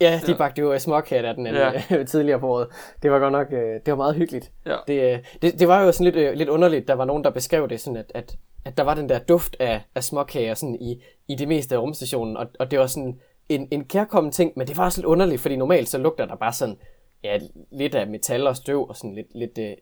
ja, 0.00 0.20
de 0.26 0.30
Ja. 0.32 0.36
bagte 0.38 0.60
jo 0.60 0.72
øh, 0.72 0.78
småkat 0.78 1.24
af 1.24 1.34
den 1.34 1.46
Ja. 1.46 1.72
ja. 1.90 2.04
tidligere 2.12 2.40
på 2.40 2.48
året. 2.48 2.68
Det 3.02 3.10
var 3.10 3.18
godt 3.18 3.32
nok, 3.32 3.52
øh, 3.52 3.58
det 3.58 3.86
var 3.86 3.96
meget 3.96 4.14
hyggeligt. 4.14 4.52
Ja. 4.66 4.76
Det, 4.86 5.12
øh, 5.14 5.18
det, 5.42 5.60
det 5.60 5.68
var 5.68 5.82
jo 5.82 5.92
sådan 5.92 6.04
lidt, 6.04 6.16
øh, 6.16 6.34
lidt 6.34 6.48
underligt, 6.48 6.88
der 6.88 6.94
var 6.94 7.04
nogen, 7.04 7.24
der 7.24 7.30
beskrev 7.30 7.68
det 7.68 7.80
sådan, 7.80 7.96
at, 7.96 8.12
at, 8.14 8.36
at 8.64 8.76
der 8.76 8.82
var 8.82 8.94
den 8.94 9.08
der 9.08 9.18
duft 9.18 9.56
af, 9.60 9.80
af 9.94 10.04
småkager 10.04 10.54
sådan 10.54 10.74
i, 10.80 11.02
i 11.28 11.34
det 11.34 11.48
meste 11.48 11.74
af 11.74 11.78
rumstationen, 11.78 12.36
og, 12.36 12.46
og 12.58 12.70
det 12.70 12.78
var 12.78 12.86
sådan 12.86 13.20
en, 13.48 13.68
en 13.70 13.84
kærkommen 13.84 14.32
ting, 14.32 14.52
men 14.56 14.66
det 14.66 14.76
var 14.76 14.84
også 14.84 15.00
lidt 15.00 15.06
underligt, 15.06 15.40
fordi 15.40 15.56
normalt 15.56 15.88
så 15.88 15.98
lugter 15.98 16.26
der 16.26 16.36
bare 16.36 16.52
sådan, 16.52 16.76
ja, 17.24 17.38
lidt 17.72 17.94
af 17.94 18.06
metal 18.06 18.46
og 18.46 18.56
støv, 18.56 18.88
og 18.88 18.96
sådan 18.96 19.14
lidt, 19.14 19.26
lidt, 19.34 19.58
øh, 19.58 19.72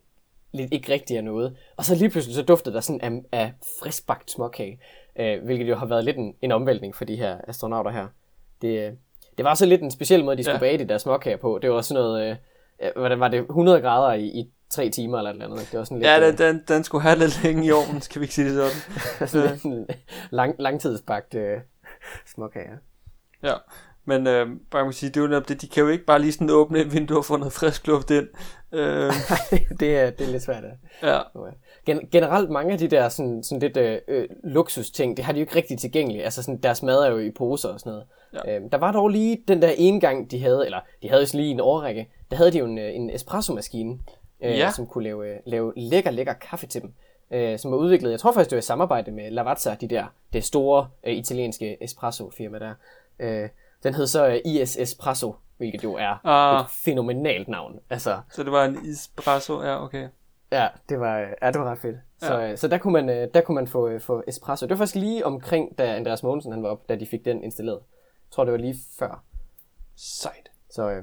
lidt 0.52 0.72
ikke 0.72 0.92
rigtigt 0.92 1.18
af 1.18 1.24
noget. 1.24 1.56
Og 1.76 1.84
så 1.84 1.94
lige 1.94 2.10
pludselig 2.10 2.34
så 2.36 2.42
duftede 2.42 2.74
der 2.74 2.80
sådan 2.80 3.00
af, 3.00 3.40
af 3.40 3.52
friskbagt 3.82 4.30
småkage, 4.30 4.80
øh, 5.18 5.44
hvilket 5.44 5.68
jo 5.68 5.74
har 5.76 5.86
været 5.86 6.04
lidt 6.04 6.16
en, 6.16 6.34
en 6.42 6.52
omvæltning 6.52 6.94
for 6.94 7.04
de 7.04 7.16
her 7.16 7.36
astronauter 7.48 7.90
her. 7.90 8.06
Det, 8.62 8.86
øh, 8.86 8.92
det 9.36 9.44
var 9.44 9.54
så 9.54 9.66
lidt 9.66 9.82
en 9.82 9.90
speciel 9.90 10.24
måde, 10.24 10.36
de 10.36 10.42
skulle 10.42 10.54
Ja. 10.54 10.60
bage 10.60 10.78
de 10.78 10.88
der 10.88 10.98
småkager 10.98 11.36
på. 11.36 11.58
Det 11.62 11.70
var 11.70 11.80
sådan 11.80 12.02
noget, 12.02 12.38
øh, 12.82 12.90
hvordan 12.96 13.20
var 13.20 13.28
det, 13.28 13.40
100 13.40 13.80
grader 13.80 14.12
i, 14.14 14.24
i 14.26 14.50
tre 14.70 14.90
timer 14.90 15.18
eller 15.18 15.30
et 15.30 15.34
eller 15.34 15.46
andet. 15.46 15.68
Det 15.70 15.78
var 15.78 15.84
sådan 15.84 15.98
lidt, 15.98 16.06
Ja, 16.08 16.20
øh, 16.20 16.26
den, 16.26 16.38
den, 16.38 16.62
den 16.68 16.84
skulle 16.84 17.02
have 17.02 17.18
lidt 17.18 17.42
længe 17.42 17.66
i 17.66 17.72
ovnen, 17.72 18.00
skal 18.00 18.20
vi 18.20 18.24
ikke 18.24 18.34
sige 18.34 18.48
det 18.48 18.72
sådan. 19.28 19.58
sådan 19.58 19.86
lang, 20.30 20.54
langtidsbagt 20.58 21.34
øh, 21.34 21.58
småkager. 22.34 22.76
Ja, 23.42 23.52
men 24.04 24.26
øh, 24.26 24.46
bare 24.70 24.82
man 24.82 24.86
kan 24.86 24.92
sige, 24.92 25.10
det 25.10 25.16
er 25.16 25.38
jo 25.38 25.40
det, 25.48 25.60
de 25.62 25.68
kan 25.68 25.82
jo 25.82 25.88
ikke 25.88 26.04
bare 26.04 26.18
lige 26.18 26.32
sådan 26.32 26.50
åbne 26.50 26.78
et 26.80 26.92
vindue 26.92 27.18
og 27.18 27.24
få 27.24 27.36
noget 27.36 27.52
frisk 27.52 27.86
luft 27.86 28.10
ind. 28.10 28.28
Øh, 28.72 29.12
det, 29.80 29.98
er, 29.98 30.10
det 30.10 30.26
er 30.26 30.30
lidt 30.30 30.42
svært 30.42 30.64
ja, 31.02 31.20
Gen- 31.90 32.08
generelt 32.12 32.50
mange 32.50 32.72
af 32.72 32.78
de 32.78 32.88
der 32.88 33.08
sådan, 33.08 33.42
sådan 33.42 33.60
lidt 33.60 33.76
øh, 33.76 33.98
øh, 34.08 34.28
luksusting, 34.44 35.16
det 35.16 35.24
har 35.24 35.32
de 35.32 35.38
jo 35.38 35.42
ikke 35.42 35.56
rigtig 35.56 35.78
tilgængeligt. 35.78 36.24
Altså 36.24 36.42
sådan, 36.42 36.56
deres 36.62 36.82
mad 36.82 36.98
er 36.98 37.10
jo 37.10 37.18
i 37.18 37.30
poser 37.30 37.68
og 37.68 37.80
sådan 37.80 37.90
noget. 37.90 38.06
Ja. 38.46 38.56
Øhm, 38.56 38.70
der 38.70 38.78
var 38.78 38.92
dog 38.92 39.08
lige 39.08 39.42
den 39.48 39.62
der 39.62 39.70
ene 39.76 40.00
gang, 40.00 40.30
de 40.30 40.40
havde, 40.40 40.62
eller 40.64 40.80
de 41.02 41.08
havde 41.08 41.22
jo 41.22 41.28
lige 41.38 41.50
en 41.50 41.60
årrække, 41.60 42.08
der 42.30 42.36
havde 42.36 42.50
de 42.52 42.58
jo 42.58 42.64
en, 42.64 42.78
øh, 42.78 42.94
en 42.96 43.10
espresso-maskine, 43.10 43.98
øh, 44.42 44.58
Ja. 44.58 44.70
som 44.70 44.86
kunne 44.86 45.04
lave, 45.04 45.28
øh, 45.30 45.36
lave 45.46 45.72
lækker, 45.76 46.10
lækker 46.10 46.32
kaffe 46.32 46.66
til 46.66 46.82
dem. 46.82 46.92
Øh, 47.30 47.58
som 47.58 47.70
var 47.70 47.78
udviklet, 47.78 48.10
jeg 48.10 48.20
tror 48.20 48.32
faktisk, 48.32 48.50
det 48.50 48.56
var 48.56 48.60
i 48.60 48.62
samarbejde 48.62 49.10
med 49.10 49.30
Lavazza, 49.30 49.76
de 49.80 49.88
der, 49.88 50.04
det 50.32 50.44
store 50.44 50.88
øh, 51.06 51.12
italienske 51.14 51.82
espresso-firma 51.84 52.58
der. 52.58 52.74
Øh, 53.18 53.48
den 53.82 53.94
hed 53.94 54.06
så 54.06 54.26
øh, 54.26 54.36
IS 54.44 54.76
Espresso, 54.76 55.34
hvilket 55.56 55.84
jo 55.84 55.94
er 55.94 56.26
Ah. 56.26 56.60
et 56.64 56.70
fænomenalt 56.70 57.48
navn. 57.48 57.78
Altså, 57.90 58.20
så 58.32 58.42
det 58.42 58.52
var 58.52 58.64
en 58.64 58.78
espresso, 58.90 59.62
ja, 59.62 59.84
okay. 59.84 60.08
Ja, 60.52 60.68
det 60.88 61.00
var, 61.00 61.18
ja, 61.18 61.50
det 61.50 61.60
var 61.60 61.70
ret 61.70 61.78
fedt. 61.78 61.96
Så, 62.18 62.34
Ja. 62.34 62.40
ja. 62.40 62.56
så 62.56 62.68
der 62.68 62.78
kunne 62.78 62.92
man, 62.92 63.08
øh, 63.08 63.28
der 63.34 63.40
kunne 63.40 63.54
man 63.54 63.66
få, 63.68 63.88
øh, 63.88 64.00
få 64.00 64.22
espresso. 64.28 64.66
Det 64.66 64.70
var 64.70 64.76
faktisk 64.76 64.94
lige 64.94 65.26
omkring, 65.26 65.78
da 65.78 65.96
Andreas 65.96 66.22
Mogensen 66.22 66.52
han 66.52 66.62
var 66.62 66.68
op, 66.68 66.88
da 66.88 66.96
de 66.96 67.06
fik 67.06 67.24
den 67.24 67.44
installeret. 67.44 67.78
Jeg 67.78 68.30
tror, 68.30 68.44
det 68.44 68.52
var 68.52 68.58
lige 68.58 68.76
før. 68.98 69.24
Sejt. 69.96 70.50
Så, 70.70 70.90
øh, 70.90 71.02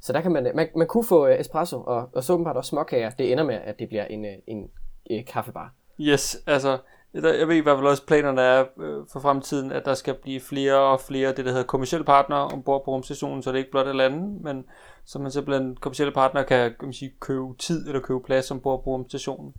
så 0.00 0.12
der 0.12 0.20
kan 0.20 0.32
man, 0.32 0.46
øh, 0.46 0.54
man, 0.56 0.68
man 0.76 0.86
kunne 0.86 1.04
få 1.04 1.26
øh, 1.26 1.40
espresso, 1.40 1.82
og, 1.82 2.08
og 2.12 2.24
så 2.24 2.32
åbenbart 2.32 2.56
også 2.56 2.68
småkager. 2.68 3.10
Det 3.10 3.32
ender 3.32 3.44
med, 3.44 3.54
at 3.54 3.78
det 3.78 3.88
bliver 3.88 4.04
en, 4.04 4.24
øh, 4.24 4.32
en 4.46 4.70
øh, 5.10 5.24
kaffebar. 5.26 5.74
Yes, 6.00 6.36
altså, 6.46 6.78
jeg 7.14 7.48
ved 7.48 7.56
i 7.56 7.60
hvert 7.60 7.78
fald 7.78 7.86
også, 7.86 8.06
planerne 8.06 8.40
er 8.42 8.64
øh, 8.80 9.06
for 9.12 9.20
fremtiden, 9.20 9.72
at 9.72 9.84
der 9.84 9.94
skal 9.94 10.14
blive 10.14 10.40
flere 10.40 10.78
og 10.78 11.00
flere 11.00 11.32
det, 11.32 11.44
der 11.44 11.50
hedder 11.50 11.66
kommersielle 11.66 12.04
partnere 12.04 12.44
ombord 12.44 12.84
på 12.84 12.90
rumstationen, 12.90 13.42
så 13.42 13.50
det 13.50 13.54
er 13.54 13.58
ikke 13.58 13.70
blot 13.70 13.86
er 13.86 13.92
lande, 13.92 14.42
men 14.42 14.64
så 15.04 15.18
man 15.18 15.30
simpelthen 15.30 15.76
kommersielle 15.76 16.12
partnere 16.12 16.44
kan, 16.44 16.70
kan 16.70 16.88
man 16.88 16.92
sige, 16.92 17.14
købe 17.20 17.54
tid 17.58 17.86
eller 17.86 18.00
købe 18.00 18.20
plads 18.20 18.50
ombord 18.50 18.84
på 18.84 18.90
rumstationen. 18.90 19.54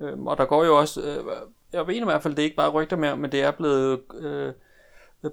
Øhm, 0.00 0.26
og 0.26 0.38
der 0.38 0.44
går 0.44 0.64
jo 0.64 0.78
også, 0.78 1.00
øh, 1.00 1.24
jeg 1.72 1.86
ved 1.86 1.94
i 1.94 2.04
hvert 2.04 2.22
fald, 2.22 2.34
det 2.34 2.42
er 2.42 2.44
ikke 2.44 2.56
bare 2.56 2.70
rygter 2.70 2.96
mere, 2.96 3.16
men 3.16 3.32
det 3.32 3.42
er 3.42 3.50
blevet 3.50 4.00
øh, 4.20 4.52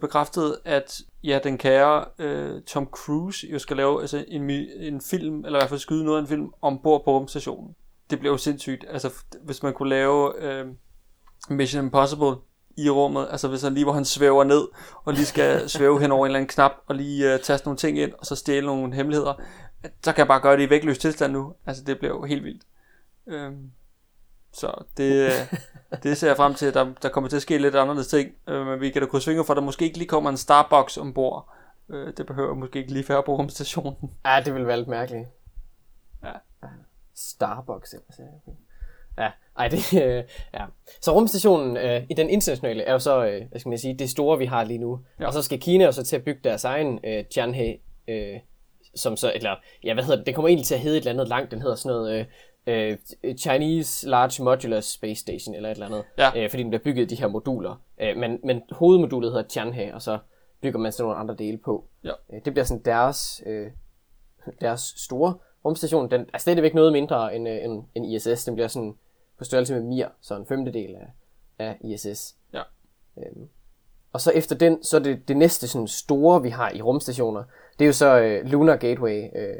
bekræftet, 0.02 0.58
at 0.66 1.02
ja, 1.24 1.40
den 1.44 1.58
kære 1.58 2.06
øh, 2.20 2.62
Tom 2.62 2.86
Cruise 2.86 3.48
jo 3.48 3.60
skal 3.60 3.78
lave 3.78 4.02
altså, 4.02 4.26
en, 4.28 4.50
en 4.50 5.02
film, 5.02 5.46
eller 5.46 5.60
i 5.60 5.62
hvert 5.62 5.70
fald 5.70 5.80
skyde 5.80 6.06
noget 6.06 6.18
af 6.18 6.22
en 6.22 6.28
film 6.28 6.54
ombord 6.62 7.04
på 7.04 7.12
rumstationen. 7.12 7.76
Det 8.10 8.20
bliver 8.20 8.34
jo 8.34 8.38
sindssygt. 8.38 8.86
Altså, 8.90 9.14
hvis 9.44 9.64
man 9.64 9.74
kunne 9.74 9.90
lave 9.90 10.44
øh, 10.44 10.68
Mission 11.50 11.86
Impossible 11.86 12.36
i 12.78 12.90
rummet, 12.90 13.28
altså 13.32 13.48
hvis 13.48 13.62
han 13.62 13.74
lige 13.74 13.84
hvor 13.84 13.94
han 13.94 14.06
svæver 14.06 14.44
ned, 14.44 14.68
og 15.04 15.14
lige 15.14 15.26
skal 15.26 15.70
svæve 15.70 16.02
hen 16.02 16.12
over 16.12 16.26
en 16.26 16.30
eller 16.30 16.40
anden 16.40 16.50
knap, 16.50 16.72
og 16.88 16.96
lige 16.96 17.34
øh, 17.34 17.40
taste 17.40 17.68
nogle 17.68 17.78
ting 17.78 18.00
ind, 18.00 18.14
og 18.14 18.26
så 18.26 18.36
stjæle 18.36 18.66
nogle 18.66 18.94
hemmeligheder, 18.94 19.34
så 20.04 20.12
kan 20.12 20.18
jeg 20.18 20.28
bare 20.28 20.42
gøre 20.42 20.58
det 20.58 20.64
i 20.64 20.70
vægtløs 20.70 20.98
tilstand 20.98 21.34
nu. 21.34 21.54
Altså, 21.66 21.84
det 21.84 22.00
bliver 22.00 22.14
jo 22.14 22.24
helt 22.24 22.44
vildt. 22.44 22.64
Øhm, 23.28 23.72
så 24.54 24.84
det, 24.98 25.26
øh, 25.26 25.58
det 26.04 26.18
ser 26.18 26.28
jeg 26.28 26.38
frem 26.38 26.54
til, 26.54 26.66
at 26.66 26.74
der, 26.74 26.94
der 27.02 27.10
kommer 27.10 27.30
til 27.30 27.36
at 27.36 27.42
ske 27.42 27.58
lidt 27.58 27.76
anderledes 27.76 28.08
ting. 28.08 28.32
Øh, 28.48 28.66
men 28.66 28.80
vi 28.82 28.90
kan 28.90 29.02
da 29.02 29.08
krydse 29.08 29.26
fingre 29.26 29.46
for, 29.46 29.54
der 29.54 29.62
måske 29.62 29.86
ikke 29.86 29.98
lige 29.98 30.08
kommer 30.08 30.30
en 30.30 30.38
Starbucks 30.38 30.98
ombord. 30.98 31.50
Øh, 31.90 32.14
det 32.18 32.26
behøver 32.26 32.56
måske 32.56 32.80
ikke 32.80 32.94
lige 32.94 33.10
være 33.10 33.24
på 33.24 33.38
rumstationen. 33.38 34.12
Ja, 34.26 34.42
det 34.46 34.54
ville 34.54 34.68
være 34.68 34.78
lidt 34.78 34.88
mærkeligt. 34.88 35.28
Ja. 36.24 36.34
Starbucks, 37.16 37.94
eller. 37.94 38.38
Ja, 39.24 39.32
ej, 39.58 39.68
det, 39.68 39.94
øh, 40.04 40.24
ja. 40.54 40.66
Så 41.02 41.12
rumstationen 41.14 41.78
øh, 41.78 42.04
i 42.10 42.14
den 42.14 42.30
internationale 42.30 42.84
er 42.84 42.92
jo 42.94 43.00
så, 43.00 43.26
øh, 43.26 43.44
hvad 43.50 43.60
skal 43.60 43.70
man 43.70 43.78
sige, 43.78 43.94
det 43.94 44.10
store, 44.10 44.38
vi 44.38 44.46
har 44.46 44.64
lige 44.64 44.78
nu. 44.78 45.00
Ja. 45.20 45.28
Og 45.28 45.34
så 45.34 45.42
skal 45.42 45.60
Kina 45.60 45.86
jo 45.86 45.92
så 45.92 46.04
til 46.04 46.16
at 46.16 46.24
bygge 46.24 46.42
deres 46.44 46.64
egen 46.64 47.00
øh, 47.04 47.26
Tianhe, 47.26 47.78
øh, 48.08 48.40
som 48.96 49.18
så, 49.18 49.32
eller, 49.36 49.56
ja, 49.84 49.94
hvad 49.94 50.04
hedder 50.04 50.18
det, 50.18 50.26
det 50.26 50.36
kommer 50.36 50.50
egentlig 50.50 50.68
til 50.68 50.76
at 50.76 50.82
hedde 50.82 50.98
et 50.98 51.02
eller 51.02 51.12
andet 51.12 51.28
langt, 51.28 51.52
den 51.52 51.62
hedder 51.62 51.76
sådan 51.76 51.98
noget, 51.98 52.28
øh, 52.68 52.98
øh, 53.24 53.36
Chinese 53.38 54.10
Large 54.10 54.44
Modular 54.44 54.80
Space 54.80 55.22
Station, 55.22 55.56
eller 55.56 55.70
et 55.70 55.74
eller 55.76 55.86
andet, 55.86 56.04
Ja. 56.18 56.32
øh, 56.36 56.50
fordi 56.50 56.64
den 56.64 56.70
bliver 56.70 56.84
bygget 56.84 57.12
i 57.12 57.16
de 57.16 57.22
her 57.22 57.28
moduler. 57.28 57.82
Øh, 58.02 58.18
men, 58.18 58.40
men 58.44 58.62
hovedmodulet 58.72 59.32
hedder 59.32 59.48
Tianhe, 59.48 59.94
og 59.96 60.02
så 60.02 60.18
bygger 60.62 60.80
man 60.80 60.92
så 60.92 61.04
nogle 61.04 61.18
andre 61.18 61.36
dele 61.36 61.58
på. 61.58 61.86
Ja. 62.04 62.12
Øh, 62.34 62.42
det 62.46 62.54
bliver 62.54 62.66
sådan 62.66 62.84
deres, 62.86 63.44
øh, 63.46 63.68
deres 64.62 64.94
store 64.98 65.34
rumstation. 65.66 66.12
Den 66.12 66.26
er 66.34 66.38
stadigvæk 66.38 66.74
noget 66.74 66.92
mindre 66.92 67.36
end, 67.36 67.50
øh, 67.50 67.64
end, 67.64 67.84
end 67.96 68.06
ISS. 68.06 68.46
Den 68.46 68.56
bliver 68.56 68.68
sådan 68.68 68.96
på 69.42 69.46
størrelse 69.46 69.74
med 69.74 69.82
Mir, 69.82 70.08
så 70.22 70.36
en 70.36 70.46
femtedel 70.46 70.96
af, 70.96 71.08
af 71.60 71.78
ISS. 71.82 72.36
Ja. 72.54 72.62
Øhm, 73.18 73.48
og 74.14 74.22
så 74.22 74.32
efter 74.32 74.56
den, 74.56 74.84
så 74.84 74.98
er 74.98 75.02
det, 75.02 75.28
det 75.28 75.38
næste 75.38 75.68
sådan 75.68 75.88
store, 75.88 76.42
vi 76.42 76.50
har 76.50 76.72
i 76.72 76.82
rumstationer, 76.82 77.44
det 77.80 77.86
er 77.86 77.88
jo 77.88 77.94
så 77.94 78.20
øh, 78.20 78.46
Lunar 78.46 78.76
Gateway, 78.76 79.24
øh, 79.36 79.56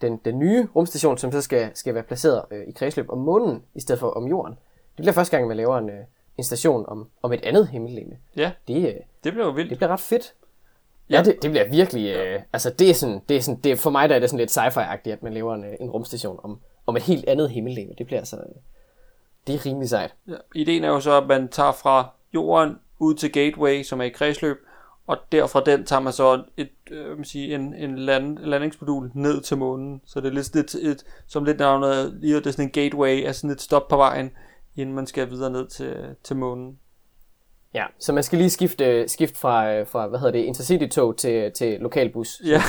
den, 0.00 0.20
den 0.24 0.38
nye 0.38 0.68
rumstation, 0.76 1.18
som 1.18 1.32
så 1.32 1.40
skal, 1.40 1.70
skal 1.74 1.94
være 1.94 2.02
placeret 2.02 2.42
øh, 2.50 2.64
i 2.68 2.72
kredsløb 2.72 3.10
om 3.10 3.18
månen, 3.18 3.62
i 3.74 3.80
stedet 3.80 3.98
for 4.00 4.10
om 4.10 4.26
jorden. 4.26 4.54
Det 4.96 5.02
bliver 5.02 5.12
første 5.12 5.36
gang, 5.36 5.48
man 5.48 5.56
laver 5.56 5.78
en, 5.78 5.90
øh, 5.90 6.04
en 6.38 6.44
station 6.44 6.84
om, 6.88 7.08
om 7.22 7.32
et 7.32 7.44
andet 7.44 7.68
himmellegeme. 7.68 8.16
Ja, 8.36 8.52
Det, 8.68 8.76
øh, 8.76 8.94
det 9.24 9.32
bliver 9.32 9.46
jo 9.46 9.52
vildt. 9.52 9.70
det 9.70 9.78
bliver 9.78 9.90
ret 9.90 10.00
fedt. 10.00 10.34
Ja, 11.10 11.22
det, 11.22 11.42
det 11.42 11.50
bliver 11.50 11.68
virkelig... 11.70 12.16
Øh, 12.16 12.42
altså, 12.52 12.70
det 12.70 12.90
er 12.90 12.94
sådan... 12.94 13.20
Det 13.28 13.36
er 13.36 13.40
sådan 13.40 13.60
det, 13.60 13.78
for 13.78 13.90
mig 13.90 14.08
der 14.08 14.14
er 14.14 14.18
det 14.20 14.30
sådan 14.30 14.38
lidt 14.38 14.58
sci-fi-agtigt, 14.58 15.12
at 15.12 15.22
man 15.22 15.32
laver 15.34 15.54
en, 15.54 15.64
øh, 15.64 15.74
en 15.80 15.90
rumstation 15.90 16.40
om, 16.42 16.60
om 16.86 16.96
et 16.96 17.02
helt 17.02 17.28
andet 17.28 17.50
himmellegeme. 17.50 17.94
Det 17.98 18.06
bliver 18.06 18.18
altså... 18.18 18.36
Øh, 18.36 18.54
det 19.46 19.54
er 19.54 19.66
rimelig 19.66 19.88
sejt. 19.88 20.14
Ja. 20.28 20.36
Ideen 20.54 20.84
er 20.84 20.88
jo 20.88 21.00
så, 21.00 21.20
at 21.20 21.26
man 21.26 21.48
tager 21.48 21.72
fra 21.72 22.08
jorden 22.34 22.78
ud 22.98 23.14
til 23.14 23.32
Gateway, 23.32 23.82
som 23.82 24.00
er 24.00 24.04
i 24.04 24.08
kredsløb, 24.08 24.56
og 25.06 25.16
derfra 25.32 25.60
den 25.60 25.84
tager 25.84 26.00
man 26.00 26.12
så 26.12 26.42
et, 26.56 26.70
øh, 26.90 27.16
man 27.16 27.24
sige, 27.24 27.54
en, 27.54 27.74
en 27.74 27.98
land, 27.98 28.38
landingsmodul 28.38 29.10
ned 29.14 29.40
til 29.40 29.56
månen. 29.56 30.00
Så 30.04 30.20
det 30.20 30.28
er 30.28 30.32
lidt, 30.32 30.54
lidt 30.54 30.74
et, 30.74 31.04
som 31.26 31.44
lidt 31.44 31.58
navnet 31.58 32.14
lige 32.20 32.36
det 32.36 32.46
er 32.46 32.50
sådan 32.50 32.64
en 32.64 32.70
gateway, 32.70 33.24
altså 33.24 33.40
sådan 33.40 33.50
et 33.50 33.60
stop 33.60 33.88
på 33.88 33.96
vejen, 33.96 34.30
inden 34.76 34.94
man 34.94 35.06
skal 35.06 35.30
videre 35.30 35.50
ned 35.50 35.66
til, 35.66 35.96
til 36.24 36.36
månen. 36.36 36.78
Ja, 37.74 37.84
så 37.98 38.12
man 38.12 38.22
skal 38.22 38.38
lige 38.38 38.50
skifte, 38.50 39.08
skifte 39.08 39.38
fra, 39.38 39.82
fra, 39.82 40.06
hvad 40.06 40.18
hedder 40.18 40.32
det, 40.32 40.38
Intercity-tog 40.38 41.16
til, 41.16 41.52
til 41.52 41.80
lokalbus. 41.80 42.40
Ja. 42.44 42.62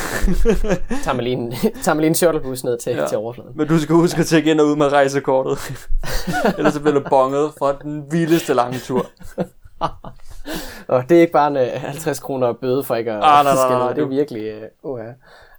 tager 1.03 1.13
man 1.13 1.23
lige 1.23 1.35
en, 1.35 1.51
tager 1.51 1.93
man 1.93 2.01
lige 2.01 2.07
en 2.07 2.15
shuttlebus 2.15 2.63
ned 2.63 2.77
til, 2.77 2.95
ja. 2.95 3.07
til 3.07 3.17
overfladen. 3.17 3.51
Men 3.55 3.67
du 3.67 3.79
skal 3.79 3.95
huske 3.95 4.19
at 4.19 4.25
tjekke 4.25 4.51
ind 4.51 4.59
og 4.59 4.67
ud 4.67 4.75
med 4.75 4.91
rejsekortet. 4.91 5.57
Ellers 6.57 6.73
så 6.73 6.81
bliver 6.81 6.99
du 6.99 7.09
bonget 7.09 7.53
for 7.57 7.71
den 7.71 8.11
vildeste 8.11 8.53
lange 8.53 8.79
tur. 8.79 9.05
og 10.87 11.09
det 11.09 11.17
er 11.17 11.21
ikke 11.21 11.33
bare 11.33 11.47
en 11.47 11.79
50 11.79 12.19
øh, 12.19 12.23
kroner 12.23 12.53
bøde 12.53 12.83
for 12.83 12.95
ikke 12.95 13.11
at 13.11 13.17
ah, 13.17 13.21
nej, 13.21 13.43
nej, 13.43 13.69
nej, 13.69 13.79
nej, 13.79 13.93
Det 13.93 14.03
er 14.03 14.07
virkelig... 14.07 14.69
Uh, 14.83 14.91
uh, 14.91 14.99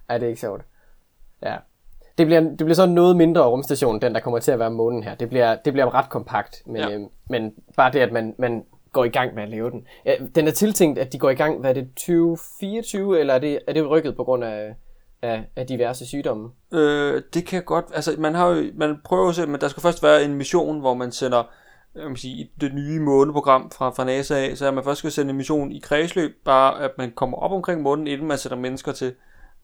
ej, 0.09 0.17
det 0.17 0.25
er 0.25 0.29
ikke 0.29 0.41
sjovt. 0.41 0.61
Ja. 1.43 1.55
Det 2.17 2.25
bliver, 2.25 2.41
det 2.41 2.57
bliver 2.57 2.73
så 2.73 2.85
noget 2.85 3.15
mindre 3.15 3.41
rumstation, 3.41 4.01
den 4.01 4.13
der 4.13 4.19
kommer 4.19 4.39
til 4.39 4.51
at 4.51 4.59
være 4.59 4.71
månen 4.71 5.03
her. 5.03 5.15
Det 5.15 5.29
bliver, 5.29 5.55
det 5.65 5.73
bliver 5.73 5.93
ret 5.93 6.09
kompakt, 6.09 6.61
men, 6.65 6.75
ja. 6.75 6.89
øh, 6.89 7.01
men 7.29 7.53
bare 7.77 7.91
det, 7.91 7.99
at 7.99 8.11
man, 8.11 8.35
man 8.37 8.63
går 8.95 9.05
i 9.05 9.09
gang 9.09 9.35
med 9.35 9.43
at 9.43 9.49
lave 9.49 9.71
den. 9.71 9.87
Ja, 10.05 10.15
den 10.35 10.47
er 10.47 10.51
tiltænkt, 10.51 10.99
at 10.99 11.13
de 11.13 11.19
går 11.19 11.29
i 11.29 11.35
gang, 11.35 11.59
hvad 11.59 11.69
er 11.69 11.73
det, 11.73 11.89
2024, 11.95 13.19
eller 13.19 13.33
er 13.33 13.39
det, 13.39 13.59
er 13.67 13.73
det 13.73 13.89
rykket 13.89 14.15
på 14.15 14.23
grund 14.23 14.43
af, 14.43 14.75
af, 15.21 15.43
af 15.55 15.67
diverse 15.67 16.05
sygdomme? 16.05 16.49
Øh, 16.73 17.21
det 17.33 17.45
kan 17.45 17.63
godt, 17.63 17.85
altså 17.93 18.15
man 18.17 18.35
har 18.35 18.47
jo, 18.47 18.63
man 18.75 18.97
prøver 19.05 19.41
at 19.41 19.49
men 19.49 19.61
der 19.61 19.67
skal 19.67 19.81
først 19.81 20.03
være 20.03 20.23
en 20.23 20.33
mission, 20.33 20.79
hvor 20.79 20.93
man 20.93 21.11
sender 21.11 21.39
øh, 21.95 22.01
jeg 22.01 22.09
vil 22.09 22.17
sige, 22.17 22.51
det 22.61 22.73
nye 22.73 22.99
måneprogram 22.99 23.71
fra, 23.71 23.89
fra 23.89 24.03
NASA 24.03 24.35
af, 24.35 24.57
så 24.57 24.67
er 24.67 24.71
man 24.71 24.83
først 24.83 24.97
skal 24.97 25.11
sende 25.11 25.29
en 25.31 25.37
mission 25.37 25.71
i 25.71 25.79
kredsløb, 25.79 26.31
bare 26.45 26.83
at 26.83 26.91
man 26.97 27.11
kommer 27.15 27.37
op 27.37 27.51
omkring 27.51 27.81
månen, 27.81 28.07
inden 28.07 28.27
man 28.27 28.37
sætter 28.37 28.57
mennesker 28.57 28.91
til. 28.91 29.13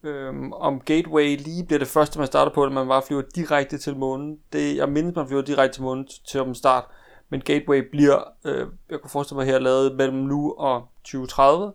Øhm, 0.03 0.53
om 0.53 0.79
Gateway 0.79 1.37
lige 1.37 1.65
bliver 1.65 1.79
det 1.79 1.87
første, 1.87 2.19
man 2.19 2.27
starter 2.27 2.51
på, 2.51 2.63
at 2.63 2.71
man 2.71 2.87
bare 2.87 3.01
flyver 3.07 3.21
direkte 3.35 3.77
til 3.77 3.95
månen. 3.95 4.37
Det, 4.53 4.77
jeg 4.77 4.89
mindes, 4.89 5.15
man 5.15 5.27
flyver 5.27 5.41
direkte 5.41 5.75
til 5.77 5.83
månen 5.83 6.07
til 6.27 6.39
om 6.39 6.53
start, 6.53 6.83
men 7.31 7.41
Gateway 7.41 7.89
bliver, 7.91 8.23
øh, 8.45 8.67
jeg 8.89 9.01
kunne 9.01 9.09
forestille 9.09 9.37
mig 9.37 9.45
her, 9.45 9.59
lavet 9.59 9.95
mellem 9.95 10.17
nu 10.17 10.53
og 10.57 10.87
2030. 11.03 11.73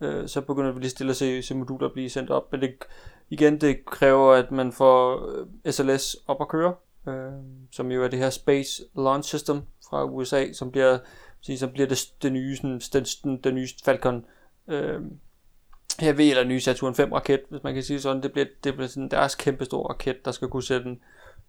Øh, 0.00 0.28
så 0.28 0.40
begynder 0.40 0.72
vi 0.72 0.80
lige 0.80 0.90
stille 0.90 1.10
at 1.10 1.16
se, 1.16 1.42
se 1.42 1.54
moduler 1.54 1.92
blive 1.92 2.10
sendt 2.10 2.30
op, 2.30 2.52
men 2.52 2.60
det, 2.60 2.74
igen, 3.30 3.60
det 3.60 3.84
kræver, 3.84 4.32
at 4.32 4.50
man 4.50 4.72
får 4.72 5.28
øh, 5.64 5.72
SLS 5.72 6.16
op 6.26 6.40
at 6.40 6.48
køre, 6.48 6.74
øh, 7.08 7.32
som 7.72 7.90
jo 7.90 8.04
er 8.04 8.08
det 8.08 8.18
her 8.18 8.30
Space 8.30 8.82
Launch 8.96 9.28
System 9.28 9.62
fra 9.90 10.04
USA, 10.04 10.52
som 10.52 10.70
bliver, 10.70 10.98
som 11.56 11.70
bliver 11.72 11.88
det, 11.88 12.12
det 12.22 12.32
nye, 12.32 12.56
sådan, 12.56 12.80
den, 12.92 13.04
den, 13.04 13.36
den 13.36 13.54
nye 13.54 13.68
Falcon 13.84 14.24
øh, 14.68 15.00
her 16.00 16.12
ved, 16.12 16.30
eller 16.30 16.44
nye 16.44 16.60
Saturn 16.60 16.94
5 16.94 17.12
raket, 17.12 17.40
hvis 17.48 17.62
man 17.62 17.74
kan 17.74 17.82
sige 17.82 18.00
sådan. 18.00 18.22
Det 18.22 18.32
bliver, 18.32 18.46
det 18.64 18.74
bliver 18.74 18.88
sådan 18.88 19.08
deres 19.08 19.34
kæmpe 19.34 19.64
store 19.64 19.88
raket, 19.88 20.24
der 20.24 20.32
skal 20.32 20.48
kunne 20.48 20.62
sætte 20.62 20.96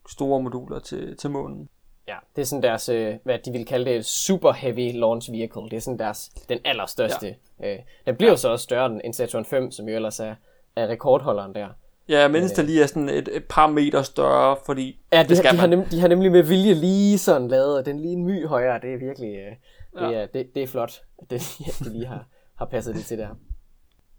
store 0.09 0.41
moduler 0.43 0.79
til, 0.79 1.17
til 1.17 1.29
månen. 1.29 1.69
Ja, 2.09 2.15
det 2.35 2.41
er 2.41 2.45
sådan 2.45 2.63
deres, 2.63 2.89
øh, 2.89 3.15
hvad 3.23 3.39
de 3.39 3.51
vil 3.51 3.65
kalde 3.65 3.91
det, 3.91 4.05
super 4.05 4.51
heavy 4.51 4.93
launch 4.93 5.31
vehicle. 5.31 5.61
Det 5.61 5.73
er 5.73 5.79
sådan 5.79 5.99
deres, 5.99 6.29
den 6.49 6.59
allerstørste. 6.65 7.35
Ja. 7.59 7.73
Øh, 7.73 7.79
den 8.05 8.15
bliver 8.15 8.31
ja. 8.31 8.35
så 8.35 8.49
også 8.49 8.63
større 8.63 9.05
end 9.05 9.13
Saturn 9.13 9.45
5, 9.45 9.71
som 9.71 9.89
jo 9.89 9.95
ellers 9.95 10.19
er, 10.19 10.35
er 10.75 10.87
rekordholderen 10.87 11.55
der. 11.55 11.67
Ja, 12.09 12.27
mens 12.27 12.51
det 12.51 12.65
lige 12.65 12.83
er 12.83 12.87
sådan 12.87 13.09
et, 13.09 13.29
et 13.35 13.43
par 13.49 13.67
meter 13.67 14.01
større, 14.01 14.57
fordi 14.65 14.99
ja, 15.11 15.19
det, 15.21 15.29
det 15.29 15.37
skal 15.37 15.51
de, 15.51 15.57
man. 15.57 15.59
Har 15.59 15.67
nem, 15.67 15.85
de 15.85 15.99
har 15.99 16.07
nemlig 16.07 16.31
med 16.31 16.43
vilje 16.43 16.73
lige 16.73 17.17
sådan 17.17 17.47
lavet, 17.47 17.85
den 17.85 17.99
lige 17.99 18.13
en 18.13 18.25
my 18.25 18.47
højere, 18.47 18.79
det 18.81 18.93
er 18.93 18.97
virkelig, 18.97 19.35
øh, 19.35 19.51
det, 19.99 20.11
ja. 20.11 20.21
er, 20.21 20.25
det, 20.25 20.55
det 20.55 20.63
er 20.63 20.67
flot, 20.67 21.01
at 21.21 21.29
det, 21.29 21.59
ja, 21.59 21.85
de 21.85 21.93
lige 21.93 22.05
har, 22.05 22.27
har 22.55 22.65
passet 22.65 22.95
det 22.95 23.05
til 23.05 23.17
der. 23.17 23.27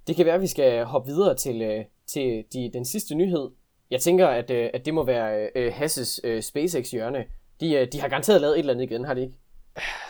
Det 0.06 0.16
kan 0.16 0.26
være, 0.26 0.34
at 0.34 0.40
vi 0.40 0.46
skal 0.46 0.84
hoppe 0.84 1.10
videre 1.10 1.34
til, 1.34 1.62
øh, 1.62 1.84
til 2.06 2.44
de, 2.52 2.70
den 2.72 2.84
sidste 2.84 3.14
nyhed. 3.14 3.50
Jeg 3.90 4.00
tænker, 4.00 4.28
at, 4.28 4.50
øh, 4.50 4.70
at 4.74 4.86
det 4.86 4.94
må 4.94 5.04
være 5.04 5.48
uh, 5.56 5.72
Hasses 5.72 6.20
uh, 6.24 6.40
SpaceX 6.40 6.90
hjørne. 6.90 7.24
De, 7.60 7.80
uh, 7.80 7.88
de 7.92 8.00
har 8.00 8.08
garanteret 8.08 8.40
lavet 8.40 8.54
et 8.54 8.58
eller 8.58 8.72
andet 8.74 8.84
igen, 8.90 9.04
har 9.04 9.14
de 9.14 9.20
ikke? 9.20 9.34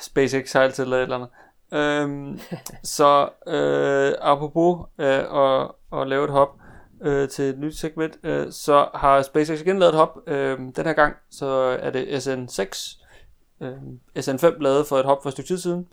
SpaceX 0.00 0.52
har 0.52 0.60
altid 0.60 0.84
lavet 0.84 1.02
et 1.02 1.02
eller 1.02 1.16
andet. 1.16 1.30
Øhm, 1.72 2.40
så 2.96 3.28
øh, 3.46 4.14
apropos 4.20 4.86
øh, 4.98 5.24
at, 5.44 5.70
at 5.92 6.08
lave 6.08 6.24
et 6.24 6.30
hop, 6.30 6.48
øh, 7.02 7.28
til 7.28 7.44
et 7.44 7.58
nyt 7.58 7.78
segment, 7.78 8.18
øh, 8.22 8.52
så 8.52 8.88
har 8.94 9.22
SpaceX 9.22 9.60
igen 9.60 9.78
lavet 9.78 9.92
et 9.92 9.98
hop. 9.98 10.18
Øh, 10.26 10.58
den 10.58 10.84
her 10.84 10.92
gang, 10.92 11.16
så 11.30 11.46
er 11.80 11.90
det 11.90 12.04
SN6. 12.04 12.96
Øh, 13.60 13.76
SN5 14.18 14.58
lavet 14.60 14.86
for 14.86 14.98
et 14.98 15.04
hop 15.04 15.22
for 15.22 15.28
et 15.28 15.32
stykke 15.32 15.48
tid 15.48 15.58
siden. 15.58 15.88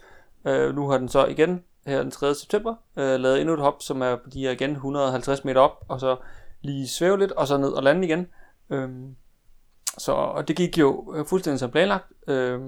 Øh, 0.46 0.76
nu 0.76 0.90
har 0.90 0.98
den 0.98 1.10
så 1.10 1.26
igen 1.26 1.64
her 1.86 2.02
den 2.02 2.12
3. 2.12 2.36
september 2.36 2.76
øh, 2.98 3.20
lavet 3.20 3.40
endnu 3.40 3.54
et 3.54 3.60
hop, 3.60 3.82
som 3.82 4.02
er 4.02 4.18
de 4.34 4.40
her 4.40 4.52
igen 4.52 4.72
150 4.72 5.46
meter 5.46 5.62
op, 5.62 5.86
og 5.88 6.00
så 6.00 6.18
lige 6.62 6.88
svæve 6.88 7.20
lidt, 7.20 7.32
og 7.32 7.48
så 7.48 7.58
ned 7.58 7.70
og 7.70 7.84
lande 7.84 8.08
igen. 8.08 8.28
Øh, 8.70 8.90
så 9.98 10.12
og 10.12 10.48
det 10.48 10.56
gik 10.56 10.78
jo 10.78 11.14
øh, 11.18 11.26
fuldstændig 11.26 11.60
som 11.60 11.72
planlagt. 11.72 12.06
Øh, 12.28 12.60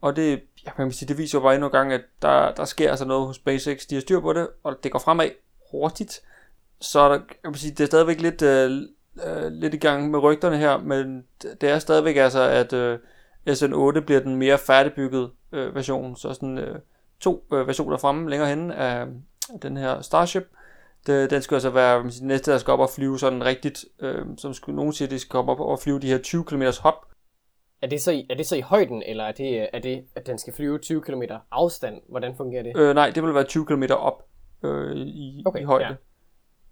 og 0.00 0.16
det, 0.16 0.42
ja, 0.66 0.70
man 0.78 0.86
kan 0.86 0.92
sige, 0.92 1.08
det 1.08 1.18
viser 1.18 1.38
jo 1.38 1.42
bare 1.42 1.54
endnu 1.54 1.66
en 1.66 1.72
gang, 1.72 1.92
at 1.92 2.02
der, 2.22 2.52
der 2.52 2.64
sker 2.64 2.90
altså 2.90 3.04
noget 3.04 3.26
hos 3.26 3.36
SpaceX. 3.36 3.86
De 3.86 3.94
har 3.94 4.00
styr 4.00 4.20
på 4.20 4.32
det, 4.32 4.48
og 4.62 4.76
det 4.82 4.92
går 4.92 4.98
fremad 4.98 5.30
hurtigt 5.70 6.22
så 6.84 7.08
der, 7.08 7.20
jeg 7.44 7.50
vil 7.50 7.58
sige, 7.58 7.70
det 7.70 7.80
er 7.80 7.86
stadigvæk 7.86 8.20
lidt, 8.20 8.42
øh, 8.42 8.82
øh, 9.26 9.52
lidt 9.52 9.74
i 9.74 9.76
gang 9.76 10.10
med 10.10 10.18
rygterne 10.18 10.58
her, 10.58 10.78
men 10.78 11.24
det 11.60 11.70
er 11.70 11.78
stadigvæk 11.78 12.16
altså, 12.16 12.40
at 12.40 12.72
øh, 12.72 12.98
SN8 13.48 14.00
bliver 14.00 14.20
den 14.20 14.36
mere 14.36 14.58
færdigbyggede 14.58 15.30
øh, 15.52 15.74
version, 15.74 16.16
så 16.16 16.34
sådan 16.34 16.58
øh, 16.58 16.78
to 17.20 17.46
øh, 17.52 17.66
versioner 17.66 17.96
fremme 17.96 18.30
længere 18.30 18.48
henne 18.48 18.74
af 18.74 19.06
den 19.62 19.76
her 19.76 20.00
Starship. 20.00 20.48
Det, 21.06 21.30
den 21.30 21.42
skal 21.42 21.54
altså 21.54 21.70
være 21.70 22.02
den 22.02 22.12
næste, 22.22 22.52
der 22.52 22.58
skal 22.58 22.72
op 22.72 22.80
og 22.80 22.90
flyve 22.90 23.18
sådan 23.18 23.44
rigtigt, 23.44 23.84
øh, 24.00 24.24
som 24.38 24.54
skulle, 24.54 24.76
nogen 24.76 24.92
siger, 24.92 25.06
at 25.06 25.10
de 25.10 25.18
skal 25.18 25.38
op 25.38 25.60
og 25.60 25.78
flyve 25.78 26.00
de 26.00 26.06
her 26.06 26.18
20 26.18 26.44
km 26.44 26.62
hop. 26.80 27.06
Er 27.82 27.86
det, 27.86 28.02
så 28.02 28.12
i, 28.12 28.26
er 28.30 28.34
det 28.34 28.46
så 28.46 28.56
i 28.56 28.60
højden, 28.60 29.02
eller 29.06 29.24
er 29.24 29.32
det, 29.32 29.68
er 29.72 29.78
det, 29.78 30.04
at 30.14 30.26
den 30.26 30.38
skal 30.38 30.52
flyve 30.52 30.78
20 30.78 31.02
km 31.02 31.22
afstand? 31.50 32.00
Hvordan 32.08 32.36
fungerer 32.36 32.62
det? 32.62 32.76
Øh, 32.76 32.94
nej, 32.94 33.10
det 33.10 33.22
vil 33.22 33.34
være 33.34 33.44
20 33.44 33.66
km 33.66 33.82
op 33.90 34.22
øh, 34.64 34.96
i, 34.96 35.42
okay, 35.46 35.60
i 35.60 35.64
højde. 35.64 35.84
Ja. 35.84 35.94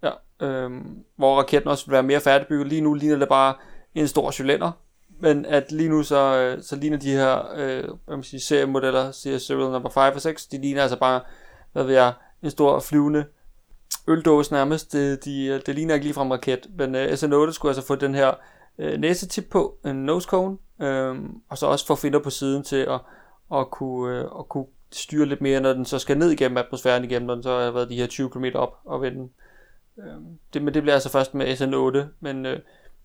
Ja, 0.03 0.47
øhm, 0.47 1.03
hvor 1.15 1.37
raketten 1.39 1.71
også 1.71 1.85
vil 1.85 1.93
være 1.93 2.03
mere 2.03 2.19
færdigbygget. 2.19 2.67
Lige 2.67 2.81
nu 2.81 2.93
ligner 2.93 3.17
det 3.17 3.29
bare 3.29 3.55
en 3.95 4.07
stor 4.07 4.31
cylinder, 4.31 4.71
men 5.19 5.45
at 5.45 5.71
lige 5.71 5.89
nu 5.89 6.03
så, 6.03 6.37
øh, 6.37 6.63
så 6.63 6.75
ligner 6.75 6.97
de 6.97 7.11
her 7.11 7.53
øh, 7.55 7.83
hvad 8.05 8.17
man 8.17 8.23
siger, 8.23 8.41
seriemodeller, 8.41 9.11
siger 9.11 9.37
serial 9.37 9.71
number 9.71 9.89
5 9.89 10.13
og 10.15 10.21
6, 10.21 10.47
de 10.47 10.61
ligner 10.61 10.81
altså 10.81 10.99
bare, 10.99 11.21
hvad 11.73 11.83
ved 11.83 11.93
jeg, 11.93 12.13
en 12.43 12.51
stor 12.51 12.79
flyvende 12.79 13.25
øldåse 14.07 14.53
nærmest. 14.53 14.93
Det, 14.93 15.25
de, 15.25 15.61
det 15.65 15.75
ligner 15.75 15.93
ikke 15.93 16.05
lige 16.05 16.19
raket, 16.19 16.67
men 16.77 16.95
øh, 16.95 17.07
SN8 17.07 17.51
skulle 17.51 17.69
altså 17.69 17.87
få 17.87 17.95
den 17.95 18.15
her 18.15 18.33
øh, 18.79 18.99
næsetip 18.99 19.45
på, 19.51 19.77
en 19.85 19.95
nose 19.95 20.27
cone, 20.27 20.57
øh, 20.81 21.15
og 21.49 21.57
så 21.57 21.65
også 21.65 21.85
få 21.85 21.95
finder 21.95 22.19
på 22.19 22.29
siden 22.29 22.63
til 22.63 22.75
at, 22.75 22.99
at, 23.53 23.71
kunne, 23.71 24.17
øh, 24.17 24.25
at 24.39 24.49
kunne 24.49 24.65
styre 24.91 25.25
lidt 25.25 25.41
mere, 25.41 25.59
når 25.59 25.73
den 25.73 25.85
så 25.85 25.99
skal 25.99 26.17
ned 26.17 26.31
igennem 26.31 26.57
atmosfæren 26.57 27.03
igen, 27.03 27.21
når 27.21 27.33
den 27.33 27.43
så 27.43 27.59
har 27.59 27.71
været 27.71 27.89
de 27.89 27.95
her 27.95 28.07
20 28.07 28.29
km 28.29 28.45
op 28.53 28.77
og 28.85 29.01
vende. 29.01 29.29
Øh, 29.99 30.13
det, 30.53 30.61
men 30.61 30.73
det 30.73 30.81
bliver 30.81 30.93
altså 30.93 31.09
først 31.09 31.33
med 31.33 31.53
SN8, 31.53 32.07
men 32.19 32.45
øh, 32.45 32.59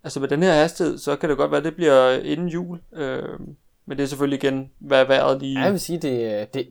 altså 0.05 0.21
med 0.21 0.29
den 0.29 0.43
her 0.43 0.53
hastighed, 0.53 0.99
så 0.99 1.17
kan 1.17 1.29
det 1.29 1.39
godt 1.39 1.51
være, 1.51 1.59
at 1.59 1.65
det 1.65 1.77
bliver 1.77 2.11
inden 2.13 2.49
jul. 2.49 2.79
Øh, 2.93 3.39
men 3.87 3.99
det 3.99 4.05
er 4.05 4.09
selvfølgelig 4.09 4.45
igen, 4.45 4.71
hvad 4.79 5.05
vejret 5.05 5.41
lige... 5.41 5.59
Ja, 5.59 5.65
jeg 5.65 5.73
vil 5.73 5.81
sige, 5.81 5.99
det, 5.99 6.55
det, 6.55 6.69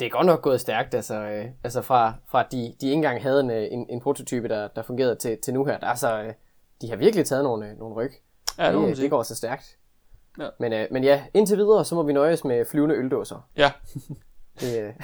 det 0.00 0.06
er 0.06 0.10
godt 0.10 0.26
nok 0.26 0.42
gået 0.42 0.60
stærkt, 0.60 0.94
altså, 0.94 1.14
øh, 1.14 1.46
altså 1.64 1.82
fra, 1.82 2.14
fra 2.26 2.42
de, 2.42 2.56
de 2.80 2.86
ikke 2.86 2.92
engang 2.92 3.22
havde 3.22 3.40
en, 3.40 3.50
øh, 3.50 3.68
en, 3.70 3.86
en 3.90 4.00
prototype, 4.00 4.48
der, 4.48 4.68
der 4.68 4.82
fungerede 4.82 5.16
til, 5.16 5.38
til 5.40 5.54
nu 5.54 5.64
her. 5.64 5.78
Der 5.78 5.86
er 5.86 5.94
så, 5.94 6.22
øh, 6.22 6.32
de 6.80 6.88
har 6.88 6.96
virkelig 6.96 7.26
taget 7.26 7.44
nogle, 7.44 7.70
øh, 7.70 7.78
nogle 7.78 7.94
ryg. 7.94 8.12
Ja, 8.58 8.72
det, 8.72 8.88
det, 8.88 8.96
det 8.96 9.10
går 9.10 9.22
så 9.22 9.34
stærkt. 9.34 9.78
Ja. 10.38 10.48
Men, 10.58 10.72
øh, 10.72 10.88
men 10.90 11.04
ja, 11.04 11.24
indtil 11.34 11.56
videre, 11.56 11.84
så 11.84 11.94
må 11.94 12.02
vi 12.02 12.12
nøjes 12.12 12.44
med 12.44 12.64
flyvende 12.64 12.94
øldåser. 12.94 13.48
Ja. 13.56 13.72
det, 14.60 14.82
øh, 14.82 14.94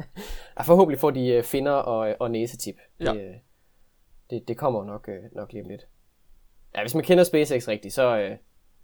forhåbentlig 0.66 1.00
får 1.00 1.10
de 1.10 1.28
øh, 1.28 1.44
finder 1.44 1.72
og, 1.72 2.16
og 2.20 2.30
næsetip. 2.30 2.76
Ja. 3.00 3.12
Det, 3.12 3.40
det, 4.30 4.48
det 4.48 4.56
kommer 4.56 4.84
nok, 4.84 5.08
øh, 5.08 5.22
nok 5.32 5.52
lige 5.52 5.62
om 5.62 5.68
lidt. 5.68 5.86
Ja, 6.74 6.80
hvis 6.80 6.94
man 6.94 7.04
kender 7.04 7.24
SpaceX 7.24 7.68
rigtigt, 7.68 7.94
så, 7.94 8.18
øh, 8.18 8.36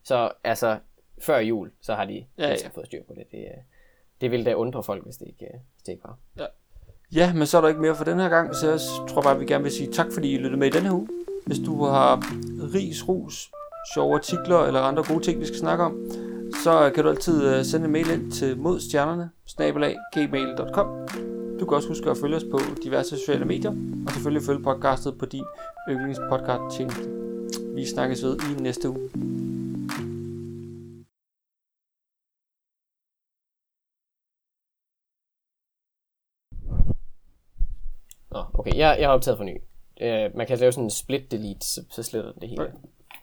så 0.02 0.32
altså, 0.44 0.78
før 1.18 1.38
jul, 1.38 1.72
så 1.80 1.94
har 1.94 2.04
de 2.04 2.26
ja, 2.38 2.48
ja. 2.48 2.68
fået 2.74 2.86
styr 2.86 3.02
på 3.08 3.14
det. 3.14 3.24
Det, 3.30 3.38
øh, 3.38 3.62
det 4.20 4.30
ville 4.30 4.44
da 4.44 4.54
undre 4.54 4.82
folk, 4.82 5.04
hvis 5.04 5.16
det 5.16 5.26
ikke, 5.26 5.44
øh, 5.44 5.60
hvis 5.74 5.82
det 5.82 5.92
ikke 5.92 6.04
var. 6.04 6.18
Ja. 6.38 6.46
ja, 7.12 7.32
men 7.34 7.46
så 7.46 7.56
er 7.56 7.60
der 7.60 7.68
ikke 7.68 7.80
mere 7.80 7.94
for 7.94 8.04
den 8.04 8.18
her 8.18 8.28
gang, 8.28 8.54
så 8.54 8.70
jeg 8.70 8.80
tror 9.08 9.22
bare, 9.22 9.34
at 9.34 9.40
vi 9.40 9.46
gerne 9.46 9.62
vil 9.62 9.72
sige 9.72 9.92
tak, 9.92 10.06
fordi 10.12 10.32
I 10.34 10.36
lyttede 10.36 10.56
med 10.56 10.66
i 10.66 10.70
denne 10.70 10.92
uge. 10.92 11.08
Hvis 11.46 11.58
du 11.58 11.84
har 11.84 12.22
ris, 12.74 13.08
rus, 13.08 13.50
sjove 13.94 14.14
artikler 14.14 14.58
eller 14.58 14.80
andre 14.80 15.04
gode 15.08 15.24
ting, 15.24 15.40
vi 15.40 15.46
skal 15.46 15.58
snakke 15.58 15.84
om, 15.84 16.10
så 16.62 16.86
øh, 16.86 16.92
kan 16.92 17.04
du 17.04 17.10
altid 17.10 17.48
øh, 17.48 17.64
sende 17.64 17.86
en 17.86 17.92
mail 17.92 18.10
ind 18.10 18.32
til 18.32 18.58
modstjernerne, 18.58 19.30
snabelag, 19.46 19.96
gmail.com. 20.12 21.08
Du 21.60 21.66
kan 21.66 21.76
også 21.76 21.88
huske 21.88 22.10
at 22.10 22.16
følge 22.16 22.36
os 22.36 22.44
på 22.50 22.60
diverse 22.84 23.18
sociale 23.18 23.44
medier, 23.44 23.70
og 24.06 24.12
selvfølgelig 24.12 24.46
følge 24.46 24.62
podcastet 24.62 25.18
på 25.18 25.26
din 25.26 25.44
yndlingspodcast 25.90 26.76
tjeneste. 26.76 27.10
Vi 27.74 27.86
snakkes 27.86 28.22
ved 28.22 28.36
i 28.36 28.62
næste 28.62 28.90
uge. 28.90 29.35
Nå, 38.36 38.44
okay, 38.60 38.76
jeg, 38.78 38.96
jeg 39.00 39.08
har 39.08 39.14
optaget 39.14 39.38
for 39.38 39.44
ny. 39.44 39.56
Uh, 40.00 40.36
man 40.36 40.46
kan 40.46 40.58
lave 40.58 40.72
sådan 40.72 40.84
en 40.84 40.90
split 40.90 41.30
delete, 41.30 41.66
så, 41.66 41.84
så 41.90 42.02
sletter 42.02 42.32
den 42.32 42.40
det 42.40 42.48
hele. 42.48 42.62
Okay. 42.62 42.72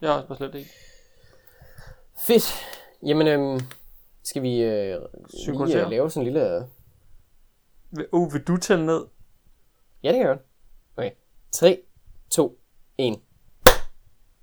Jeg 0.01 0.09
har 0.09 0.15
også 0.15 0.27
bare 0.27 0.37
slet 0.37 0.55
ikke. 0.55 0.69
Fedt. 2.19 2.53
Jamen, 3.05 3.27
øhm, 3.27 3.59
skal 4.23 4.41
vi 4.41 4.61
øh, 4.63 4.87
lige 4.99 5.41
Synkronisere. 5.43 5.83
øh, 5.83 5.89
lave 5.89 6.09
sådan 6.09 6.27
en 6.27 6.33
lille... 6.33 6.67
Vil- 7.91 8.07
Uh, 8.11 8.33
vil 8.33 8.43
du 8.43 8.57
tælle 8.57 8.85
ned? 8.85 9.05
Ja, 10.03 10.07
det 10.07 10.15
kan 10.17 10.27
jeg 10.27 10.37
godt. 10.37 10.47
Okay. 10.97 11.11
3, 11.51 11.81
2, 12.29 12.59
1. 12.97 13.15